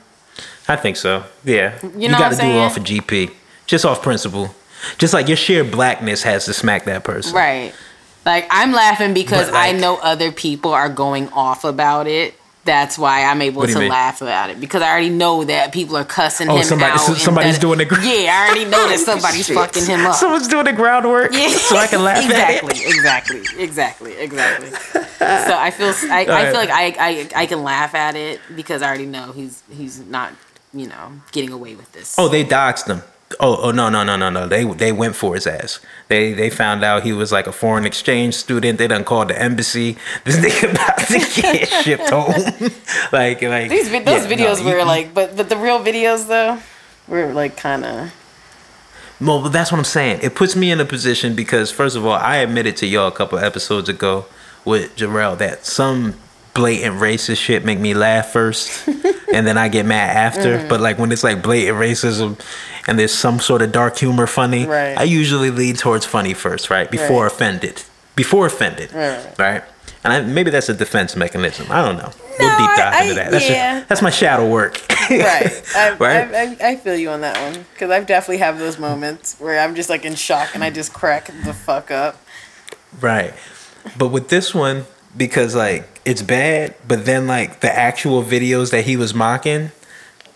I 0.68 0.76
think 0.76 0.96
so. 0.96 1.24
Yeah. 1.44 1.78
You 1.96 2.08
know 2.08 2.18
got 2.18 2.32
to 2.32 2.36
do 2.36 2.46
it 2.46 2.56
off 2.56 2.76
of 2.76 2.84
GP, 2.84 3.32
just 3.66 3.84
off 3.84 4.02
principle. 4.02 4.54
Just 4.98 5.12
like 5.14 5.26
your 5.28 5.36
sheer 5.36 5.64
blackness 5.64 6.22
has 6.22 6.44
to 6.44 6.54
smack 6.54 6.84
that 6.84 7.04
person. 7.04 7.34
Right. 7.34 7.72
Like 8.24 8.46
I'm 8.50 8.72
laughing 8.72 9.14
because 9.14 9.50
like- 9.50 9.74
I 9.74 9.78
know 9.78 9.98
other 10.02 10.30
people 10.30 10.72
are 10.72 10.88
going 10.88 11.28
off 11.30 11.64
about 11.64 12.06
it. 12.06 12.34
That's 12.68 12.98
why 12.98 13.24
I'm 13.24 13.40
able 13.40 13.66
to 13.66 13.78
mean? 13.78 13.88
laugh 13.88 14.20
about 14.20 14.50
it 14.50 14.60
because 14.60 14.82
I 14.82 14.90
already 14.90 15.08
know 15.08 15.42
that 15.44 15.72
people 15.72 15.96
are 15.96 16.04
cussing 16.04 16.50
Oh, 16.50 16.56
him 16.56 16.64
somebody- 16.64 16.92
out. 16.92 17.00
so 17.00 17.14
somebody's 17.14 17.54
that- 17.54 17.60
doing 17.62 17.78
the 17.78 17.86
gr- 17.86 18.00
Yeah, 18.02 18.30
I 18.30 18.46
already 18.46 18.64
know 18.66 18.86
that 18.88 18.98
somebody's 19.10 19.48
fucking 19.48 19.86
him 19.86 20.04
up. 20.04 20.16
Someone's 20.16 20.48
doing 20.48 20.66
the 20.66 20.74
groundwork, 20.74 21.32
Yeah. 21.32 21.48
so 21.48 21.76
I 21.78 21.86
can 21.86 22.04
laugh 22.04 22.22
exactly, 22.22 22.70
at 22.72 22.76
it. 22.76 22.94
exactly, 22.94 23.42
exactly, 23.58 24.12
exactly. 24.18 24.68
So 24.70 25.56
I 25.56 25.70
feel 25.70 25.94
I, 26.12 26.20
I 26.28 26.44
feel 26.50 26.60
like 26.60 26.70
I, 26.70 26.94
I 26.98 27.28
I 27.42 27.46
can 27.46 27.62
laugh 27.64 27.94
at 27.94 28.14
it 28.16 28.40
because 28.54 28.82
I 28.82 28.88
already 28.88 29.06
know 29.06 29.32
he's 29.32 29.62
he's 29.70 29.98
not 30.00 30.32
you 30.74 30.86
know 30.88 31.12
getting 31.32 31.52
away 31.52 31.74
with 31.74 31.90
this. 31.92 32.16
Oh, 32.18 32.28
they 32.28 32.44
doxed 32.44 32.86
him. 32.86 33.02
Oh, 33.40 33.58
oh 33.62 33.70
no, 33.70 33.90
no, 33.90 34.02
no, 34.04 34.16
no, 34.16 34.30
no. 34.30 34.46
They 34.46 34.64
they 34.64 34.90
went 34.90 35.14
for 35.14 35.34
his 35.34 35.46
ass. 35.46 35.80
They 36.08 36.32
they 36.32 36.48
found 36.48 36.82
out 36.82 37.02
he 37.02 37.12
was 37.12 37.30
like 37.30 37.46
a 37.46 37.52
foreign 37.52 37.84
exchange 37.84 38.34
student. 38.34 38.78
They 38.78 38.88
done 38.88 39.04
called 39.04 39.28
the 39.28 39.40
embassy. 39.40 39.96
This 40.24 40.36
nigga 40.38 40.70
about 40.72 40.98
to 40.98 41.40
get 41.40 41.68
shipped 41.84 42.08
home. 42.10 42.32
like 43.12 43.42
like 43.42 43.68
These 43.70 43.90
those 43.90 43.92
yeah, 43.92 44.00
no, 44.02 44.26
videos 44.26 44.58
you- 44.64 44.74
were 44.74 44.84
like, 44.84 45.12
but 45.12 45.36
but 45.36 45.48
the 45.50 45.56
real 45.56 45.78
videos 45.84 46.26
though 46.26 46.58
were 47.06 47.32
like 47.32 47.56
kind 47.56 47.84
of. 47.84 48.14
Well, 49.20 49.42
but 49.42 49.48
that's 49.50 49.72
what 49.72 49.78
I'm 49.78 49.84
saying. 49.84 50.20
It 50.22 50.34
puts 50.34 50.54
me 50.54 50.70
in 50.70 50.80
a 50.80 50.84
position 50.84 51.34
because 51.34 51.70
first 51.72 51.96
of 51.96 52.06
all, 52.06 52.12
I 52.12 52.36
admitted 52.36 52.76
to 52.78 52.86
y'all 52.86 53.08
a 53.08 53.12
couple 53.12 53.38
episodes 53.38 53.88
ago 53.88 54.26
with 54.64 54.94
Jarrell 54.96 55.36
that 55.38 55.66
some 55.66 56.14
blatant 56.54 56.96
racist 57.00 57.38
shit 57.38 57.64
make 57.64 57.78
me 57.80 57.94
laugh 57.94 58.30
first, 58.32 58.86
and 59.32 59.46
then 59.46 59.58
I 59.58 59.68
get 59.68 59.86
mad 59.86 60.16
after. 60.16 60.58
Mm-hmm. 60.58 60.68
But 60.68 60.80
like 60.80 60.98
when 60.98 61.10
it's 61.12 61.24
like 61.24 61.42
blatant 61.42 61.78
racism, 61.78 62.38
and 62.88 62.98
there's 62.98 63.14
some 63.14 63.38
sort 63.38 63.62
of 63.62 63.70
dark 63.70 63.98
humor 63.98 64.26
funny, 64.26 64.66
Right. 64.66 64.98
I 64.98 65.04
usually 65.04 65.50
lean 65.50 65.76
towards 65.76 66.04
funny 66.06 66.34
first, 66.34 66.70
right? 66.70 66.90
Before 66.90 67.24
Right. 67.24 67.32
offended. 67.32 67.82
Before 68.16 68.46
offended, 68.46 68.92
Right. 68.92 69.20
right? 69.38 69.62
And 70.04 70.12
I, 70.12 70.20
maybe 70.22 70.50
that's 70.50 70.68
a 70.68 70.74
defense 70.74 71.14
mechanism. 71.16 71.66
I 71.70 71.82
don't 71.84 71.96
know. 71.98 72.10
No, 72.38 72.46
we'll 72.46 72.58
deep 72.58 72.76
dive 72.76 72.94
I- 72.94 73.02
into 73.02 73.14
that. 73.16 73.30
That's, 73.30 73.48
yeah. 73.50 73.84
that's 73.88 74.00
my 74.00 74.10
shadow 74.10 74.48
work. 74.48 74.80
right. 75.10 75.62
I, 75.76 75.90
Right? 75.98 76.34
I, 76.34 76.42
I, 76.66 76.68
I 76.70 76.76
feel 76.76 76.96
you 76.96 77.10
on 77.10 77.20
that 77.20 77.36
one 77.40 77.64
because 77.74 77.90
I've 77.90 78.06
definitely 78.06 78.38
have 78.38 78.58
those 78.58 78.78
moments 78.78 79.36
where 79.38 79.58
I'm 79.60 79.74
just 79.74 79.90
like 79.90 80.04
in 80.04 80.14
shock 80.14 80.54
and 80.54 80.64
I 80.64 80.70
just 80.70 80.92
crack 80.92 81.26
the 81.44 81.52
fuck 81.52 81.90
up. 81.90 82.16
Right. 83.00 83.34
But 83.98 84.08
with 84.08 84.28
this 84.28 84.54
one, 84.54 84.84
because 85.16 85.54
like 85.54 86.00
it's 86.04 86.22
bad, 86.22 86.74
but 86.86 87.04
then 87.04 87.26
like 87.26 87.60
the 87.60 87.76
actual 87.76 88.22
videos 88.22 88.70
that 88.70 88.84
he 88.84 88.96
was 88.96 89.12
mocking, 89.14 89.72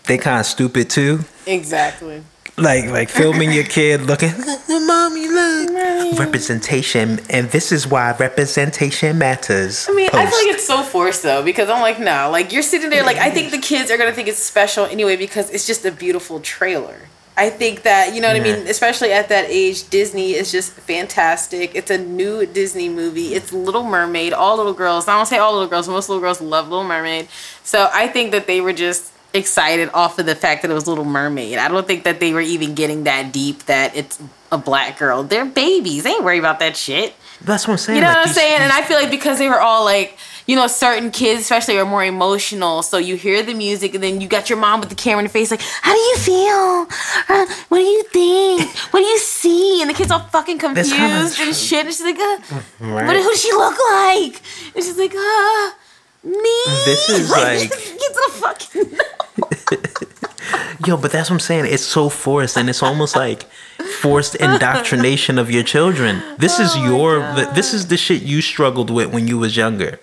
they 0.05 0.17
kind 0.17 0.39
of 0.39 0.45
stupid 0.45 0.89
too. 0.89 1.23
Exactly. 1.47 2.23
Like 2.57 2.85
like 2.85 3.09
filming 3.09 3.51
your 3.51 3.63
kid 3.63 4.01
looking, 4.01 4.31
mommy, 4.69 5.27
look, 5.27 6.19
representation, 6.19 7.19
and 7.31 7.49
this 7.49 7.71
is 7.71 7.87
why 7.87 8.15
representation 8.19 9.17
matters. 9.17 9.87
I 9.89 9.93
mean, 9.93 10.09
I 10.13 10.27
feel 10.27 10.45
like 10.45 10.55
it's 10.55 10.67
so 10.67 10.83
forced 10.83 11.23
though 11.23 11.43
because 11.43 11.67
I'm 11.67 11.81
like, 11.81 11.99
no, 11.99 12.29
like 12.31 12.51
you're 12.53 12.61
sitting 12.61 12.91
there, 12.91 13.03
like 13.03 13.17
I 13.17 13.31
think 13.31 13.49
the 13.49 13.57
kids 13.57 13.89
are 13.89 13.97
gonna 13.97 14.11
think 14.11 14.27
it's 14.27 14.37
special 14.37 14.85
anyway 14.85 15.15
because 15.17 15.49
it's 15.49 15.65
just 15.65 15.83
a 15.83 15.91
beautiful 15.91 16.39
trailer. 16.41 16.95
I 17.35 17.49
think 17.49 17.81
that 17.81 18.13
you 18.13 18.21
know 18.21 18.27
what 18.27 18.37
I 18.37 18.43
mean, 18.43 18.67
especially 18.67 19.11
at 19.11 19.29
that 19.29 19.45
age, 19.47 19.89
Disney 19.89 20.33
is 20.33 20.51
just 20.51 20.73
fantastic. 20.73 21.73
It's 21.73 21.89
a 21.89 21.97
new 21.97 22.45
Disney 22.45 22.87
movie. 22.87 23.33
It's 23.33 23.51
Little 23.51 23.83
Mermaid. 23.83 24.33
All 24.33 24.57
little 24.57 24.73
girls. 24.73 25.07
I 25.07 25.17
don't 25.17 25.25
say 25.25 25.39
all 25.39 25.53
little 25.53 25.67
girls. 25.67 25.87
Most 25.87 26.07
little 26.07 26.21
girls 26.21 26.39
love 26.39 26.69
Little 26.69 26.85
Mermaid. 26.85 27.29
So 27.63 27.89
I 27.91 28.07
think 28.07 28.31
that 28.31 28.45
they 28.45 28.61
were 28.61 28.73
just 28.73 29.12
excited 29.33 29.89
off 29.93 30.19
of 30.19 30.25
the 30.25 30.35
fact 30.35 30.61
that 30.61 30.71
it 30.71 30.73
was 30.73 30.87
Little 30.87 31.05
Mermaid. 31.05 31.57
I 31.57 31.67
don't 31.67 31.87
think 31.87 32.03
that 32.03 32.19
they 32.19 32.33
were 32.33 32.41
even 32.41 32.75
getting 32.75 33.05
that 33.05 33.31
deep 33.33 33.63
that 33.65 33.95
it's 33.95 34.21
a 34.51 34.57
black 34.57 34.99
girl. 34.99 35.23
They're 35.23 35.45
babies. 35.45 36.03
They 36.03 36.11
ain't 36.11 36.23
worried 36.23 36.39
about 36.39 36.59
that 36.59 36.77
shit. 36.77 37.13
That's 37.41 37.67
what 37.67 37.73
I'm 37.73 37.77
saying. 37.79 37.95
You 37.97 38.01
know 38.03 38.07
like 38.09 38.17
what 38.17 38.21
I'm 38.21 38.27
these- 38.29 38.35
saying? 38.35 38.61
And 38.61 38.71
I 38.71 38.81
feel 38.83 38.97
like 38.97 39.09
because 39.11 39.39
they 39.39 39.49
were 39.49 39.59
all 39.59 39.83
like, 39.83 40.17
you 40.45 40.55
know, 40.55 40.67
certain 40.67 41.09
kids 41.09 41.41
especially 41.41 41.77
are 41.79 41.85
more 41.85 42.03
emotional. 42.03 42.83
So 42.83 42.97
you 42.97 43.15
hear 43.15 43.41
the 43.43 43.53
music 43.53 43.95
and 43.95 44.03
then 44.03 44.21
you 44.21 44.27
got 44.27 44.49
your 44.49 44.59
mom 44.59 44.81
with 44.81 44.89
the 44.89 44.95
camera 44.95 45.19
in 45.19 45.25
the 45.25 45.29
face 45.29 45.49
like, 45.51 45.61
how 45.61 45.93
do 45.93 45.99
you 45.99 46.17
feel? 46.17 46.87
Uh, 47.29 47.45
what 47.69 47.79
do 47.79 47.83
you 47.83 48.03
think? 48.03 48.69
What 48.91 48.99
do 48.99 49.05
you 49.05 49.17
see? 49.17 49.81
And 49.81 49.89
the 49.89 49.93
kid's 49.93 50.11
all 50.11 50.19
fucking 50.19 50.59
confused 50.59 51.39
and 51.39 51.55
shit. 51.55 51.85
And 51.85 51.93
she's 51.95 52.03
like, 52.03 52.19
uh, 52.19 52.37
Right. 52.81 53.07
what, 53.07 53.15
who 53.15 53.23
does 53.23 53.41
she 53.41 53.51
look 53.53 53.77
like? 53.91 54.41
And 54.75 54.83
she's 54.83 54.97
like, 54.97 55.13
uh, 55.15 55.71
me. 56.23 56.63
This 56.85 57.09
is 57.09 57.29
like- 57.29 57.69
get 57.69 58.13
the 58.13 58.31
fucking. 58.33 58.97
Yo, 60.87 60.97
but 60.97 61.11
that's 61.11 61.29
what 61.29 61.35
I'm 61.35 61.39
saying. 61.39 61.65
It's 61.65 61.83
so 61.83 62.09
forced, 62.09 62.57
and 62.57 62.69
it's 62.69 62.83
almost 62.83 63.15
like 63.15 63.43
forced 64.01 64.35
indoctrination 64.35 65.37
of 65.39 65.49
your 65.49 65.63
children. 65.63 66.21
This 66.37 66.59
is 66.59 66.71
Oh 66.75 66.83
your, 66.85 67.19
this 67.53 67.73
is 67.73 67.87
the 67.87 67.95
shit 67.97 68.21
you 68.23 68.41
struggled 68.41 68.89
with 68.89 69.13
when 69.13 69.27
you 69.27 69.37
was 69.37 69.55
younger, 69.55 69.99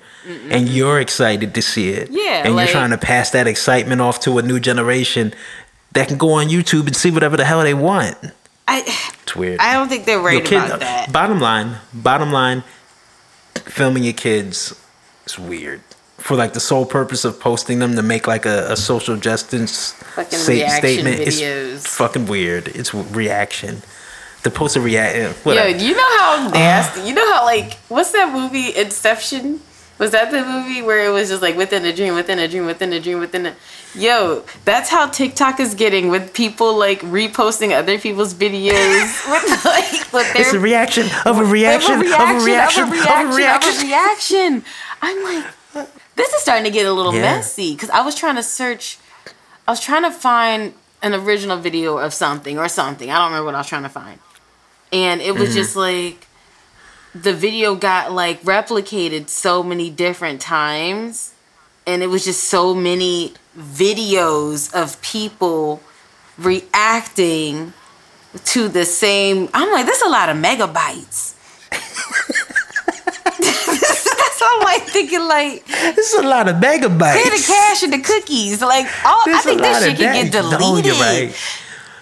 and 0.49 0.68
you're 0.68 0.99
excited 1.01 1.55
to 1.55 1.62
see 1.62 1.91
it. 1.91 2.09
Yeah, 2.11 2.45
and 2.47 2.57
like- 2.57 2.68
you're 2.68 2.73
trying 2.73 2.91
to 2.91 2.99
pass 2.99 3.31
that 3.31 3.47
excitement 3.47 4.01
off 4.01 4.21
to 4.21 4.39
a 4.39 4.43
new 4.43 4.59
generation 4.59 5.35
that 5.93 6.09
can 6.09 6.16
go 6.18 6.33
on 6.33 6.47
YouTube 6.49 6.87
and 6.87 6.97
see 6.97 7.11
whatever 7.11 7.37
the 7.37 7.45
hell 7.45 7.62
they 7.62 7.75
want. 7.75 8.16
I, 8.66 8.83
It's 9.23 9.35
weird. 9.37 9.61
I 9.61 9.75
don't 9.75 9.89
think 9.89 10.07
they're 10.07 10.21
right 10.21 10.45
kid- 10.45 10.64
about 10.64 10.81
that. 10.81 11.12
Bottom 11.12 11.41
line, 11.41 11.77
bottom 11.93 12.33
line, 12.33 12.62
filming 13.55 14.05
your 14.05 14.12
kids 14.14 14.75
is 15.27 15.39
weird. 15.39 15.83
For 16.21 16.37
like 16.37 16.53
the 16.53 16.61
sole 16.61 16.87
purpose 16.87 17.25
of 17.25 17.41
posting 17.41 17.79
them 17.81 17.97
to 17.97 18.03
make 18.03 18.27
like 18.27 18.47
a, 18.47 18.73
a 18.73 18.77
social 18.77 19.16
justice 19.16 19.93
Fucking 20.14 20.39
reaction 20.47 20.79
statement, 20.81 21.16
videos. 21.21 21.75
it's 21.77 21.97
fucking 21.97 22.27
weird. 22.27 22.68
It's 22.68 22.95
reaction. 22.95 23.83
The 24.43 24.51
post 24.51 24.77
a 24.77 24.81
react. 24.81 25.16
eh, 25.16 25.23
Yo, 25.29 25.33
Whatever. 25.43 25.68
you 25.79 25.95
know 25.95 26.18
how 26.18 26.49
nasty. 26.53 27.03
You 27.09 27.14
know 27.14 27.33
how 27.35 27.45
like 27.45 27.75
what's 27.89 28.12
that 28.12 28.33
movie 28.33 28.75
Inception? 28.77 29.61
Was 29.99 30.12
that 30.12 30.31
the 30.31 30.43
movie 30.43 30.81
where 30.81 31.05
it 31.05 31.11
was 31.11 31.29
just 31.29 31.43
like 31.43 31.57
within 31.59 31.85
a 31.85 31.93
dream, 31.95 32.14
within 32.14 32.39
a 32.39 32.49
dream, 32.49 32.64
within 32.64 32.91
a 32.95 33.01
dream, 33.01 33.18
within 33.21 33.45
a 33.47 33.55
Yo, 33.95 34.45
that's 34.64 34.89
how 34.89 35.09
TikTok 35.09 35.61
is 35.61 35.75
getting 35.75 36.09
with 36.09 36.33
people 36.33 36.75
like 36.79 37.01
reposting 37.03 37.77
other 37.77 37.99
people's 37.99 38.33
videos 38.33 39.31
with 39.31 39.64
like 39.64 40.12
with 40.12 40.33
their 40.33 40.43
it's 40.43 40.55
a 40.55 40.61
reaction 40.61 41.07
of 41.27 41.39
a 41.39 41.45
reaction 41.45 41.95
of 41.95 42.01
a 42.01 42.45
reaction 42.45 42.85
of 42.85 42.91
a 42.91 42.93
reaction. 43.37 43.73
of 43.75 43.83
a 43.83 43.87
reaction. 43.87 44.64
I'm 45.03 45.23
like, 45.75 45.89
this 46.21 46.33
is 46.35 46.43
starting 46.43 46.64
to 46.64 46.71
get 46.71 46.87
a 46.87 46.93
little 46.93 47.14
Yeah. 47.14 47.23
messy 47.23 47.73
because 47.75 47.91
I 47.91 48.01
was 48.03 48.14
trying 48.14 48.37
to 48.37 48.43
search, 48.43 48.99
I 49.66 49.71
was 49.73 49.81
trying 49.81 50.03
to 50.03 50.11
find 50.11 50.75
an 51.03 51.14
original 51.14 51.57
video 51.57 51.99
of 51.99 52.12
something 52.12 52.59
or 52.59 52.68
something. 52.68 53.11
I 53.11 53.16
don't 53.18 53.27
remember 53.29 53.47
what 53.47 53.55
I 53.55 53.59
was 53.59 53.66
trying 53.68 53.85
to 53.85 53.89
find, 53.89 54.18
and 54.93 55.21
it 55.21 55.35
was 55.35 55.51
Mm-hmm. 55.51 55.59
just 55.59 55.77
like 55.77 56.27
the 57.14 57.33
video 57.33 57.75
got 57.75 58.12
like 58.12 58.43
replicated 58.43 59.29
so 59.29 59.62
many 59.62 59.91
different 59.91 60.41
times, 60.41 61.33
and 61.87 62.03
it 62.03 62.09
was 62.09 62.25
just 62.25 62.45
so 62.45 62.75
many 62.75 63.35
videos 63.59 64.73
of 64.75 65.01
people 65.03 65.81
reacting 66.39 67.73
to 68.45 68.68
the 68.68 68.85
same. 68.85 69.49
I'm 69.55 69.73
like, 69.73 69.87
there's 69.87 70.03
a 70.03 70.09
lot 70.09 70.29
of 70.29 70.37
megabytes. 70.37 71.35
That's 74.71 74.79
all 74.79 74.79
I'm 74.79 74.81
like 74.81 74.89
thinking 74.91 75.21
like 75.29 75.66
This 75.97 76.12
is 76.14 76.21
a 76.25 76.27
lot 76.29 76.49
of 76.49 76.57
megabytes. 76.57 77.23
pay 77.23 77.31
the 77.31 77.45
cash 77.47 77.83
and 77.83 77.93
the 77.93 77.99
cookies. 78.01 78.61
Like 78.62 78.87
all 79.05 79.23
I 79.27 79.41
think 79.45 79.61
this 79.61 79.85
shit 79.85 79.97
can 79.99 80.25
get 80.25 80.33
deleted. 80.33 80.61
No, 80.61 80.77
you're 80.79 80.95
right. 80.95 81.37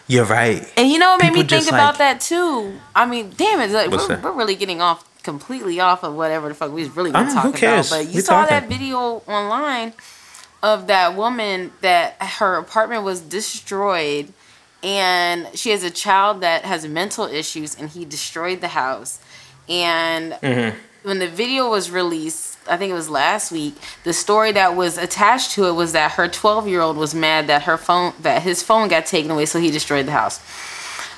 You're 0.07 0.25
right. 0.25 0.73
And 0.77 0.89
you 0.91 0.99
know 0.99 1.11
what 1.11 1.23
made 1.23 1.33
me 1.35 1.43
think 1.45 1.69
about 1.69 1.95
like- 1.95 1.99
that 1.99 2.21
too? 2.21 2.79
I 2.95 3.05
mean, 3.07 3.33
damn 3.37 3.61
it, 3.61 3.71
like, 3.71 3.91
we're, 3.91 4.21
we're 4.21 4.33
really 4.33 4.55
getting 4.57 4.81
off 4.81 5.05
completely 5.23 5.81
off 5.81 6.03
of 6.03 6.15
whatever 6.15 6.49
the 6.49 6.55
fuck 6.55 6.73
we 6.73 6.81
was 6.81 6.97
really 6.97 7.13
been 7.13 7.27
talking 7.27 7.63
about. 7.63 7.87
But 7.91 8.07
you 8.07 8.15
We 8.15 8.21
saw 8.23 8.47
talking. 8.47 8.49
that 8.61 8.69
video 8.69 8.99
online 9.27 9.93
of 10.63 10.87
that 10.87 11.15
woman 11.15 11.73
that 11.83 12.17
her 12.21 12.57
apartment 12.57 13.03
was 13.05 13.21
destroyed 13.21 14.33
and 14.83 15.49
she 15.55 15.71
has 15.71 15.83
a 15.85 15.91
child 15.91 16.41
that 16.41 16.65
has 16.65 16.87
mental 16.87 17.27
issues 17.27 17.75
and 17.77 17.91
he 17.91 18.05
destroyed 18.05 18.61
the 18.61 18.69
house. 18.69 19.21
And 19.69 20.33
Mm-hmm. 20.35 20.79
when 21.03 21.19
the 21.19 21.29
video 21.29 21.69
was 21.71 21.91
released, 21.91 22.58
I 22.69 22.77
think 22.77 22.91
it 22.91 22.95
was 22.95 23.11
last 23.11 23.51
week. 23.51 23.75
The 24.05 24.13
story 24.13 24.53
that 24.53 24.77
was 24.77 24.99
attached 24.99 25.53
to 25.53 25.67
it 25.67 25.73
was 25.73 25.93
that 25.93 26.13
her 26.13 26.29
12 26.29 26.69
year 26.69 26.81
old 26.81 26.97
was 26.97 27.15
mad 27.15 27.47
that 27.47 27.63
her 27.63 27.77
phone 27.77 28.13
that 28.21 28.43
his 28.43 28.63
phone 28.63 28.89
got 28.89 29.07
taken 29.07 29.31
away, 29.31 29.47
so 29.47 29.59
he 29.59 29.71
destroyed 29.71 30.07
the 30.07 30.13
house. 30.13 30.41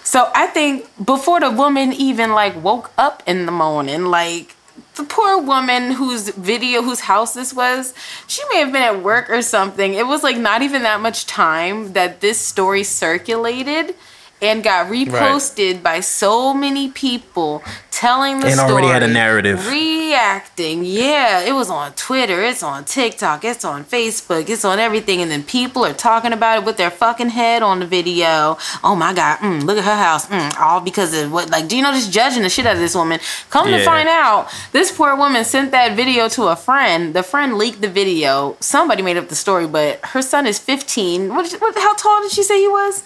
So 0.04 0.30
I 0.34 0.46
think 0.46 0.88
before 1.04 1.40
the 1.40 1.50
woman 1.50 1.92
even 1.92 2.32
like 2.32 2.60
woke 2.62 2.90
up 2.98 3.22
in 3.26 3.46
the 3.46 3.52
morning, 3.52 4.06
like 4.06 4.56
the 4.96 5.04
poor 5.04 5.40
woman 5.40 5.92
whose 5.92 6.30
video 6.30 6.82
whose 6.82 7.00
house 7.00 7.34
this 7.34 7.54
was 7.54 7.94
she 8.26 8.42
may 8.50 8.58
have 8.58 8.72
been 8.72 8.82
at 8.82 9.02
work 9.02 9.30
or 9.30 9.42
something 9.42 9.94
it 9.94 10.06
was 10.06 10.22
like 10.22 10.36
not 10.36 10.62
even 10.62 10.82
that 10.82 11.00
much 11.00 11.26
time 11.26 11.92
that 11.92 12.20
this 12.20 12.38
story 12.38 12.82
circulated 12.82 13.94
and 14.42 14.62
got 14.62 14.88
reposted 14.88 15.74
right. 15.74 15.82
by 15.82 16.00
so 16.00 16.54
many 16.54 16.90
people 16.90 17.62
telling 18.00 18.40
the 18.40 18.46
and 18.46 18.56
story. 18.56 18.72
already 18.72 18.88
had 18.88 19.02
a 19.02 19.08
narrative. 19.08 19.68
Reacting. 19.68 20.84
Yeah, 20.84 21.42
it 21.42 21.52
was 21.52 21.68
on 21.68 21.92
Twitter, 21.92 22.42
it's 22.42 22.62
on 22.62 22.86
TikTok, 22.86 23.44
it's 23.44 23.62
on 23.62 23.84
Facebook, 23.84 24.48
it's 24.48 24.64
on 24.64 24.78
everything. 24.78 25.20
And 25.20 25.30
then 25.30 25.42
people 25.42 25.84
are 25.84 25.92
talking 25.92 26.32
about 26.32 26.62
it 26.62 26.64
with 26.64 26.78
their 26.78 26.90
fucking 26.90 27.28
head 27.28 27.62
on 27.62 27.80
the 27.80 27.86
video. 27.86 28.56
Oh 28.82 28.96
my 28.96 29.12
God, 29.12 29.38
mm, 29.40 29.62
look 29.64 29.76
at 29.76 29.84
her 29.84 29.96
house. 29.96 30.26
Mm, 30.28 30.58
all 30.58 30.80
because 30.80 31.12
of 31.12 31.30
what, 31.30 31.50
like, 31.50 31.68
do 31.68 31.76
you 31.76 31.82
know, 31.82 31.92
just 31.92 32.10
judging 32.10 32.42
the 32.42 32.48
shit 32.48 32.64
out 32.64 32.76
of 32.76 32.80
this 32.80 32.94
woman. 32.94 33.20
Come 33.50 33.68
yeah. 33.68 33.78
to 33.78 33.84
find 33.84 34.08
out, 34.08 34.50
this 34.72 34.90
poor 34.90 35.14
woman 35.14 35.44
sent 35.44 35.70
that 35.72 35.94
video 35.94 36.28
to 36.30 36.44
a 36.44 36.56
friend. 36.56 37.12
The 37.12 37.22
friend 37.22 37.58
leaked 37.58 37.82
the 37.82 37.90
video. 37.90 38.56
Somebody 38.60 39.02
made 39.02 39.18
up 39.18 39.28
the 39.28 39.34
story, 39.34 39.66
but 39.66 40.00
her 40.06 40.22
son 40.22 40.46
is 40.46 40.58
15. 40.58 41.34
What, 41.34 41.52
what, 41.60 41.74
how 41.74 41.94
tall 41.96 42.22
did 42.22 42.32
she 42.32 42.42
say 42.42 42.60
he 42.60 42.68
was? 42.68 43.02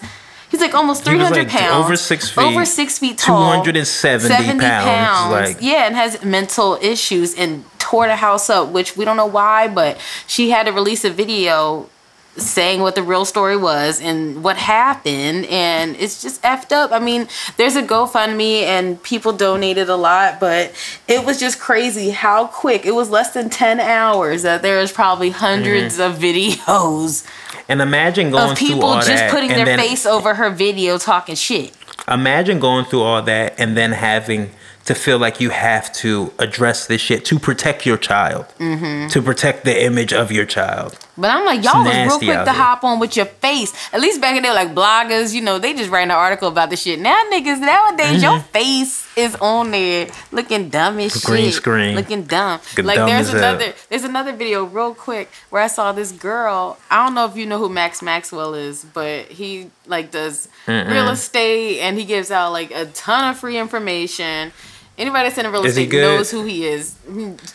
He's 0.55 0.61
like 0.61 0.73
almost 0.73 1.03
300 1.03 1.37
like 1.37 1.49
pounds. 1.49 1.83
Over 1.83 1.97
six 1.97 2.29
feet. 2.29 2.41
Over 2.41 2.63
six 2.63 2.97
feet 2.97 3.17
tall. 3.17 3.61
270 3.61 4.29
70 4.29 4.59
pounds. 4.59 4.85
pounds. 4.85 5.31
Like. 5.31 5.57
Yeah, 5.59 5.85
and 5.85 5.93
has 5.97 6.23
mental 6.23 6.79
issues 6.81 7.35
and 7.35 7.65
tore 7.77 8.07
the 8.07 8.15
house 8.15 8.49
up, 8.49 8.69
which 8.69 8.95
we 8.95 9.03
don't 9.03 9.17
know 9.17 9.25
why, 9.25 9.67
but 9.67 9.99
she 10.27 10.51
had 10.51 10.65
to 10.67 10.71
release 10.71 11.03
a 11.03 11.09
video 11.09 11.89
saying 12.37 12.81
what 12.81 12.95
the 12.95 13.03
real 13.03 13.23
story 13.23 13.55
was 13.55 14.01
and 14.01 14.43
what 14.43 14.57
happened 14.57 15.45
and 15.45 15.95
it's 15.95 16.21
just 16.21 16.41
effed 16.41 16.71
up 16.73 16.91
i 16.91 16.99
mean 16.99 17.27
there's 17.55 17.75
a 17.77 17.81
gofundme 17.81 18.61
and 18.63 19.01
people 19.03 19.31
donated 19.31 19.87
a 19.87 19.95
lot 19.95 20.39
but 20.39 20.73
it 21.07 21.25
was 21.25 21.39
just 21.39 21.59
crazy 21.59 22.09
how 22.09 22.45
quick 22.47 22.85
it 22.85 22.93
was 22.93 23.09
less 23.09 23.31
than 23.31 23.49
10 23.49 23.79
hours 23.79 24.41
that 24.43 24.61
there 24.61 24.79
was 24.79 24.91
probably 24.91 25.31
100s 25.31 25.97
mm-hmm. 25.97 26.01
of 26.01 26.17
videos 26.19 27.25
and 27.69 27.81
imagine 27.81 28.31
going 28.31 28.51
of 28.51 28.57
people 28.57 28.95
just 28.95 29.07
that, 29.07 29.31
putting 29.31 29.49
their 29.49 29.65
then, 29.65 29.79
face 29.79 30.05
over 30.05 30.35
her 30.35 30.49
video 30.49 30.97
talking 30.97 31.35
shit 31.35 31.73
imagine 32.09 32.59
going 32.59 32.83
through 32.83 33.01
all 33.01 33.21
that 33.21 33.57
and 33.57 33.77
then 33.77 33.93
having 33.93 34.51
to 34.85 34.93
feel 34.93 35.17
like 35.17 35.41
you 35.41 35.49
have 35.49 35.91
to 35.91 36.31
address 36.37 36.85
this 36.85 37.01
shit 37.01 37.25
to 37.25 37.39
protect 37.39 37.85
your 37.85 37.97
child, 37.97 38.45
mm-hmm. 38.59 39.07
to 39.07 39.21
protect 39.21 39.65
the 39.65 39.83
image 39.83 40.13
of 40.13 40.31
your 40.31 40.45
child. 40.45 40.97
But 41.17 41.31
I'm 41.31 41.45
like, 41.45 41.63
y'all 41.63 41.83
was 41.83 41.95
real 41.95 42.19
quick 42.19 42.45
to 42.45 42.51
hop 42.51 42.83
on 42.83 42.99
with 42.99 43.15
your 43.15 43.25
face. 43.25 43.73
At 43.93 44.01
least 44.01 44.21
back 44.21 44.35
in 44.35 44.43
there, 44.43 44.53
like 44.53 44.75
bloggers, 44.75 45.33
you 45.33 45.41
know, 45.41 45.57
they 45.57 45.73
just 45.73 45.89
write 45.89 46.03
an 46.03 46.11
article 46.11 46.49
about 46.49 46.69
the 46.69 46.75
shit. 46.75 46.99
Now 46.99 47.19
niggas 47.31 47.59
nowadays, 47.61 48.21
mm-hmm. 48.21 48.21
your 48.21 48.39
face 48.41 49.07
is 49.17 49.35
on 49.37 49.71
there 49.71 50.09
looking 50.31 50.69
dumb 50.69 50.99
as 50.99 51.23
Green 51.23 51.45
shit. 51.45 51.53
screen. 51.53 51.95
Looking 51.95 52.23
dumb. 52.23 52.59
Good 52.75 52.85
like 52.85 52.97
dumb 52.97 53.09
there's 53.09 53.29
another 53.29 53.73
there's 53.89 54.03
another 54.03 54.33
video 54.33 54.65
real 54.65 54.93
quick 54.93 55.31
where 55.49 55.63
I 55.63 55.67
saw 55.67 55.93
this 55.93 56.11
girl. 56.11 56.77
I 56.91 57.03
don't 57.03 57.15
know 57.15 57.25
if 57.25 57.35
you 57.37 57.45
know 57.45 57.57
who 57.57 57.69
Max 57.69 58.01
Maxwell 58.01 58.53
is, 58.53 58.85
but 58.85 59.27
he 59.27 59.71
like 59.87 60.11
does 60.11 60.49
Mm-mm. 60.67 60.91
real 60.91 61.07
estate 61.09 61.79
and 61.79 61.97
he 61.97 62.05
gives 62.05 62.29
out 62.29 62.51
like 62.51 62.71
a 62.71 62.85
ton 62.87 63.31
of 63.31 63.39
free 63.39 63.57
information 63.57 64.51
Anybody 64.97 65.27
that's 65.27 65.37
in 65.37 65.51
real 65.51 65.65
estate 65.65 65.91
knows 65.91 66.31
who 66.31 66.43
he 66.45 66.65
is. 66.65 66.95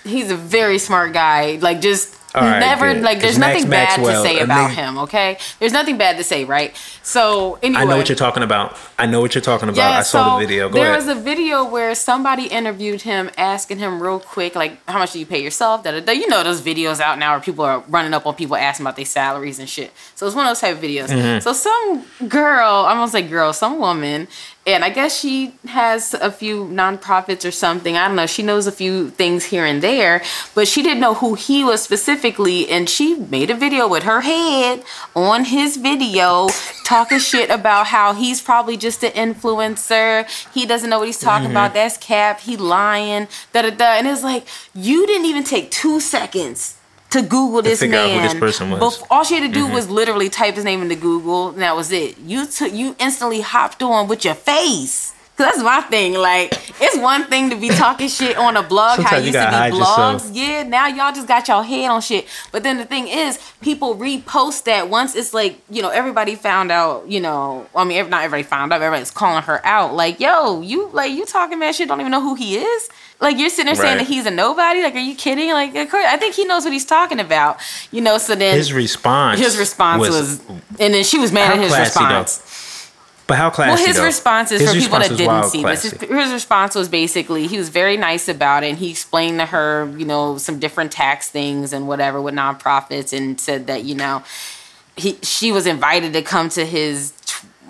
He's 0.04 0.30
a 0.30 0.36
very 0.36 0.78
smart 0.78 1.12
guy. 1.12 1.56
Like 1.60 1.80
just 1.80 2.14
Right, 2.34 2.60
never 2.60 2.94
good. 2.94 3.02
like 3.02 3.20
there's 3.20 3.38
nothing 3.38 3.68
Max 3.68 3.96
bad 3.96 4.00
Maxwell, 4.00 4.22
to 4.22 4.28
say 4.28 4.38
about 4.38 4.70
him 4.70 4.98
okay 4.98 5.36
there's 5.58 5.72
nothing 5.72 5.98
bad 5.98 6.16
to 6.16 6.22
say 6.22 6.44
right 6.44 6.76
so 7.02 7.58
anyway 7.60 7.82
i 7.82 7.84
know 7.84 7.96
what 7.96 8.08
you're 8.08 8.14
talking 8.14 8.44
about 8.44 8.76
i 9.00 9.06
know 9.06 9.20
what 9.20 9.34
you're 9.34 9.42
talking 9.42 9.68
about 9.68 9.78
yeah, 9.78 9.98
i 9.98 10.02
saw 10.02 10.38
the 10.38 10.46
video 10.46 10.68
Go 10.68 10.74
there 10.74 10.92
ahead. 10.92 11.06
was 11.06 11.08
a 11.08 11.20
video 11.20 11.64
where 11.64 11.92
somebody 11.96 12.46
interviewed 12.46 13.02
him 13.02 13.30
asking 13.36 13.78
him 13.78 14.00
real 14.00 14.20
quick 14.20 14.54
like 14.54 14.78
how 14.88 15.00
much 15.00 15.12
do 15.12 15.18
you 15.18 15.26
pay 15.26 15.42
yourself 15.42 15.82
da, 15.82 15.90
da, 15.90 16.00
da. 16.00 16.12
you 16.12 16.28
know 16.28 16.44
those 16.44 16.62
videos 16.62 17.00
out 17.00 17.18
now 17.18 17.32
where 17.32 17.40
people 17.40 17.64
are 17.64 17.80
running 17.88 18.14
up 18.14 18.26
on 18.26 18.34
people 18.36 18.54
asking 18.54 18.86
about 18.86 18.94
their 18.94 19.04
salaries 19.04 19.58
and 19.58 19.68
shit 19.68 19.92
so 20.14 20.24
it's 20.24 20.36
one 20.36 20.46
of 20.46 20.50
those 20.50 20.60
type 20.60 20.76
of 20.76 20.82
videos 20.82 21.08
mm-hmm. 21.08 21.40
so 21.40 21.52
some 21.52 22.28
girl 22.28 22.84
i'm 22.86 22.96
gonna 22.96 23.08
say 23.08 23.22
girl 23.22 23.52
some 23.52 23.80
woman 23.80 24.28
and 24.66 24.84
I 24.84 24.90
guess 24.90 25.18
she 25.18 25.54
has 25.66 26.12
a 26.12 26.30
few 26.30 26.66
nonprofits 26.66 27.48
or 27.48 27.50
something. 27.50 27.96
I 27.96 28.06
don't 28.06 28.16
know. 28.16 28.26
She 28.26 28.42
knows 28.42 28.66
a 28.66 28.72
few 28.72 29.08
things 29.08 29.46
here 29.46 29.64
and 29.64 29.82
there, 29.82 30.22
but 30.54 30.68
she 30.68 30.82
didn't 30.82 31.00
know 31.00 31.14
who 31.14 31.34
he 31.34 31.64
was 31.64 31.82
specifically. 31.82 32.19
And 32.24 32.88
she 32.88 33.14
made 33.14 33.50
a 33.50 33.54
video 33.54 33.88
with 33.88 34.02
her 34.04 34.20
head 34.20 34.84
on 35.14 35.44
his 35.44 35.76
video 35.76 36.48
talking 36.84 37.18
shit 37.18 37.50
about 37.50 37.86
how 37.88 38.14
he's 38.14 38.42
probably 38.42 38.76
just 38.76 39.02
an 39.02 39.12
influencer. 39.12 40.26
He 40.52 40.66
doesn't 40.66 40.90
know 40.90 40.98
what 40.98 41.08
he's 41.08 41.18
talking 41.18 41.48
mm-hmm. 41.48 41.52
about. 41.52 41.74
That's 41.74 41.96
cap. 41.96 42.40
He 42.40 42.56
lying. 42.56 43.28
Da 43.52 43.62
da 43.62 43.70
da. 43.70 43.84
And 43.98 44.06
it's 44.06 44.22
like, 44.22 44.46
you 44.74 45.06
didn't 45.06 45.26
even 45.26 45.44
take 45.44 45.70
two 45.70 46.00
seconds 46.00 46.76
to 47.10 47.22
Google 47.22 47.62
this 47.62 47.80
to 47.80 47.88
man. 47.88 48.22
This 48.22 48.34
person 48.34 48.70
was. 48.70 48.78
Before, 48.78 49.06
all 49.10 49.24
she 49.24 49.34
had 49.34 49.46
to 49.46 49.52
do 49.52 49.64
mm-hmm. 49.64 49.74
was 49.74 49.90
literally 49.90 50.28
type 50.28 50.54
his 50.54 50.64
name 50.64 50.82
into 50.82 50.96
Google, 50.96 51.50
and 51.50 51.60
that 51.60 51.76
was 51.76 51.92
it. 51.92 52.18
You 52.18 52.46
took 52.46 52.72
you 52.72 52.96
instantly 52.98 53.40
hopped 53.40 53.82
on 53.82 54.08
with 54.08 54.24
your 54.24 54.34
face. 54.34 55.14
Cause 55.40 55.54
that's 55.54 55.64
my 55.64 55.80
thing. 55.80 56.12
Like, 56.12 56.52
it's 56.82 56.98
one 56.98 57.24
thing 57.24 57.48
to 57.48 57.56
be 57.56 57.70
talking 57.70 58.08
shit 58.08 58.36
on 58.36 58.58
a 58.58 58.62
blog. 58.62 58.96
Sometimes 58.96 59.10
how 59.10 59.16
it 59.16 59.24
used 59.24 59.38
to 59.38 59.70
be 59.70 59.82
blogs. 59.82 60.12
Yourself. 60.12 60.36
Yeah, 60.36 60.62
now 60.64 60.86
y'all 60.86 61.14
just 61.14 61.26
got 61.26 61.48
y'all 61.48 61.62
head 61.62 61.88
on 61.88 62.02
shit. 62.02 62.28
But 62.52 62.62
then 62.62 62.76
the 62.76 62.84
thing 62.84 63.08
is, 63.08 63.38
people 63.62 63.96
repost 63.96 64.64
that 64.64 64.90
once 64.90 65.16
it's 65.16 65.32
like, 65.32 65.58
you 65.70 65.80
know, 65.80 65.88
everybody 65.88 66.34
found 66.34 66.70
out. 66.70 67.08
You 67.08 67.20
know, 67.20 67.66
I 67.74 67.84
mean, 67.84 68.10
not 68.10 68.22
everybody 68.22 68.42
found 68.42 68.70
out. 68.74 68.82
Everybody's 68.82 69.10
calling 69.10 69.42
her 69.44 69.64
out. 69.64 69.94
Like, 69.94 70.20
yo, 70.20 70.60
you 70.60 70.90
like 70.92 71.12
you 71.12 71.24
talking 71.24 71.58
mad 71.58 71.74
shit. 71.74 71.88
Don't 71.88 72.00
even 72.00 72.12
know 72.12 72.20
who 72.20 72.34
he 72.34 72.58
is. 72.58 72.90
Like 73.18 73.38
you're 73.38 73.48
sitting 73.48 73.72
there 73.72 73.82
right. 73.82 73.88
saying 73.88 73.98
that 73.98 74.06
he's 74.06 74.26
a 74.26 74.30
nobody. 74.30 74.82
Like, 74.82 74.94
are 74.94 74.98
you 74.98 75.14
kidding? 75.14 75.52
Like, 75.52 75.74
of 75.74 75.88
course, 75.90 76.04
I 76.06 76.18
think 76.18 76.34
he 76.34 76.44
knows 76.44 76.64
what 76.64 76.74
he's 76.74 76.84
talking 76.84 77.18
about. 77.18 77.60
You 77.92 78.02
know. 78.02 78.18
So 78.18 78.34
then 78.34 78.58
his 78.58 78.74
response, 78.74 79.40
his 79.40 79.56
response 79.56 80.00
was, 80.00 80.10
was 80.10 80.40
and 80.78 80.92
then 80.92 81.02
she 81.02 81.18
was 81.18 81.32
mad 81.32 81.52
at 81.56 81.62
his 81.62 81.74
response. 81.74 82.36
Though. 82.36 82.60
But 83.30 83.38
how 83.38 83.48
classy? 83.48 83.76
Well, 83.76 83.86
his 83.86 83.96
though? 83.96 84.04
response 84.06 84.50
is 84.50 84.60
his 84.60 84.72
for 84.72 84.80
people 84.80 84.98
that 84.98 85.16
didn't 85.16 85.44
see 85.44 85.62
this. 85.62 85.82
His, 85.84 85.92
his, 85.92 86.32
response 86.32 86.74
was 86.74 86.88
basically 86.88 87.46
he 87.46 87.58
was 87.58 87.68
very 87.68 87.96
nice 87.96 88.28
about 88.28 88.64
it, 88.64 88.70
and 88.70 88.76
he 88.76 88.90
explained 88.90 89.38
to 89.38 89.46
her, 89.46 89.88
you 89.96 90.04
know, 90.04 90.36
some 90.36 90.58
different 90.58 90.90
tax 90.90 91.28
things 91.28 91.72
and 91.72 91.86
whatever 91.86 92.20
with 92.20 92.34
nonprofits, 92.34 93.16
and 93.16 93.40
said 93.40 93.68
that 93.68 93.84
you 93.84 93.94
know, 93.94 94.24
he 94.96 95.16
she 95.22 95.52
was 95.52 95.68
invited 95.68 96.12
to 96.14 96.22
come 96.22 96.48
to 96.48 96.66
his 96.66 97.12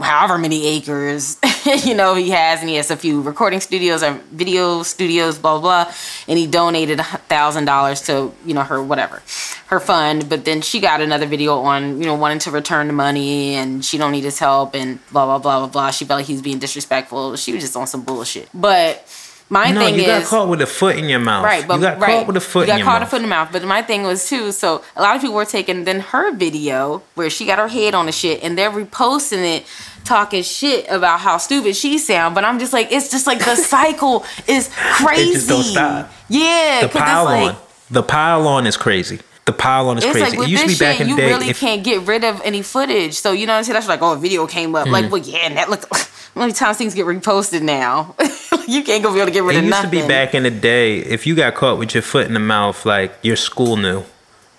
however 0.01 0.39
many 0.39 0.67
acres 0.67 1.39
you 1.85 1.95
know 1.95 2.15
he 2.15 2.31
has 2.31 2.61
and 2.61 2.69
he 2.69 2.77
has 2.77 2.91
a 2.91 2.97
few 2.97 3.21
recording 3.21 3.61
studios 3.61 4.03
or 4.03 4.15
video 4.33 4.83
studios 4.83 5.39
blah 5.39 5.59
blah, 5.59 5.85
blah. 5.85 5.95
And 6.29 6.39
he 6.39 6.47
donated 6.47 7.01
a 7.01 7.05
thousand 7.05 7.67
dollars 7.67 8.03
to 8.03 8.33
you 8.45 8.55
know 8.55 8.63
her 8.63 8.83
whatever 8.83 9.23
her 9.67 9.81
fund. 9.81 10.29
But 10.29 10.45
then 10.45 10.63
she 10.63 10.81
got 10.81 11.01
another 11.01 11.27
video 11.27 11.59
on 11.59 12.01
you 12.01 12.07
know 12.07 12.15
wanting 12.15 12.39
to 12.41 12.51
return 12.51 12.87
the 12.87 12.93
money 12.93 13.55
and 13.55 13.85
she 13.85 13.99
don't 13.99 14.13
need 14.13 14.25
his 14.25 14.39
help 14.39 14.75
and 14.75 14.99
blah 15.13 15.27
blah 15.27 15.39
blah 15.39 15.59
blah 15.61 15.69
blah. 15.69 15.91
She 15.91 16.05
felt 16.05 16.19
like 16.19 16.27
he 16.27 16.33
was 16.33 16.43
being 16.43 16.59
disrespectful. 16.59 17.37
She 17.37 17.53
was 17.53 17.63
just 17.63 17.77
on 17.77 17.87
some 17.87 18.03
bullshit. 18.03 18.49
But 18.55 19.05
my 19.51 19.73
no, 19.73 19.81
thing 19.81 19.97
you 19.97 20.03
is, 20.03 20.07
got 20.07 20.25
caught 20.25 20.49
with 20.49 20.63
a 20.63 20.67
foot 20.67 20.97
in 20.97 21.09
your 21.09 21.19
mouth. 21.19 21.45
Right, 21.45 21.67
but 21.67 21.75
you 21.75 21.81
got 21.81 21.99
right, 21.99 22.19
caught 22.19 22.27
with 22.29 22.37
a 22.37 22.41
foot. 22.41 22.69
In 22.69 22.69
your 22.69 22.75
mouth. 22.77 22.79
You 22.79 22.85
got 22.85 22.93
caught 22.93 23.03
a 23.03 23.07
foot 23.07 23.17
in 23.17 23.23
the 23.23 23.29
mouth. 23.29 23.49
But 23.51 23.65
my 23.65 23.83
thing 23.83 24.05
was 24.05 24.29
too. 24.29 24.53
So 24.53 24.85
a 24.95 25.03
lot 25.03 25.17
of 25.17 25.23
people 25.23 25.35
were 25.35 25.45
taking 25.45 25.83
then 25.83 26.01
her 26.01 26.33
video 26.33 27.03
where 27.17 27.29
she 27.29 27.47
got 27.47 27.59
her 27.59 27.67
head 27.67 27.93
on 27.93 28.07
the 28.07 28.13
shit, 28.13 28.45
and 28.45 28.57
they're 28.57 28.71
reposting 28.71 29.57
it, 29.57 29.67
talking 30.05 30.45
shit 30.45 30.87
about 30.89 31.19
how 31.19 31.37
stupid 31.39 31.75
she 31.75 31.99
sound. 31.99 32.37
But 32.37 32.45
I'm 32.45 32.61
just 32.61 32.73
like, 32.73 32.93
it's 32.93 33.11
just 33.11 33.27
like 33.27 33.41
the 33.41 33.57
cycle 33.57 34.25
is 34.47 34.71
crazy. 34.73 35.31
It 35.31 35.35
just 35.35 35.49
don't 35.49 35.63
stop. 35.65 36.13
Yeah, 36.29 36.83
the 36.83 36.89
pile 36.89 37.25
like, 37.25 37.55
on. 37.55 37.61
The 37.91 38.03
pile 38.05 38.47
on 38.47 38.69
is 38.69 38.77
crazy. 38.77 39.19
The 39.51 39.57
pile 39.57 39.89
on 39.89 39.99
is 39.99 40.05
it's 40.05 40.13
crazy. 40.13 40.37
Like, 40.37 40.47
it 40.47 40.51
used 40.53 40.63
to 40.63 40.69
be 40.69 40.79
back 40.79 40.99
shit, 40.99 41.09
in 41.09 41.11
the 41.11 41.17
day. 41.17 41.29
You 41.29 41.35
really 41.35 41.51
if, 41.51 41.59
can't 41.59 41.83
get 41.83 42.07
rid 42.07 42.23
of 42.23 42.41
any 42.43 42.63
footage. 42.63 43.15
So 43.15 43.33
you 43.33 43.47
know 43.47 43.55
what 43.55 43.59
I'm 43.59 43.65
saying? 43.65 43.75
That's 43.75 43.89
like, 43.89 44.01
oh, 44.01 44.13
a 44.13 44.17
video 44.17 44.47
came 44.47 44.77
up. 44.77 44.85
Mm-hmm. 44.85 44.93
Like, 44.93 45.11
well, 45.11 45.21
yeah, 45.21 45.39
and 45.39 45.57
that 45.57 45.69
look. 45.69 45.89
How 46.35 46.43
many 46.43 46.53
times 46.53 46.77
things 46.77 46.95
get 46.95 47.07
reposted 47.07 47.63
now? 47.63 48.15
you 48.69 48.85
can't 48.85 49.03
go 49.03 49.13
be 49.13 49.19
able 49.19 49.27
to 49.27 49.33
get 49.33 49.43
rid 49.43 49.57
it 49.57 49.65
of 49.65 49.65
nothing. 49.65 49.91
It 49.91 49.95
used 49.95 50.03
to 50.03 50.07
be 50.07 50.09
back 50.09 50.37
in 50.37 50.45
the 50.45 50.51
day. 50.53 50.99
If 50.99 51.27
you 51.27 51.35
got 51.35 51.57
caught 51.57 51.77
with 51.77 51.93
your 51.93 52.05
foot 52.05 52.29
in 52.29 52.35
the 52.35 52.39
mouth, 52.39 52.87
like 52.87 53.13
your 53.23 53.35
school 53.35 53.77
knew, 53.77 54.05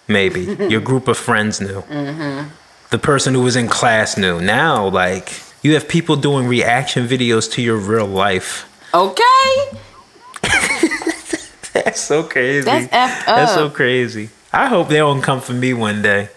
maybe 0.10 0.42
your 0.70 0.82
group 0.82 1.08
of 1.08 1.18
friends 1.18 1.62
knew, 1.62 1.82
mm-hmm. 1.84 2.50
the 2.90 3.00
person 3.00 3.34
who 3.34 3.42
was 3.42 3.56
in 3.56 3.70
class 3.70 4.18
knew. 4.18 4.42
Now, 4.42 4.90
like 4.90 5.32
you 5.62 5.74
have 5.76 5.88
people 5.88 6.18
doing 6.18 6.46
reaction 6.46 7.08
videos 7.08 7.50
to 7.54 7.62
your 7.62 7.78
real 7.78 8.06
life. 8.06 8.68
Okay. 8.94 9.80
That's 11.74 12.02
so 12.02 12.24
crazy. 12.24 12.66
That's 12.66 12.88
effed 12.88 13.20
up. 13.22 13.36
That's 13.38 13.54
so 13.54 13.70
crazy. 13.70 14.30
I 14.54 14.68
hope 14.68 14.90
they 14.90 14.98
don't 14.98 15.22
come 15.22 15.42
for 15.42 15.54
me 15.54 15.74
one 15.74 16.02
day. 16.02 16.30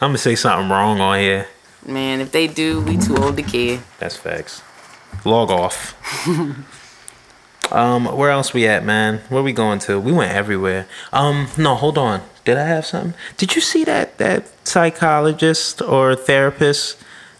I'm 0.00 0.10
gonna 0.10 0.18
say 0.18 0.34
something 0.34 0.70
wrong 0.70 1.00
on 1.00 1.18
here. 1.18 1.48
Man, 1.84 2.20
if 2.20 2.32
they 2.32 2.46
do, 2.46 2.80
we 2.82 2.96
too 2.96 3.16
old 3.16 3.36
to 3.36 3.42
care. 3.42 3.82
That's 3.98 4.16
facts. 4.16 4.62
Log 5.24 5.50
off. 5.50 5.94
Um, 7.70 8.04
where 8.04 8.30
else 8.30 8.54
we 8.54 8.66
at, 8.66 8.84
man? 8.84 9.22
Where 9.28 9.42
we 9.42 9.52
going 9.52 9.78
to? 9.80 9.98
We 9.98 10.12
went 10.12 10.32
everywhere. 10.32 10.86
Um, 11.12 11.48
no, 11.58 11.74
hold 11.74 11.98
on. 11.98 12.22
Did 12.44 12.58
I 12.58 12.64
have 12.66 12.86
something? 12.86 13.14
Did 13.36 13.56
you 13.56 13.60
see 13.60 13.84
that 13.84 14.18
that 14.18 14.46
psychologist 14.66 15.82
or 15.82 16.14
therapist 16.14 16.96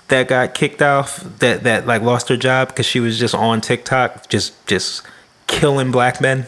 that 0.09 0.27
got 0.29 0.55
kicked 0.55 0.83
off 0.83 1.20
that 1.39 1.62
that 1.62 1.87
like 1.87 2.03
lost 2.03 2.29
her 2.29 2.37
job 2.37 2.68
because 2.68 2.87
she 2.87 2.99
was 2.99 3.18
just 3.18 3.35
on 3.35 3.61
TikTok 3.61 4.29
just 4.29 4.66
just 4.66 5.03
killing 5.47 5.93
black 5.93 6.20
men? 6.20 6.47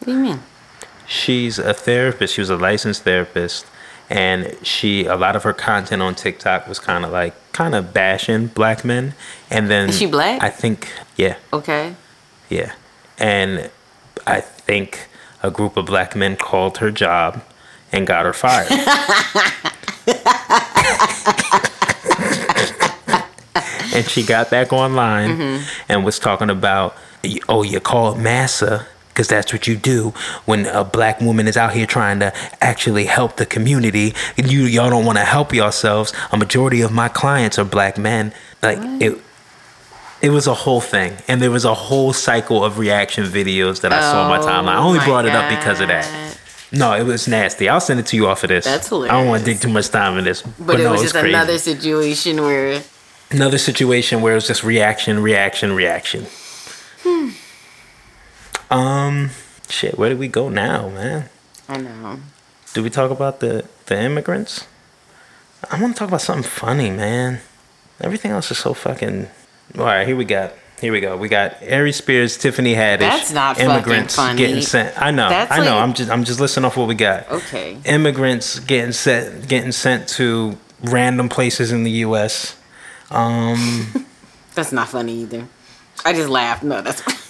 What 0.00 0.06
do 0.06 0.12
you 0.12 0.18
mean? 0.18 0.40
She's 1.10 1.58
a 1.58 1.74
therapist. 1.74 2.34
She 2.34 2.40
was 2.40 2.50
a 2.50 2.56
licensed 2.56 3.02
therapist 3.02 3.66
and 4.08 4.56
she 4.62 5.06
a 5.06 5.16
lot 5.16 5.34
of 5.34 5.42
her 5.42 5.52
content 5.52 6.02
on 6.02 6.14
TikTok 6.14 6.68
was 6.68 6.78
kind 6.78 7.04
of 7.04 7.10
like 7.10 7.34
kind 7.52 7.74
of 7.74 7.92
bashing 7.92 8.46
black 8.46 8.84
men 8.84 9.14
and 9.50 9.68
then 9.68 9.88
Is 9.88 9.98
she 9.98 10.06
black? 10.06 10.40
I 10.40 10.50
think 10.50 10.88
yeah. 11.16 11.34
Okay. 11.52 11.96
Yeah. 12.48 12.74
And 13.18 13.72
I 14.24 14.40
think 14.40 15.08
a 15.42 15.50
group 15.50 15.76
of 15.76 15.86
black 15.86 16.14
men 16.14 16.36
called 16.36 16.78
her 16.78 16.92
job 16.92 17.42
and 17.90 18.06
got 18.06 18.24
her 18.24 18.32
fired. 18.32 18.70
and 23.96 24.08
she 24.08 24.22
got 24.22 24.48
back 24.48 24.72
online 24.72 25.30
mm-hmm. 25.30 25.84
and 25.88 26.04
was 26.04 26.20
talking 26.20 26.50
about, 26.50 26.96
oh, 27.48 27.64
you 27.64 27.80
called 27.80 28.16
massa 28.16 28.86
because 29.10 29.28
that's 29.28 29.52
what 29.52 29.66
you 29.66 29.76
do 29.76 30.14
when 30.46 30.66
a 30.66 30.84
black 30.84 31.20
woman 31.20 31.46
is 31.46 31.56
out 31.56 31.72
here 31.74 31.86
trying 31.86 32.20
to 32.20 32.32
actually 32.60 33.04
help 33.04 33.36
the 33.36 33.46
community. 33.46 34.14
You 34.36 34.62
y'all 34.62 34.90
don't 34.90 35.04
want 35.04 35.18
to 35.18 35.24
help 35.24 35.52
yourselves. 35.52 36.12
A 36.32 36.36
majority 36.36 36.80
of 36.80 36.90
my 36.92 37.08
clients 37.08 37.58
are 37.58 37.64
black 37.64 37.98
men. 37.98 38.32
Like 38.62 38.78
it 39.00 39.20
it 40.22 40.30
was 40.30 40.46
a 40.46 40.54
whole 40.54 40.80
thing, 40.80 41.16
and 41.28 41.40
there 41.40 41.50
was 41.50 41.64
a 41.64 41.74
whole 41.74 42.12
cycle 42.12 42.64
of 42.64 42.78
reaction 42.78 43.24
videos 43.24 43.80
that 43.80 43.92
I 43.92 43.98
oh, 43.98 44.12
saw 44.12 44.22
on 44.22 44.28
my 44.28 44.38
timeline. 44.38 44.74
I 44.74 44.78
only 44.78 44.98
brought 45.00 45.24
God. 45.24 45.26
it 45.26 45.34
up 45.34 45.48
because 45.58 45.80
of 45.80 45.88
that. 45.88 46.38
No, 46.72 46.94
it 46.94 47.02
was 47.02 47.26
nasty. 47.26 47.68
I'll 47.68 47.80
send 47.80 47.98
it 47.98 48.06
to 48.06 48.16
you 48.16 48.28
off 48.28 48.44
of 48.44 48.48
this. 48.48 48.64
That's 48.64 48.88
hilarious. 48.88 49.12
I 49.12 49.18
don't 49.18 49.28
want 49.28 49.44
to 49.44 49.50
dig 49.50 49.60
too 49.60 49.70
much 49.70 49.88
time 49.88 50.18
in 50.18 50.24
this, 50.24 50.42
but, 50.42 50.66
but 50.66 50.80
it 50.80 50.84
no, 50.84 50.92
was 50.92 51.02
just 51.02 51.14
it 51.14 51.22
was 51.22 51.28
another 51.30 51.58
situation 51.58 52.42
where 52.42 52.82
another 53.30 53.58
situation 53.58 54.22
where 54.22 54.32
it 54.32 54.36
was 54.36 54.46
just 54.46 54.62
reaction, 54.62 55.20
reaction, 55.20 55.72
reaction. 55.72 56.26
Hmm. 57.02 57.30
Um, 58.70 59.30
shit. 59.68 59.98
Where 59.98 60.10
do 60.10 60.16
we 60.16 60.28
go 60.28 60.48
now, 60.48 60.88
man? 60.88 61.28
I 61.68 61.78
know. 61.78 62.20
Do 62.72 62.82
we 62.82 62.90
talk 62.90 63.10
about 63.10 63.40
the 63.40 63.66
the 63.86 64.00
immigrants? 64.00 64.66
I 65.70 65.80
want 65.80 65.94
to 65.94 65.98
talk 65.98 66.08
about 66.08 66.22
something 66.22 66.48
funny, 66.48 66.90
man. 66.90 67.40
Everything 68.00 68.30
else 68.30 68.50
is 68.50 68.58
so 68.58 68.72
fucking 68.72 69.28
all 69.78 69.84
right, 69.84 70.06
here 70.06 70.16
we 70.16 70.24
got. 70.24 70.52
Here 70.80 70.92
we 70.92 71.00
go. 71.00 71.16
We 71.16 71.28
got 71.28 71.56
Aries 71.60 71.96
Spears, 71.96 72.38
Tiffany 72.38 72.74
Haddish. 72.74 73.00
That's 73.00 73.32
not 73.32 73.60
immigrants 73.60 74.16
funny. 74.16 74.38
getting 74.38 74.62
sent. 74.62 75.00
I 75.00 75.10
know. 75.10 75.28
That's 75.28 75.52
I 75.52 75.58
know. 75.58 75.74
Like, 75.74 75.82
I'm 75.82 75.92
just 75.92 76.10
I'm 76.10 76.24
just 76.24 76.40
listening 76.40 76.64
off 76.64 76.76
what 76.76 76.88
we 76.88 76.94
got. 76.94 77.30
Okay. 77.30 77.76
Immigrants 77.84 78.60
getting 78.60 78.92
sent 78.92 79.46
getting 79.46 79.72
sent 79.72 80.08
to 80.10 80.56
random 80.82 81.28
places 81.28 81.70
in 81.70 81.84
the 81.84 81.90
U.S. 81.90 82.58
Um. 83.10 84.06
that's 84.54 84.72
not 84.72 84.88
funny 84.88 85.20
either. 85.22 85.46
I 86.04 86.14
just 86.14 86.30
laughed. 86.30 86.62
No, 86.62 86.80
that's. 86.80 87.02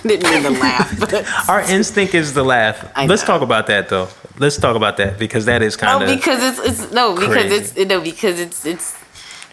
I 0.04 0.08
didn't 0.08 0.30
mean 0.30 0.42
to 0.42 0.60
laugh, 0.60 1.00
but 1.00 1.26
our 1.48 1.62
instinct 1.62 2.14
is 2.14 2.32
to 2.32 2.42
laugh. 2.42 2.90
Let's 3.06 3.22
talk 3.22 3.42
about 3.42 3.66
that 3.68 3.88
though. 3.88 4.08
Let's 4.38 4.56
talk 4.56 4.76
about 4.76 4.96
that 4.98 5.18
because 5.18 5.46
that 5.46 5.62
is 5.62 5.76
kind 5.76 6.02
of. 6.02 6.08
Oh, 6.08 6.14
because 6.14 6.42
it's 6.42 6.82
it's 6.82 6.92
no 6.92 7.14
because 7.14 7.32
crazy. 7.32 7.54
it's 7.54 7.90
no 7.90 8.00
because 8.00 8.40
it's 8.40 8.66
it's 8.66 8.96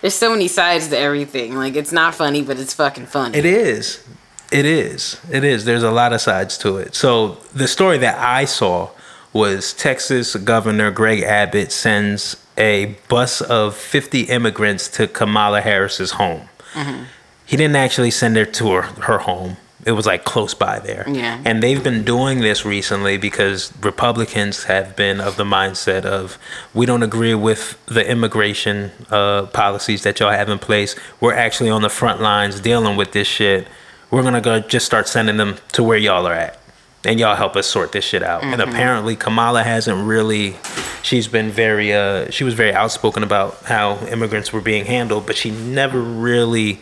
there's 0.02 0.14
so 0.14 0.32
many 0.32 0.48
sides 0.48 0.90
to 0.90 0.98
everything. 0.98 1.56
Like 1.56 1.76
it's 1.76 1.92
not 1.92 2.16
funny, 2.16 2.42
but 2.42 2.60
it's 2.60 2.74
fucking 2.74 3.06
funny. 3.06 3.38
It 3.38 3.46
is. 3.46 4.04
It 4.52 4.66
is. 4.66 5.20
It 5.32 5.44
is. 5.44 5.66
There's 5.66 5.84
a 5.84 5.92
lot 5.92 6.14
of 6.14 6.22
sides 6.22 6.58
to 6.60 6.78
it. 6.78 6.94
So 6.94 7.38
the 7.56 7.68
story 7.68 7.98
that 8.00 8.20
I 8.20 8.46
saw 8.46 8.90
was 9.32 9.74
Texas 9.74 10.36
Governor 10.36 10.92
Greg 10.92 11.24
Abbott 11.24 11.72
sends 11.72 12.36
a 12.56 12.96
bus 13.08 13.42
of 13.42 13.76
50 13.76 14.24
immigrants 14.24 14.88
to 14.90 15.08
Kamala 15.08 15.62
Harris's 15.62 16.12
home. 16.12 16.50
Mm-hmm. 16.74 17.04
He 17.46 17.58
didn't 17.58 17.76
actually 17.76 18.12
send 18.12 18.36
her 18.36 18.46
to 18.46 18.72
her, 18.74 18.82
her 18.82 19.18
home 19.20 19.58
it 19.86 19.92
was 19.92 20.06
like 20.06 20.24
close 20.24 20.54
by 20.54 20.80
there. 20.80 21.06
Yeah. 21.08 21.42
And 21.44 21.62
they've 21.62 21.84
been 21.84 22.04
doing 22.04 22.40
this 22.40 22.66
recently 22.66 23.18
because 23.18 23.74
Republicans 23.82 24.64
have 24.66 24.96
been 24.96 25.20
of 25.20 25.36
the 25.36 25.44
mindset 25.44 26.06
of 26.06 26.38
we 26.74 26.86
don't 26.86 27.04
agree 27.04 27.36
with 27.36 27.84
the 27.86 28.08
immigration 28.10 28.92
uh, 29.10 29.48
policies 29.48 30.04
that 30.04 30.20
y'all 30.20 30.32
have 30.32 30.50
in 30.50 30.60
place. 30.60 30.96
We're 31.20 31.34
actually 31.34 31.70
on 31.70 31.82
the 31.82 31.90
front 31.90 32.22
lines 32.22 32.60
dealing 32.60 32.96
with 32.96 33.12
this 33.12 33.28
shit. 33.28 33.68
We're 34.10 34.24
gonna 34.24 34.42
go 34.42 34.60
just 34.60 34.86
start 34.86 35.08
sending 35.08 35.38
them 35.38 35.58
to 35.74 35.84
where 35.84 35.98
y'all 35.98 36.28
are 36.28 36.34
at. 36.34 36.60
And 37.06 37.20
y'all 37.20 37.36
help 37.36 37.58
us 37.58 37.68
sort 37.68 37.92
this 37.92 38.06
shit 38.06 38.24
out. 38.24 38.44
Mm-hmm. 38.44 38.54
And 38.54 38.62
apparently 38.62 39.16
Kamala 39.18 39.64
hasn't 39.64 40.08
really 40.08 40.56
she's 41.02 41.28
been 41.28 41.50
very 41.50 41.94
uh 41.94 42.30
she 42.30 42.46
was 42.46 42.54
very 42.54 42.74
outspoken 42.74 43.24
about 43.24 43.62
how 43.64 43.98
immigrants 44.06 44.54
were 44.54 44.62
being 44.62 44.86
handled, 44.86 45.26
but 45.26 45.36
she 45.36 45.52
never 45.52 46.00
really 46.00 46.80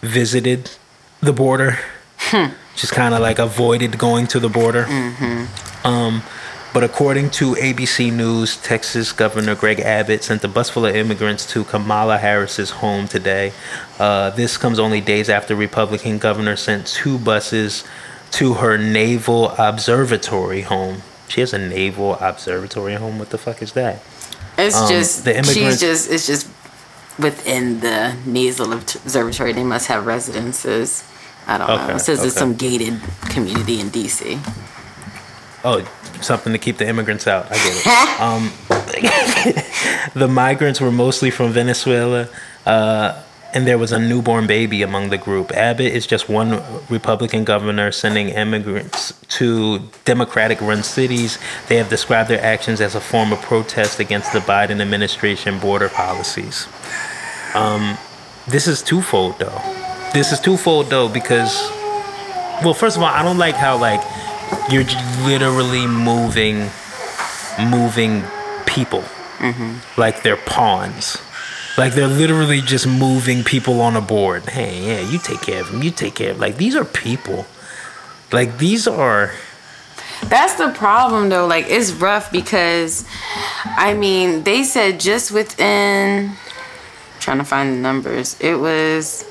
visited 0.00 0.70
the 1.20 1.32
border 1.32 1.78
Hmm. 2.30 2.52
Just 2.76 2.92
kind 2.92 3.14
of 3.14 3.20
like 3.20 3.38
avoided 3.38 3.98
going 3.98 4.26
to 4.28 4.38
the 4.38 4.48
border. 4.48 4.84
Mm-hmm. 4.84 5.86
Um, 5.86 6.22
but 6.74 6.84
according 6.84 7.30
to 7.30 7.54
ABC 7.54 8.12
News, 8.12 8.58
Texas 8.58 9.12
Governor 9.12 9.54
Greg 9.54 9.80
Abbott 9.80 10.22
sent 10.22 10.44
a 10.44 10.48
bus 10.48 10.68
full 10.68 10.84
of 10.84 10.94
immigrants 10.94 11.50
to 11.52 11.64
Kamala 11.64 12.18
Harris's 12.18 12.70
home 12.70 13.08
today. 13.08 13.52
Uh, 13.98 14.30
this 14.30 14.58
comes 14.58 14.78
only 14.78 15.00
days 15.00 15.30
after 15.30 15.56
Republican 15.56 16.18
governor 16.18 16.56
sent 16.56 16.86
two 16.86 17.18
buses 17.18 17.84
to 18.32 18.54
her 18.54 18.76
Naval 18.76 19.50
Observatory 19.58 20.62
home. 20.62 21.02
She 21.28 21.40
has 21.40 21.54
a 21.54 21.58
Naval 21.58 22.14
Observatory 22.16 22.94
home. 22.94 23.18
What 23.18 23.30
the 23.30 23.38
fuck 23.38 23.62
is 23.62 23.72
that? 23.72 24.02
It's 24.58 24.76
um, 24.76 24.88
just 24.88 25.24
the 25.24 25.32
immigrants. 25.32 25.54
She's 25.54 25.80
just 25.80 26.10
it's 26.10 26.26
just 26.26 26.48
within 27.18 27.80
the 27.80 28.14
Naval 28.26 28.72
Observatory. 28.72 29.52
They 29.52 29.64
must 29.64 29.86
have 29.86 30.04
residences. 30.06 31.02
I 31.48 31.56
don't 31.56 31.70
okay, 31.70 31.86
know. 31.88 31.94
It 31.96 32.00
says 32.00 32.18
okay. 32.18 32.28
it's 32.28 32.36
some 32.36 32.54
gated 32.54 33.00
community 33.30 33.80
in 33.80 33.88
DC. 33.88 34.38
Oh, 35.64 35.82
something 36.20 36.52
to 36.52 36.58
keep 36.58 36.76
the 36.76 36.86
immigrants 36.86 37.26
out. 37.26 37.46
I 37.50 37.54
get 37.54 37.86
it. 37.86 38.20
um, 38.20 38.52
the 40.14 40.28
migrants 40.28 40.78
were 40.78 40.92
mostly 40.92 41.30
from 41.30 41.52
Venezuela, 41.52 42.28
uh, 42.66 43.22
and 43.54 43.66
there 43.66 43.78
was 43.78 43.92
a 43.92 43.98
newborn 43.98 44.46
baby 44.46 44.82
among 44.82 45.08
the 45.08 45.16
group. 45.16 45.50
Abbott 45.52 45.90
is 45.90 46.06
just 46.06 46.28
one 46.28 46.62
Republican 46.90 47.44
governor 47.44 47.92
sending 47.92 48.28
immigrants 48.28 49.18
to 49.28 49.78
Democratic 50.04 50.60
run 50.60 50.82
cities. 50.82 51.38
They 51.68 51.76
have 51.76 51.88
described 51.88 52.28
their 52.28 52.42
actions 52.42 52.82
as 52.82 52.94
a 52.94 53.00
form 53.00 53.32
of 53.32 53.40
protest 53.40 54.00
against 54.00 54.34
the 54.34 54.40
Biden 54.40 54.82
administration 54.82 55.58
border 55.58 55.88
policies. 55.88 56.68
Um, 57.54 57.96
this 58.46 58.66
is 58.66 58.82
twofold, 58.82 59.38
though 59.38 59.77
this 60.12 60.32
is 60.32 60.40
twofold 60.40 60.88
though 60.90 61.08
because 61.08 61.54
well 62.62 62.74
first 62.74 62.96
of 62.96 63.02
all 63.02 63.08
i 63.08 63.22
don't 63.22 63.38
like 63.38 63.54
how 63.54 63.76
like 63.76 64.00
you're 64.70 64.84
literally 65.24 65.86
moving 65.86 66.68
moving 67.58 68.22
people. 68.66 69.02
Mm-hmm. 69.38 70.00
like 70.00 70.24
they're 70.24 70.36
pawns. 70.36 71.18
Like 71.76 71.94
they're 71.94 72.08
literally 72.08 72.60
just 72.60 72.88
moving 72.88 73.44
people 73.44 73.80
on 73.80 73.94
a 73.94 74.00
board. 74.00 74.48
Hey 74.48 74.86
yeah 74.86 75.08
you 75.08 75.18
take 75.18 75.42
care 75.42 75.60
of 75.60 75.70
them 75.70 75.82
you 75.82 75.90
take 75.90 76.16
care 76.16 76.32
of 76.32 76.40
like 76.40 76.56
these 76.56 76.74
are 76.74 76.84
people. 76.84 77.46
Like 78.32 78.58
these 78.58 78.88
are 78.88 79.32
that's 80.24 80.54
the 80.54 80.70
problem 80.70 81.28
though. 81.28 81.46
Like 81.46 81.66
it's 81.68 81.92
rough 81.92 82.32
because 82.32 83.06
i 83.64 83.94
mean 83.94 84.42
they 84.42 84.64
said 84.64 84.98
just 84.98 85.30
within 85.30 86.32
trying 87.20 87.38
to 87.38 87.44
find 87.44 87.72
the 87.72 87.76
numbers 87.76 88.36
it 88.40 88.54
was 88.54 89.27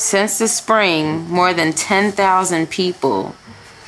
since 0.00 0.38
the 0.38 0.48
spring, 0.48 1.28
more 1.28 1.52
than 1.52 1.72
10,000 1.72 2.70
people 2.70 3.36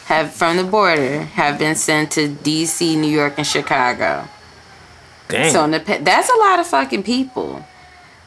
have 0.04 0.30
from 0.30 0.58
the 0.58 0.64
border 0.64 1.20
have 1.20 1.58
been 1.58 1.74
sent 1.74 2.10
to 2.12 2.28
DC, 2.28 2.96
New 2.98 3.10
York, 3.10 3.34
and 3.38 3.46
Chicago. 3.46 4.28
Dang. 5.28 5.50
So 5.50 5.66
that's 5.68 6.28
a 6.28 6.36
lot 6.36 6.60
of 6.60 6.66
fucking 6.66 7.02
people. 7.02 7.64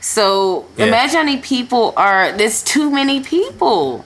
So 0.02 0.68
yeah. 0.78 0.88
imagine 0.88 1.18
how 1.18 1.24
many 1.26 1.42
people 1.42 1.94
are. 1.96 2.32
There's 2.32 2.64
too 2.64 2.90
many 2.90 3.22
people. 3.22 4.06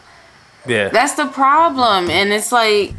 Yeah. 0.67 0.89
That's 0.89 1.13
the 1.13 1.27
problem, 1.27 2.09
and 2.09 2.33
it's 2.33 2.51
like, 2.51 2.93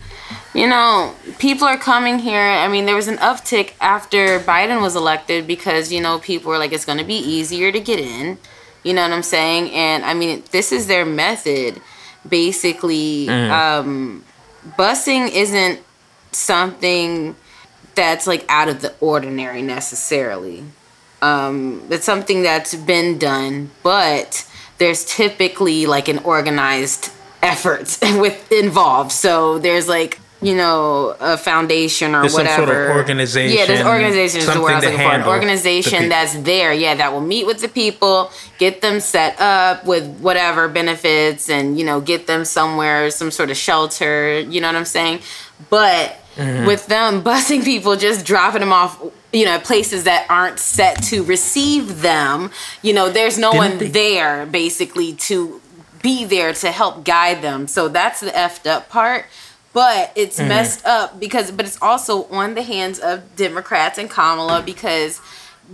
you 0.55 0.67
know, 0.67 1.15
people 1.39 1.69
are 1.69 1.77
coming 1.77 2.19
here. 2.19 2.41
I 2.41 2.69
mean, 2.69 2.87
there 2.87 2.97
was 2.97 3.07
an 3.07 3.19
uptick 3.19 3.75
after 3.81 4.41
Biden 4.41 4.81
was 4.81 4.97
elected 4.97 5.47
because 5.47 5.93
you 5.93 6.01
know 6.01 6.19
people 6.19 6.51
were 6.51 6.59
like, 6.59 6.73
it's 6.73 6.87
going 6.87 6.99
to 6.99 7.05
be 7.05 7.19
easier 7.19 7.71
to 7.71 7.81
get 7.81 8.01
in. 8.01 8.39
You 8.83 8.95
know 8.95 9.03
what 9.03 9.13
I'm 9.13 9.23
saying? 9.23 9.71
And 9.73 10.05
I 10.05 10.15
mean, 10.15 10.43
this 10.51 10.73
is 10.73 10.87
their 10.87 11.05
method. 11.05 11.81
Basically, 12.29 13.27
mm. 13.27 13.51
um, 13.51 14.25
busing 14.79 15.31
isn't 15.31 15.81
something 16.33 17.35
that's 17.95 18.27
like 18.27 18.45
out 18.49 18.69
of 18.69 18.81
the 18.83 18.95
ordinary 19.01 19.63
necessarily. 19.63 20.65
Um, 21.23 21.87
it's 21.91 22.05
something 22.05 22.43
that's 22.43 22.75
been 22.75 23.19
done, 23.19 23.71
but 23.83 24.47
there's 24.79 25.05
typically 25.05 25.87
like 25.87 26.09
an 26.09 26.19
organized 26.19 27.13
effort 27.43 27.99
with 28.03 28.51
involved. 28.53 29.13
So 29.13 29.59
there's 29.59 29.89
like 29.89 30.20
you 30.43 30.57
know 30.57 31.15
a 31.21 31.37
foundation 31.37 32.15
or 32.15 32.21
There's 32.23 32.33
some 32.35 32.45
whatever 32.47 32.67
sort 32.67 32.91
of 32.91 32.97
organization, 32.97 33.59
Yeah, 33.59 33.67
there's 33.67 33.87
organization 33.87 34.41
is 34.41 34.47
the 34.47 34.61
word 34.61 34.73
I 34.73 34.75
was 34.77 34.85
looking 34.85 34.99
for. 34.99 35.13
An 35.13 35.23
organization 35.29 36.09
that's 36.09 36.35
there, 36.41 36.73
yeah, 36.73 36.95
that 36.95 37.13
will 37.13 37.21
meet 37.21 37.47
with 37.47 37.61
the 37.61 37.69
people, 37.69 38.31
get 38.59 38.81
them 38.81 39.01
set 39.01 39.39
up 39.41 39.85
with 39.85 40.19
whatever 40.21 40.69
benefits, 40.69 41.51
and 41.51 41.79
you 41.79 41.85
know 41.85 42.01
get 42.01 42.27
them 42.27 42.45
somewhere, 42.45 43.11
some 43.11 43.31
sort 43.31 43.51
of 43.51 43.57
shelter. 43.57 44.41
You 44.41 44.61
know 44.61 44.69
what 44.69 44.77
I'm 44.77 44.85
saying? 44.85 45.21
But 45.69 46.17
Mm-hmm. 46.37 46.65
with 46.65 46.87
them 46.87 47.23
busing 47.25 47.65
people, 47.65 47.97
just 47.97 48.25
dropping 48.25 48.61
them 48.61 48.73
off. 48.73 49.03
You 49.33 49.45
know, 49.47 49.59
places 49.59 50.05
that 50.05 50.27
aren't 50.31 50.61
set 50.61 51.03
to 51.05 51.25
receive 51.25 52.03
them. 52.03 52.51
You 52.83 52.93
know, 52.95 53.11
there's 53.11 53.37
no 53.37 53.51
Didn't 53.53 53.69
one 53.71 53.79
they- 53.79 53.89
there 53.89 54.47
basically 54.47 55.13
to 55.15 55.61
be 56.03 56.25
there 56.25 56.53
to 56.55 56.71
help 56.71 57.05
guide 57.05 57.43
them. 57.43 57.67
So 57.67 57.89
that's 57.89 58.21
the 58.21 58.31
effed 58.31 58.67
up 58.71 58.89
part. 58.89 59.27
But 59.73 60.13
it's 60.17 60.39
Mm-hmm. 60.39 60.49
messed 60.49 60.85
up 60.85 61.21
because, 61.21 61.51
but 61.53 61.65
it's 61.67 61.81
also 61.81 62.25
on 62.25 62.55
the 62.55 62.63
hands 62.63 62.99
of 62.99 63.37
Democrats 63.37 63.99
and 63.99 64.11
Kamala 64.11 64.63
because 64.63 65.21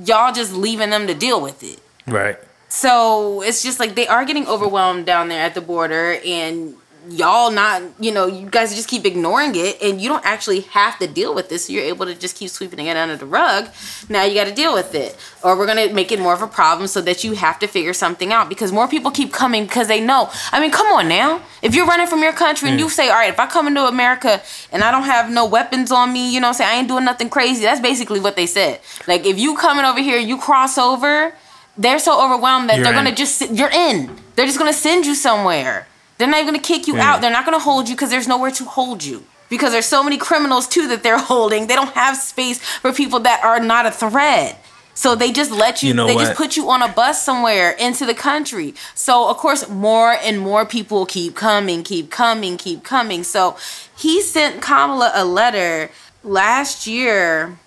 y'all 0.05 0.33
just 0.35 0.53
leaving 0.53 0.91
them 0.91 1.07
to 1.07 1.15
deal 1.15 1.41
with 1.41 1.63
it. 1.63 1.81
Right. 2.07 2.39
So 2.69 3.41
it's 3.43 3.63
just 3.63 3.81
like 3.81 3.95
they 3.95 4.07
are 4.07 4.25
getting 4.25 4.47
overwhelmed 4.49 5.07
down 5.07 5.29
there 5.29 5.41
at 5.41 5.55
the 5.55 5.61
border, 5.63 6.19
and 6.27 6.75
y'all 7.09 7.51
not, 7.51 7.83
you 7.99 8.13
know, 8.13 8.27
you 8.27 8.49
guys 8.49 8.75
just 8.75 8.89
keep 8.89 9.05
ignoring 9.05 9.55
it, 9.55 9.81
and 9.83 10.01
you 10.01 10.09
don't 10.09 10.25
actually 10.25 10.61
have 10.61 10.99
to 10.99 11.07
deal 11.07 11.35
with 11.35 11.49
this. 11.49 11.67
So 11.67 11.73
you're 11.73 11.85
able 11.85 12.07
to 12.07 12.15
just 12.15 12.37
keep 12.37 12.51
sweeping 12.51 12.87
it 12.87 12.97
under 12.97 13.17
the 13.17 13.27
rug. 13.27 13.69
Now 14.09 14.25
you 14.25 14.35
got 14.35 14.47
to 14.47 14.55
deal 14.55 14.75
with 14.75 14.95
it, 14.95 15.17
or 15.43 15.57
we're 15.57 15.67
gonna 15.67 15.93
make 15.93 16.13
it 16.13 16.21
more 16.21 16.35
of 16.35 16.43
a 16.43 16.47
problem 16.47 16.87
so 16.87 17.01
that 17.03 17.25
you 17.25 17.33
have 17.33 17.59
to 17.61 17.67
figure 17.67 17.93
something 17.93 18.33
out 18.33 18.49
because 18.49 18.73
more 18.73 18.89
people 18.89 19.11
keep 19.11 19.33
coming 19.33 19.65
because 19.65 19.89
they 19.89 20.01
know. 20.01 20.31
I 20.53 20.61
mean, 20.61 20.71
come 20.71 20.87
on 20.89 21.09
now. 21.09 21.43
If 21.63 21.75
you're 21.75 21.87
running 21.87 22.07
from 22.07 22.23
your 22.23 22.33
country 22.33 22.69
and 22.69 22.79
you 22.79 22.87
mm. 22.87 22.91
say, 22.91 23.09
all 23.09 23.17
right, 23.17 23.33
if 23.33 23.41
I 23.41 23.47
come 23.47 23.67
into 23.67 23.87
America 23.87 24.43
and 24.73 24.83
I 24.83 24.91
don't 24.91 25.05
have 25.05 25.31
no 25.31 25.47
weapons 25.47 25.91
on 25.91 26.13
me, 26.13 26.33
you 26.33 26.41
know, 26.41 26.53
saying 26.53 26.71
I 26.71 26.75
ain't 26.75 26.89
doing 26.89 27.05
nothing 27.05 27.29
crazy. 27.29 27.63
That's 27.63 27.81
basically 27.81 28.21
what 28.21 28.37
they 28.37 28.47
said. 28.47 28.81
Like 29.07 29.27
if 29.27 29.39
you 29.39 29.57
coming 29.57 29.85
over 29.85 30.01
here, 30.01 30.19
you 30.19 30.39
cross 30.39 30.79
over 30.79 31.35
they're 31.79 31.99
so 31.99 32.25
overwhelmed 32.25 32.71
that 32.71 32.77
You're 32.77 32.85
they're 32.85 32.95
in. 32.95 33.05
gonna 33.05 33.15
just 33.15 33.51
you're 33.51 33.71
in. 33.71 34.17
They're 34.35 34.47
just 34.47 34.59
gonna 34.59 34.73
send 34.73 35.07
you 35.07 35.15
somewhere. 35.15 35.87
They're 36.19 36.29
not 36.29 36.41
even 36.41 36.55
gonna 36.55 36.62
kick 36.62 36.87
you 36.87 36.99
out. 36.99 37.21
They're 37.21 37.31
not 37.31 37.45
gonna 37.45 37.59
hold 37.59 37.89
you 37.89 37.95
because 37.95 38.11
there's 38.11 38.29
nowhere 38.29 38.51
to 38.53 38.64
hold 38.64 39.05
you. 39.05 39.25
Because 39.49 39.73
there's 39.73 39.87
so 39.87 40.03
many 40.03 40.17
criminals 40.19 40.67
too 40.67 40.89
that 40.89 41.03
they're 41.03 41.19
holding. 41.33 41.67
They 41.67 41.75
don't 41.75 41.93
have 41.95 42.17
space 42.17 42.59
for 42.61 42.93
people 42.93 43.21
that 43.21 43.43
are 43.45 43.61
not 43.61 43.87
a 43.87 43.91
threat. 43.91 44.62
So 44.95 45.14
they 45.14 45.31
just 45.31 45.51
let 45.51 45.83
you, 45.83 45.89
You 45.89 45.95
know 45.95 46.07
they 46.07 46.14
what? 46.14 46.25
just 46.25 46.37
put 46.37 46.57
you 46.57 46.71
on 46.71 46.81
a 46.81 46.89
bus 46.89 47.23
somewhere 47.23 47.73
into 47.73 48.07
the 48.07 48.14
country. 48.14 48.75
So 48.95 49.29
of 49.29 49.37
course 49.37 49.69
more 49.69 50.12
and 50.12 50.41
more 50.41 50.64
people 50.64 51.05
keep 51.05 51.35
coming, 51.37 51.83
keep 51.83 52.11
coming, 52.11 52.57
keep 52.57 52.83
coming. 52.83 53.23
So 53.23 53.59
he 53.97 54.23
sent 54.23 54.62
Kamala 54.62 55.12
a 55.14 55.25
letter 55.25 55.91
last 56.25 56.87
year 56.87 57.59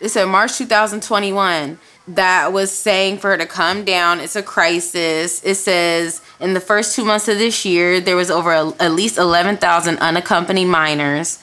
it 0.00 0.10
said 0.10 0.26
March 0.26 0.58
2021 0.58 1.78
that 2.06 2.52
was 2.52 2.70
saying 2.70 3.18
for 3.18 3.30
her 3.30 3.38
to 3.38 3.46
come 3.46 3.84
down. 3.84 4.20
It's 4.20 4.36
a 4.36 4.42
crisis. 4.42 5.42
It 5.44 5.54
says 5.54 6.20
in 6.38 6.54
the 6.54 6.60
first 6.60 6.94
two 6.94 7.04
months 7.04 7.28
of 7.28 7.38
this 7.38 7.64
year, 7.64 8.00
there 8.00 8.16
was 8.16 8.30
over 8.30 8.52
a, 8.52 8.68
at 8.80 8.92
least 8.92 9.16
11,000 9.16 9.98
unaccompanied 9.98 10.68
minors 10.68 11.42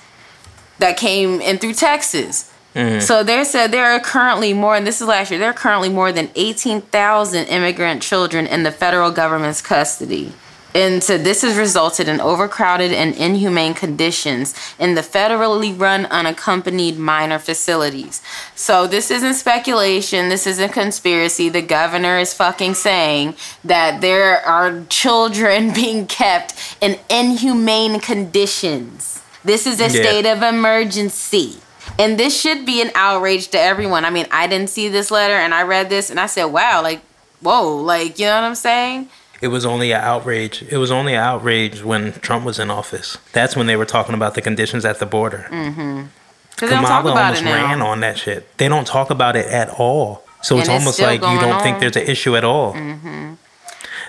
that 0.78 0.98
came 0.98 1.42
in 1.42 1.58
through 1.58 1.74
Texas. 1.74 2.52
Mm-hmm. 2.76 3.02
So 3.02 3.24
they 3.24 3.44
said 3.44 3.72
there 3.72 3.92
are 3.92 4.00
currently 4.00 4.54
more, 4.54 4.76
and 4.76 4.88
this 4.88 5.02
is 5.02 5.08
last 5.08 5.32
year, 5.32 5.40
there 5.40 5.50
are 5.50 5.54
currently 5.54 5.90
more 5.90 6.12
than 6.12 6.30
18,000 6.36 7.46
immigrant 7.48 8.02
children 8.02 8.48
in 8.48 8.64
the 8.64 8.72
federal 8.72 9.12
government's 9.12 9.62
custody. 9.62 10.32
And 10.74 11.04
so 11.04 11.18
this 11.18 11.42
has 11.42 11.58
resulted 11.58 12.08
in 12.08 12.22
overcrowded 12.22 12.94
and 12.94 13.14
inhumane 13.16 13.74
conditions 13.74 14.56
in 14.80 14.96
the 14.96 15.02
federally 15.02 15.78
run 15.78 16.06
unaccompanied 16.06 16.98
minor 16.98 17.40
facilities. 17.40 18.22
So 18.56 18.88
this 18.88 19.12
isn't 19.12 19.34
speculation, 19.34 20.30
this 20.30 20.48
isn't 20.48 20.72
conspiracy. 20.72 21.50
The 21.50 21.62
governor 21.62 22.20
is 22.20 22.34
fucking 22.34 22.76
saying 22.76 23.36
that 23.66 24.00
there 24.02 24.38
are 24.46 24.84
children 24.90 25.74
being 25.82 26.08
kept 26.08 26.54
in 26.80 26.98
inhumane 27.10 28.00
conditions. 28.00 29.22
This 29.44 29.68
is 29.68 29.80
a 29.82 29.84
Yeah. 29.86 29.90
state 29.90 30.26
of 30.26 30.42
emergency. 30.42 31.58
And 32.00 32.18
this 32.18 32.40
should 32.40 32.66
be 32.66 32.82
an 32.82 32.92
outrage 32.96 33.50
to 33.50 33.60
everyone. 33.60 34.06
I 34.06 34.10
mean, 34.10 34.28
I 34.32 34.48
didn't 34.48 34.70
see 34.70 34.88
this 34.88 35.12
letter 35.12 35.34
and 35.34 35.54
I 35.54 35.64
read 35.64 35.90
this 35.90 36.10
and 36.10 36.20
I 36.20 36.28
said, 36.28 36.46
wow, 36.46 36.82
like, 36.82 37.02
whoa, 37.42 37.76
like, 37.78 38.18
you 38.20 38.26
know 38.28 38.36
what 38.36 38.44
I'm 38.46 38.56
saying? 38.56 39.10
It 39.42 39.48
was 39.48 39.66
only 39.66 39.92
an 39.92 40.02
outrage. 40.02 40.64
It 40.64 40.78
was 40.78 40.92
only 40.92 41.14
an 41.14 41.20
outrage 41.20 41.84
when 41.84 42.14
Trump 42.14 42.46
was 42.46 42.60
in 42.60 42.70
office. 42.70 43.18
That's 43.34 43.56
when 43.56 43.66
they 43.68 43.76
were 43.76 43.86
talking 43.86 44.14
about 44.14 44.36
the 44.36 44.42
conditions 44.42 44.86
at 44.86 45.00
the 45.00 45.06
border. 45.08 45.48
Mm-hmm. 45.50 46.04
Because 46.52 46.70
they 46.70 46.76
don't 46.76 46.84
talk 46.86 47.02
Kamala 47.02 47.12
about 47.12 47.26
almost 47.26 47.42
it 47.42 47.46
now. 47.46 47.68
ran 47.70 47.82
on 47.82 48.02
that 48.02 48.18
shit. 48.20 48.58
They 48.58 48.68
don't 48.68 48.86
talk 48.86 49.10
about 49.10 49.36
it 49.36 49.48
at 49.48 49.70
all. 49.70 50.24
So 50.44 50.60
it's 50.60 50.70
And 50.70 50.76
it's 50.76 50.86
almost 50.86 51.00
like 51.02 51.22
you 51.22 51.40
don't 51.40 51.62
think 51.64 51.80
there's 51.80 51.96
an 51.96 52.08
issue 52.08 52.36
at 52.36 52.44
all. 52.44 52.74
Mm-hmm. 52.74 53.34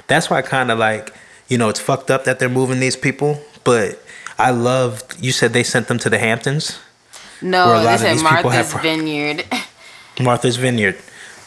That's 0.07 0.29
why 0.29 0.39
I 0.39 0.43
kind 0.43 0.71
of 0.71 0.79
like, 0.79 1.15
you 1.49 1.57
know, 1.57 1.69
it's 1.71 1.81
fucked 1.81 2.11
up 2.11 2.25
that 2.25 2.39
they're 2.39 2.51
moving 2.51 2.81
these 2.81 2.97
people. 2.97 3.41
But 3.65 4.03
I 4.39 4.51
loved. 4.51 5.23
You 5.23 5.33
said 5.33 5.53
they 5.53 5.63
sent 5.63 5.89
them 5.89 5.99
to 6.01 6.11
the 6.11 6.19
Hamptons, 6.19 6.79
No, 7.41 7.83
they 7.83 7.97
said 7.97 8.19
have 8.19 8.23
Martha's 8.23 8.73
Vineyard. 8.75 9.45
Martha's 10.21 10.57
Vineyard. 10.57 10.99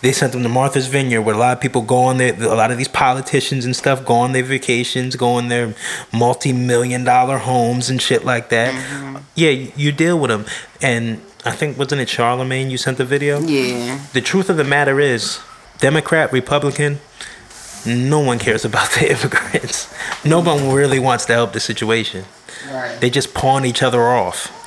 They 0.02 0.12
sent 0.12 0.34
them 0.34 0.44
to 0.44 0.50
Martha's 0.50 0.88
Vineyard, 0.88 1.22
where 1.22 1.34
a 1.34 1.38
lot 1.38 1.54
of 1.58 1.62
people 1.62 1.82
go 1.82 1.98
on 1.98 2.18
their, 2.18 2.34
a 2.36 2.56
lot 2.56 2.70
of 2.72 2.78
these 2.78 2.88
politicians 2.88 3.66
and 3.66 3.76
stuff 3.76 4.06
go 4.06 4.16
on 4.16 4.34
their 4.34 4.44
vacations, 4.44 5.16
go 5.16 5.30
on 5.34 5.48
their 5.48 5.74
multi-million 6.14 7.04
dollar 7.04 7.38
homes 7.40 7.90
and 7.90 8.02
shit 8.02 8.24
like 8.24 8.50
that. 8.50 8.74
Mm-hmm. 8.74 9.18
Yeah, 9.36 9.50
you, 9.50 9.72
you 9.76 9.92
deal 9.92 10.20
with 10.20 10.30
them, 10.30 10.46
and 10.82 11.22
I 11.44 11.52
think 11.52 11.78
wasn't 11.78 12.02
it 12.02 12.10
Charlemagne 12.10 12.70
you 12.70 12.78
sent 12.78 12.98
the 12.98 13.06
video? 13.06 13.40
yeah. 13.40 14.00
The 14.14 14.22
truth 14.22 14.50
of 14.50 14.58
the 14.58 14.64
matter 14.64 15.00
is, 15.00 15.40
Democrat, 15.80 16.32
Republican, 16.32 17.00
no 17.86 18.20
one 18.20 18.40
cares 18.40 18.66
about 18.66 18.90
the 18.92 19.12
immigrants. 19.18 19.94
No 20.24 20.40
one 20.40 20.72
really 20.72 21.00
wants 21.00 21.26
to 21.26 21.34
help 21.34 21.54
the 21.54 21.60
situation. 21.60 22.26
Right. 22.70 23.00
They 23.00 23.10
just 23.10 23.34
pawn 23.34 23.66
each 23.66 23.84
other 23.84 24.02
off. 24.02 24.65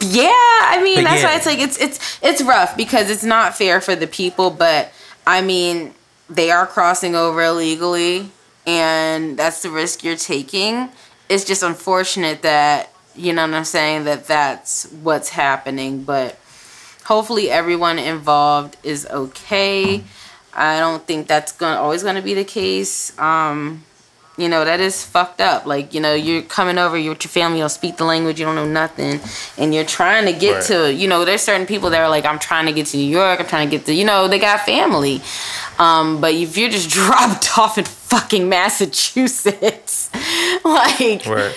Yeah, 0.00 0.28
I 0.30 0.80
mean 0.82 0.96
But 0.96 1.04
that's 1.04 1.22
yeah. 1.22 1.28
why 1.28 1.36
it's 1.36 1.46
like 1.46 1.58
it's 1.58 1.78
it's 1.78 2.18
it's 2.22 2.42
rough 2.42 2.76
because 2.76 3.10
it's 3.10 3.24
not 3.24 3.56
fair 3.56 3.80
for 3.80 3.94
the 3.96 4.06
people, 4.06 4.50
but 4.50 4.92
I 5.26 5.42
mean 5.42 5.94
they 6.28 6.50
are 6.50 6.66
crossing 6.66 7.14
over 7.14 7.42
illegally 7.42 8.30
and 8.66 9.38
that's 9.38 9.62
the 9.62 9.70
risk 9.70 10.02
you're 10.04 10.16
taking. 10.16 10.90
It's 11.28 11.44
just 11.44 11.62
unfortunate 11.62 12.42
that 12.42 12.90
you 13.14 13.32
know 13.32 13.42
what 13.46 13.54
I'm 13.54 13.64
saying 13.64 14.04
that 14.04 14.26
that's 14.26 14.90
what's 15.02 15.30
happening, 15.30 16.02
but 16.04 16.38
hopefully 17.04 17.50
everyone 17.50 17.98
involved 17.98 18.76
is 18.82 19.06
okay. 19.10 20.04
I 20.54 20.78
don't 20.78 21.06
think 21.06 21.26
that's 21.28 21.52
going 21.52 21.74
to 21.74 21.80
always 21.80 22.02
going 22.02 22.16
to 22.16 22.22
be 22.22 22.34
the 22.34 22.44
case. 22.44 23.18
Um 23.18 23.84
you 24.38 24.48
know 24.48 24.64
that 24.64 24.80
is 24.80 25.02
fucked 25.04 25.40
up. 25.40 25.64
Like 25.66 25.94
you 25.94 26.00
know 26.00 26.14
you're 26.14 26.42
coming 26.42 26.76
over 26.78 26.96
you're 26.98 27.14
with 27.14 27.24
your 27.24 27.30
family 27.30 27.58
you 27.58 27.62
don't 27.62 27.70
speak 27.70 27.96
the 27.96 28.04
language 28.04 28.38
you 28.38 28.44
don't 28.46 28.54
know 28.54 28.66
nothing 28.66 29.20
and 29.58 29.74
you're 29.74 29.84
trying 29.84 30.26
to 30.26 30.32
get 30.38 30.54
Right. 30.56 30.64
to 30.64 30.92
you 30.92 31.08
know 31.08 31.24
there's 31.24 31.42
certain 31.42 31.66
people 31.66 31.90
that 31.90 32.00
are 32.00 32.08
like 32.10 32.24
i'm 32.26 32.38
trying 32.38 32.66
to 32.66 32.72
get 32.72 32.86
to 32.88 32.96
new 32.98 33.06
york 33.20 33.40
i'm 33.40 33.46
trying 33.46 33.68
to 33.70 33.76
get 33.76 33.86
to 33.86 33.94
you 33.94 34.04
know 34.04 34.28
they 34.28 34.38
got 34.38 34.60
family. 34.66 35.22
Um 35.78 36.20
but 36.20 36.34
if 36.34 36.56
you're 36.58 36.70
just 36.70 36.90
dropped 36.98 37.58
off 37.58 37.78
in 37.78 37.84
fucking 37.84 38.48
massachusetts 38.48 40.10
like 40.64 41.24
Right. 41.26 41.54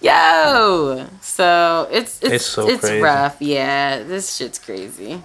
yo 0.00 1.06
so 1.20 1.88
it's 1.90 2.20
it's 2.22 2.32
It's 2.34 2.46
so 2.46 2.68
it's 2.68 2.88
rough. 3.02 3.36
Yeah 3.40 4.02
this 4.02 4.34
shit's 4.36 4.58
crazy. 4.58 5.22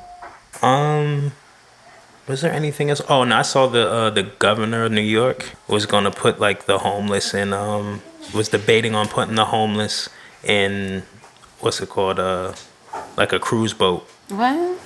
Um, 0.62 1.32
was 2.28 2.42
there 2.42 2.52
anything 2.52 2.90
else? 2.90 3.02
Oh, 3.08 3.22
and 3.22 3.34
I 3.34 3.44
saw 3.44 3.68
the 3.68 3.90
uh, 3.90 4.10
the 4.10 4.24
governor 4.24 4.86
of 4.86 4.92
New 4.92 5.02
York 5.02 5.56
was 5.68 5.86
gonna 5.86 6.12
put 6.12 6.40
like 6.40 6.66
the 6.66 6.80
homeless 6.80 7.34
in 7.34 7.54
um 7.54 8.02
was 8.34 8.50
debating 8.50 8.96
on 8.96 9.08
putting 9.08 9.36
the 9.36 9.46
homeless 9.46 10.10
in 10.44 11.04
what's 11.60 11.82
it 11.82 11.90
called 11.90 12.20
uh 12.20 12.54
like 13.18 13.34
a 13.34 13.40
cruise 13.40 13.74
boat. 13.74 14.08
what 14.30 14.80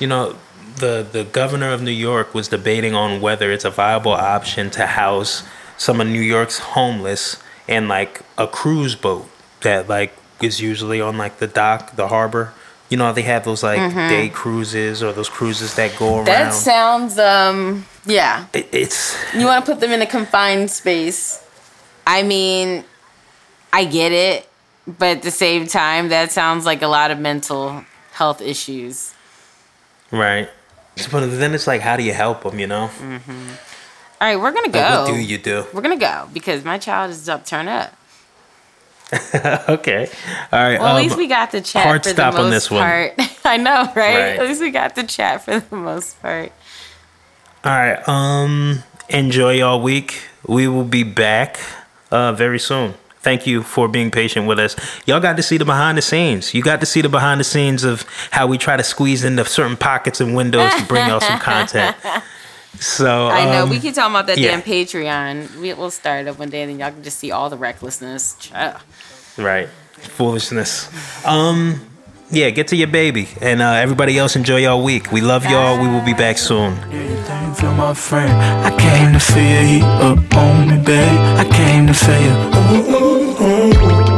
You 0.00 0.06
know, 0.08 0.36
the 0.76 1.06
the 1.10 1.24
governor 1.24 1.70
of 1.70 1.82
New 1.82 1.90
York 1.92 2.34
was 2.34 2.48
debating 2.48 2.94
on 2.94 3.20
whether 3.20 3.52
it's 3.52 3.64
a 3.64 3.70
viable 3.70 4.12
option 4.12 4.70
to 4.70 4.86
house 4.86 5.44
some 5.76 6.00
of 6.00 6.06
New 6.06 6.20
York's 6.20 6.58
homeless 6.58 7.42
in 7.68 7.88
like 7.88 8.22
a 8.36 8.46
cruise 8.46 8.96
boat 8.96 9.28
that 9.60 9.88
like 9.88 10.12
is 10.42 10.60
usually 10.60 11.00
on 11.00 11.16
like 11.16 11.38
the 11.38 11.46
dock, 11.46 11.96
the 11.96 12.08
harbor. 12.08 12.52
You 12.94 12.98
know, 12.98 13.06
how 13.06 13.12
they 13.12 13.22
have 13.22 13.44
those 13.44 13.64
like 13.64 13.92
day 14.08 14.28
cruises 14.28 15.02
or 15.02 15.12
those 15.12 15.28
cruises 15.28 15.74
that 15.74 15.98
go 15.98 16.14
around. 16.18 16.26
that 16.26 16.54
sounds 16.54 17.18
um 17.18 17.84
yeah 18.06 18.46
It- 18.52 18.68
it's 18.70 19.16
You 19.34 19.46
want 19.46 19.64
to 19.66 19.72
put 19.72 19.80
them 19.80 19.90
in 19.90 20.00
a 20.00 20.06
confined 20.06 20.70
space. 20.70 21.42
I 22.06 22.22
mean, 22.22 22.84
I 23.72 23.84
get 23.84 24.12
it, 24.12 24.48
but 24.86 25.08
at 25.16 25.22
the 25.22 25.32
same 25.32 25.66
time, 25.66 26.08
that 26.10 26.30
sounds 26.30 26.64
like 26.64 26.82
a 26.82 26.86
lot 26.86 27.10
of 27.10 27.18
mental 27.18 27.84
health 28.12 28.40
issues. 28.40 29.12
right. 30.12 30.48
But 31.10 31.26
then 31.40 31.52
it's 31.54 31.66
like, 31.66 31.80
how 31.80 31.96
do 31.96 32.04
you 32.04 32.12
help 32.14 32.44
them? 32.44 32.60
You 32.60 32.68
know, 32.68 32.82
All 34.20 34.28
right, 34.28 34.36
we're 34.38 34.52
gonna 34.52 34.68
go. 34.68 34.78
Like, 34.78 35.08
what 35.08 35.16
do 35.16 35.20
you 35.20 35.38
do? 35.38 35.66
We're 35.72 35.82
gonna 35.82 35.96
go 35.96 36.28
because 36.32 36.62
my 36.64 36.78
child 36.78 37.10
is 37.10 37.28
up, 37.28 37.44
turn 37.44 37.66
up. 37.66 37.90
okay. 39.68 40.08
All 40.52 40.58
right. 40.58 40.80
Well, 40.80 40.88
at 40.88 40.96
um, 40.96 41.02
least 41.02 41.16
we 41.16 41.26
got 41.26 41.52
the 41.52 41.60
chat 41.60 41.84
hard 41.84 42.02
for 42.02 42.10
stop 42.10 42.34
the 42.34 42.38
most 42.38 42.44
on 42.44 42.50
this 42.50 42.70
one. 42.70 42.82
part. 42.82 43.14
I 43.44 43.56
know, 43.56 43.84
right? 43.84 43.94
Right. 43.94 44.38
At 44.38 44.46
least 44.46 44.60
we 44.60 44.70
got 44.70 44.94
the 44.94 45.04
chat 45.04 45.44
for 45.44 45.60
the 45.60 45.76
most 45.76 46.20
part. 46.22 46.52
All 47.64 47.72
right. 47.72 48.08
Um. 48.08 48.82
Enjoy 49.08 49.52
y'all 49.52 49.82
week. 49.82 50.22
We 50.46 50.66
will 50.66 50.84
be 50.84 51.02
back 51.02 51.58
uh 52.10 52.32
very 52.32 52.58
soon. 52.58 52.94
Thank 53.20 53.46
you 53.46 53.62
for 53.62 53.88
being 53.88 54.10
patient 54.10 54.46
with 54.46 54.58
us. 54.58 54.76
Y'all 55.06 55.18
got 55.20 55.38
to 55.38 55.42
see 55.42 55.56
the 55.56 55.64
behind 55.64 55.96
the 55.96 56.02
scenes. 56.02 56.52
You 56.52 56.62
got 56.62 56.80
to 56.80 56.86
see 56.86 57.00
the 57.00 57.08
behind 57.08 57.40
the 57.40 57.44
scenes 57.44 57.82
of 57.82 58.04
how 58.30 58.46
we 58.46 58.58
try 58.58 58.76
to 58.76 58.84
squeeze 58.84 59.24
into 59.24 59.46
certain 59.46 59.78
pockets 59.78 60.20
and 60.20 60.36
windows 60.36 60.74
to 60.74 60.84
bring 60.84 61.08
y'all 61.08 61.20
some 61.20 61.38
content. 61.38 61.96
So 62.80 63.28
I 63.28 63.44
know 63.46 63.64
um, 63.64 63.70
we 63.70 63.80
keep 63.80 63.94
talking 63.94 64.12
about 64.12 64.26
that 64.26 64.38
yeah. 64.38 64.50
damn 64.50 64.62
Patreon. 64.62 65.60
We, 65.60 65.72
we'll 65.74 65.90
start 65.90 66.26
it 66.26 66.28
up 66.28 66.38
one 66.38 66.50
day, 66.50 66.62
and 66.62 66.70
then 66.70 66.78
y'all 66.78 66.90
can 66.90 67.02
just 67.02 67.18
see 67.18 67.30
all 67.30 67.50
the 67.50 67.56
recklessness. 67.56 68.50
Ugh. 68.54 68.80
Right. 69.38 69.68
Foolishness. 69.68 70.90
Um 71.24 71.80
yeah, 72.30 72.50
get 72.50 72.68
to 72.68 72.76
your 72.76 72.88
baby. 72.88 73.28
And 73.40 73.62
uh, 73.62 73.72
everybody 73.72 74.18
else 74.18 74.34
enjoy 74.34 74.58
y'all 74.58 74.82
week. 74.82 75.12
We 75.12 75.20
love 75.20 75.44
y'all. 75.46 75.80
We 75.80 75.88
will 75.88 76.04
be 76.04 76.14
back 76.14 76.38
soon. 76.38 76.72
Everything 76.72 77.54
feel 77.54 77.74
my 77.74 77.94
friend. 77.94 78.32
I 78.64 78.70
came 78.76 79.12
to 79.12 79.20
feel 79.20 79.42
your 79.42 79.62
heat 79.62 79.82
up 79.82 80.34
on 80.34 80.68
me, 80.68 80.76
babe. 80.84 81.20
I 81.38 81.44
came 81.50 81.86
to 81.86 81.94
feel 81.94 82.20
you. 82.20 82.34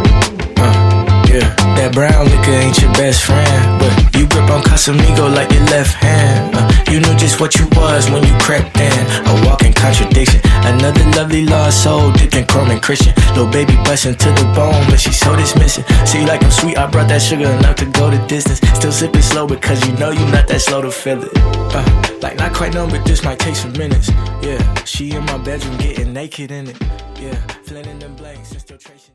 Uh, 0.59 1.05
yeah, 1.29 1.55
that 1.77 1.93
brown 1.93 2.25
liquor 2.25 2.51
ain't 2.51 2.81
your 2.81 2.91
best 2.95 3.25
friend, 3.25 3.79
but 3.79 3.93
you 4.17 4.27
grip 4.27 4.49
on 4.49 4.63
Casamigo 4.63 5.29
like 5.35 5.53
your 5.53 5.65
left 5.65 5.93
hand. 5.95 6.55
Uh, 6.55 6.76
you 6.89 7.01
knew 7.01 7.14
just 7.16 7.41
what 7.41 7.55
you 7.57 7.66
was 7.72 8.11
when 8.11 8.22
you 8.24 8.34
crept 8.39 8.78
in. 8.78 8.93
A 9.26 9.47
walking 9.47 9.72
contradiction. 9.72 10.41
Another 10.64 11.05
lovely 11.16 11.45
lost 11.45 11.82
soul, 11.82 12.12
dipped 12.12 12.34
in 12.34 12.47
chrome 12.47 12.70
and 12.70 12.82
Christian. 12.82 13.14
Little 13.34 13.47
baby 13.47 13.74
busting 13.84 14.16
to 14.16 14.28
the 14.30 14.45
bone, 14.55 14.84
but 14.91 15.01
she's 15.01 15.18
so 15.18 15.37
dismissing. 15.37 15.84
See, 16.07 16.24
like 16.26 16.43
I'm 16.43 16.51
sweet, 16.51 16.76
I 16.76 16.87
brought 16.91 17.09
that 17.09 17.22
sugar 17.22 17.49
enough 17.51 17.76
to 17.76 17.87
go 17.87 18.11
the 18.11 18.24
distance. 18.26 18.59
Still 18.76 18.93
sipping 18.93 19.22
slow 19.22 19.47
because 19.47 19.87
you 19.87 19.93
know 19.95 20.11
you're 20.11 20.32
not 20.32 20.49
that 20.49 20.61
slow 20.61 20.82
to 20.82 20.91
feel 20.91 21.22
it. 21.22 21.30
Uh, 21.34 22.18
like 22.20 22.37
not 22.39 22.53
quite 22.55 22.74
numb, 22.74 22.91
but 22.91 23.05
this 23.05 23.22
might 23.22 23.39
take 23.39 23.57
some 23.57 23.72
minutes. 23.72 24.09
Yeah, 24.43 24.62
she 24.84 25.12
in 25.12 25.24
my 25.26 25.39
bedroom 25.39 25.76
getting 25.78 26.12
naked 26.12 26.51
in 26.51 26.68
it. 26.68 26.76
Yeah, 27.20 27.34
filling 27.64 27.87
in 27.87 27.99
them 27.99 28.14
blanks 28.16 28.53
and 28.53 28.61
still 28.61 28.78
tracing. 28.78 29.14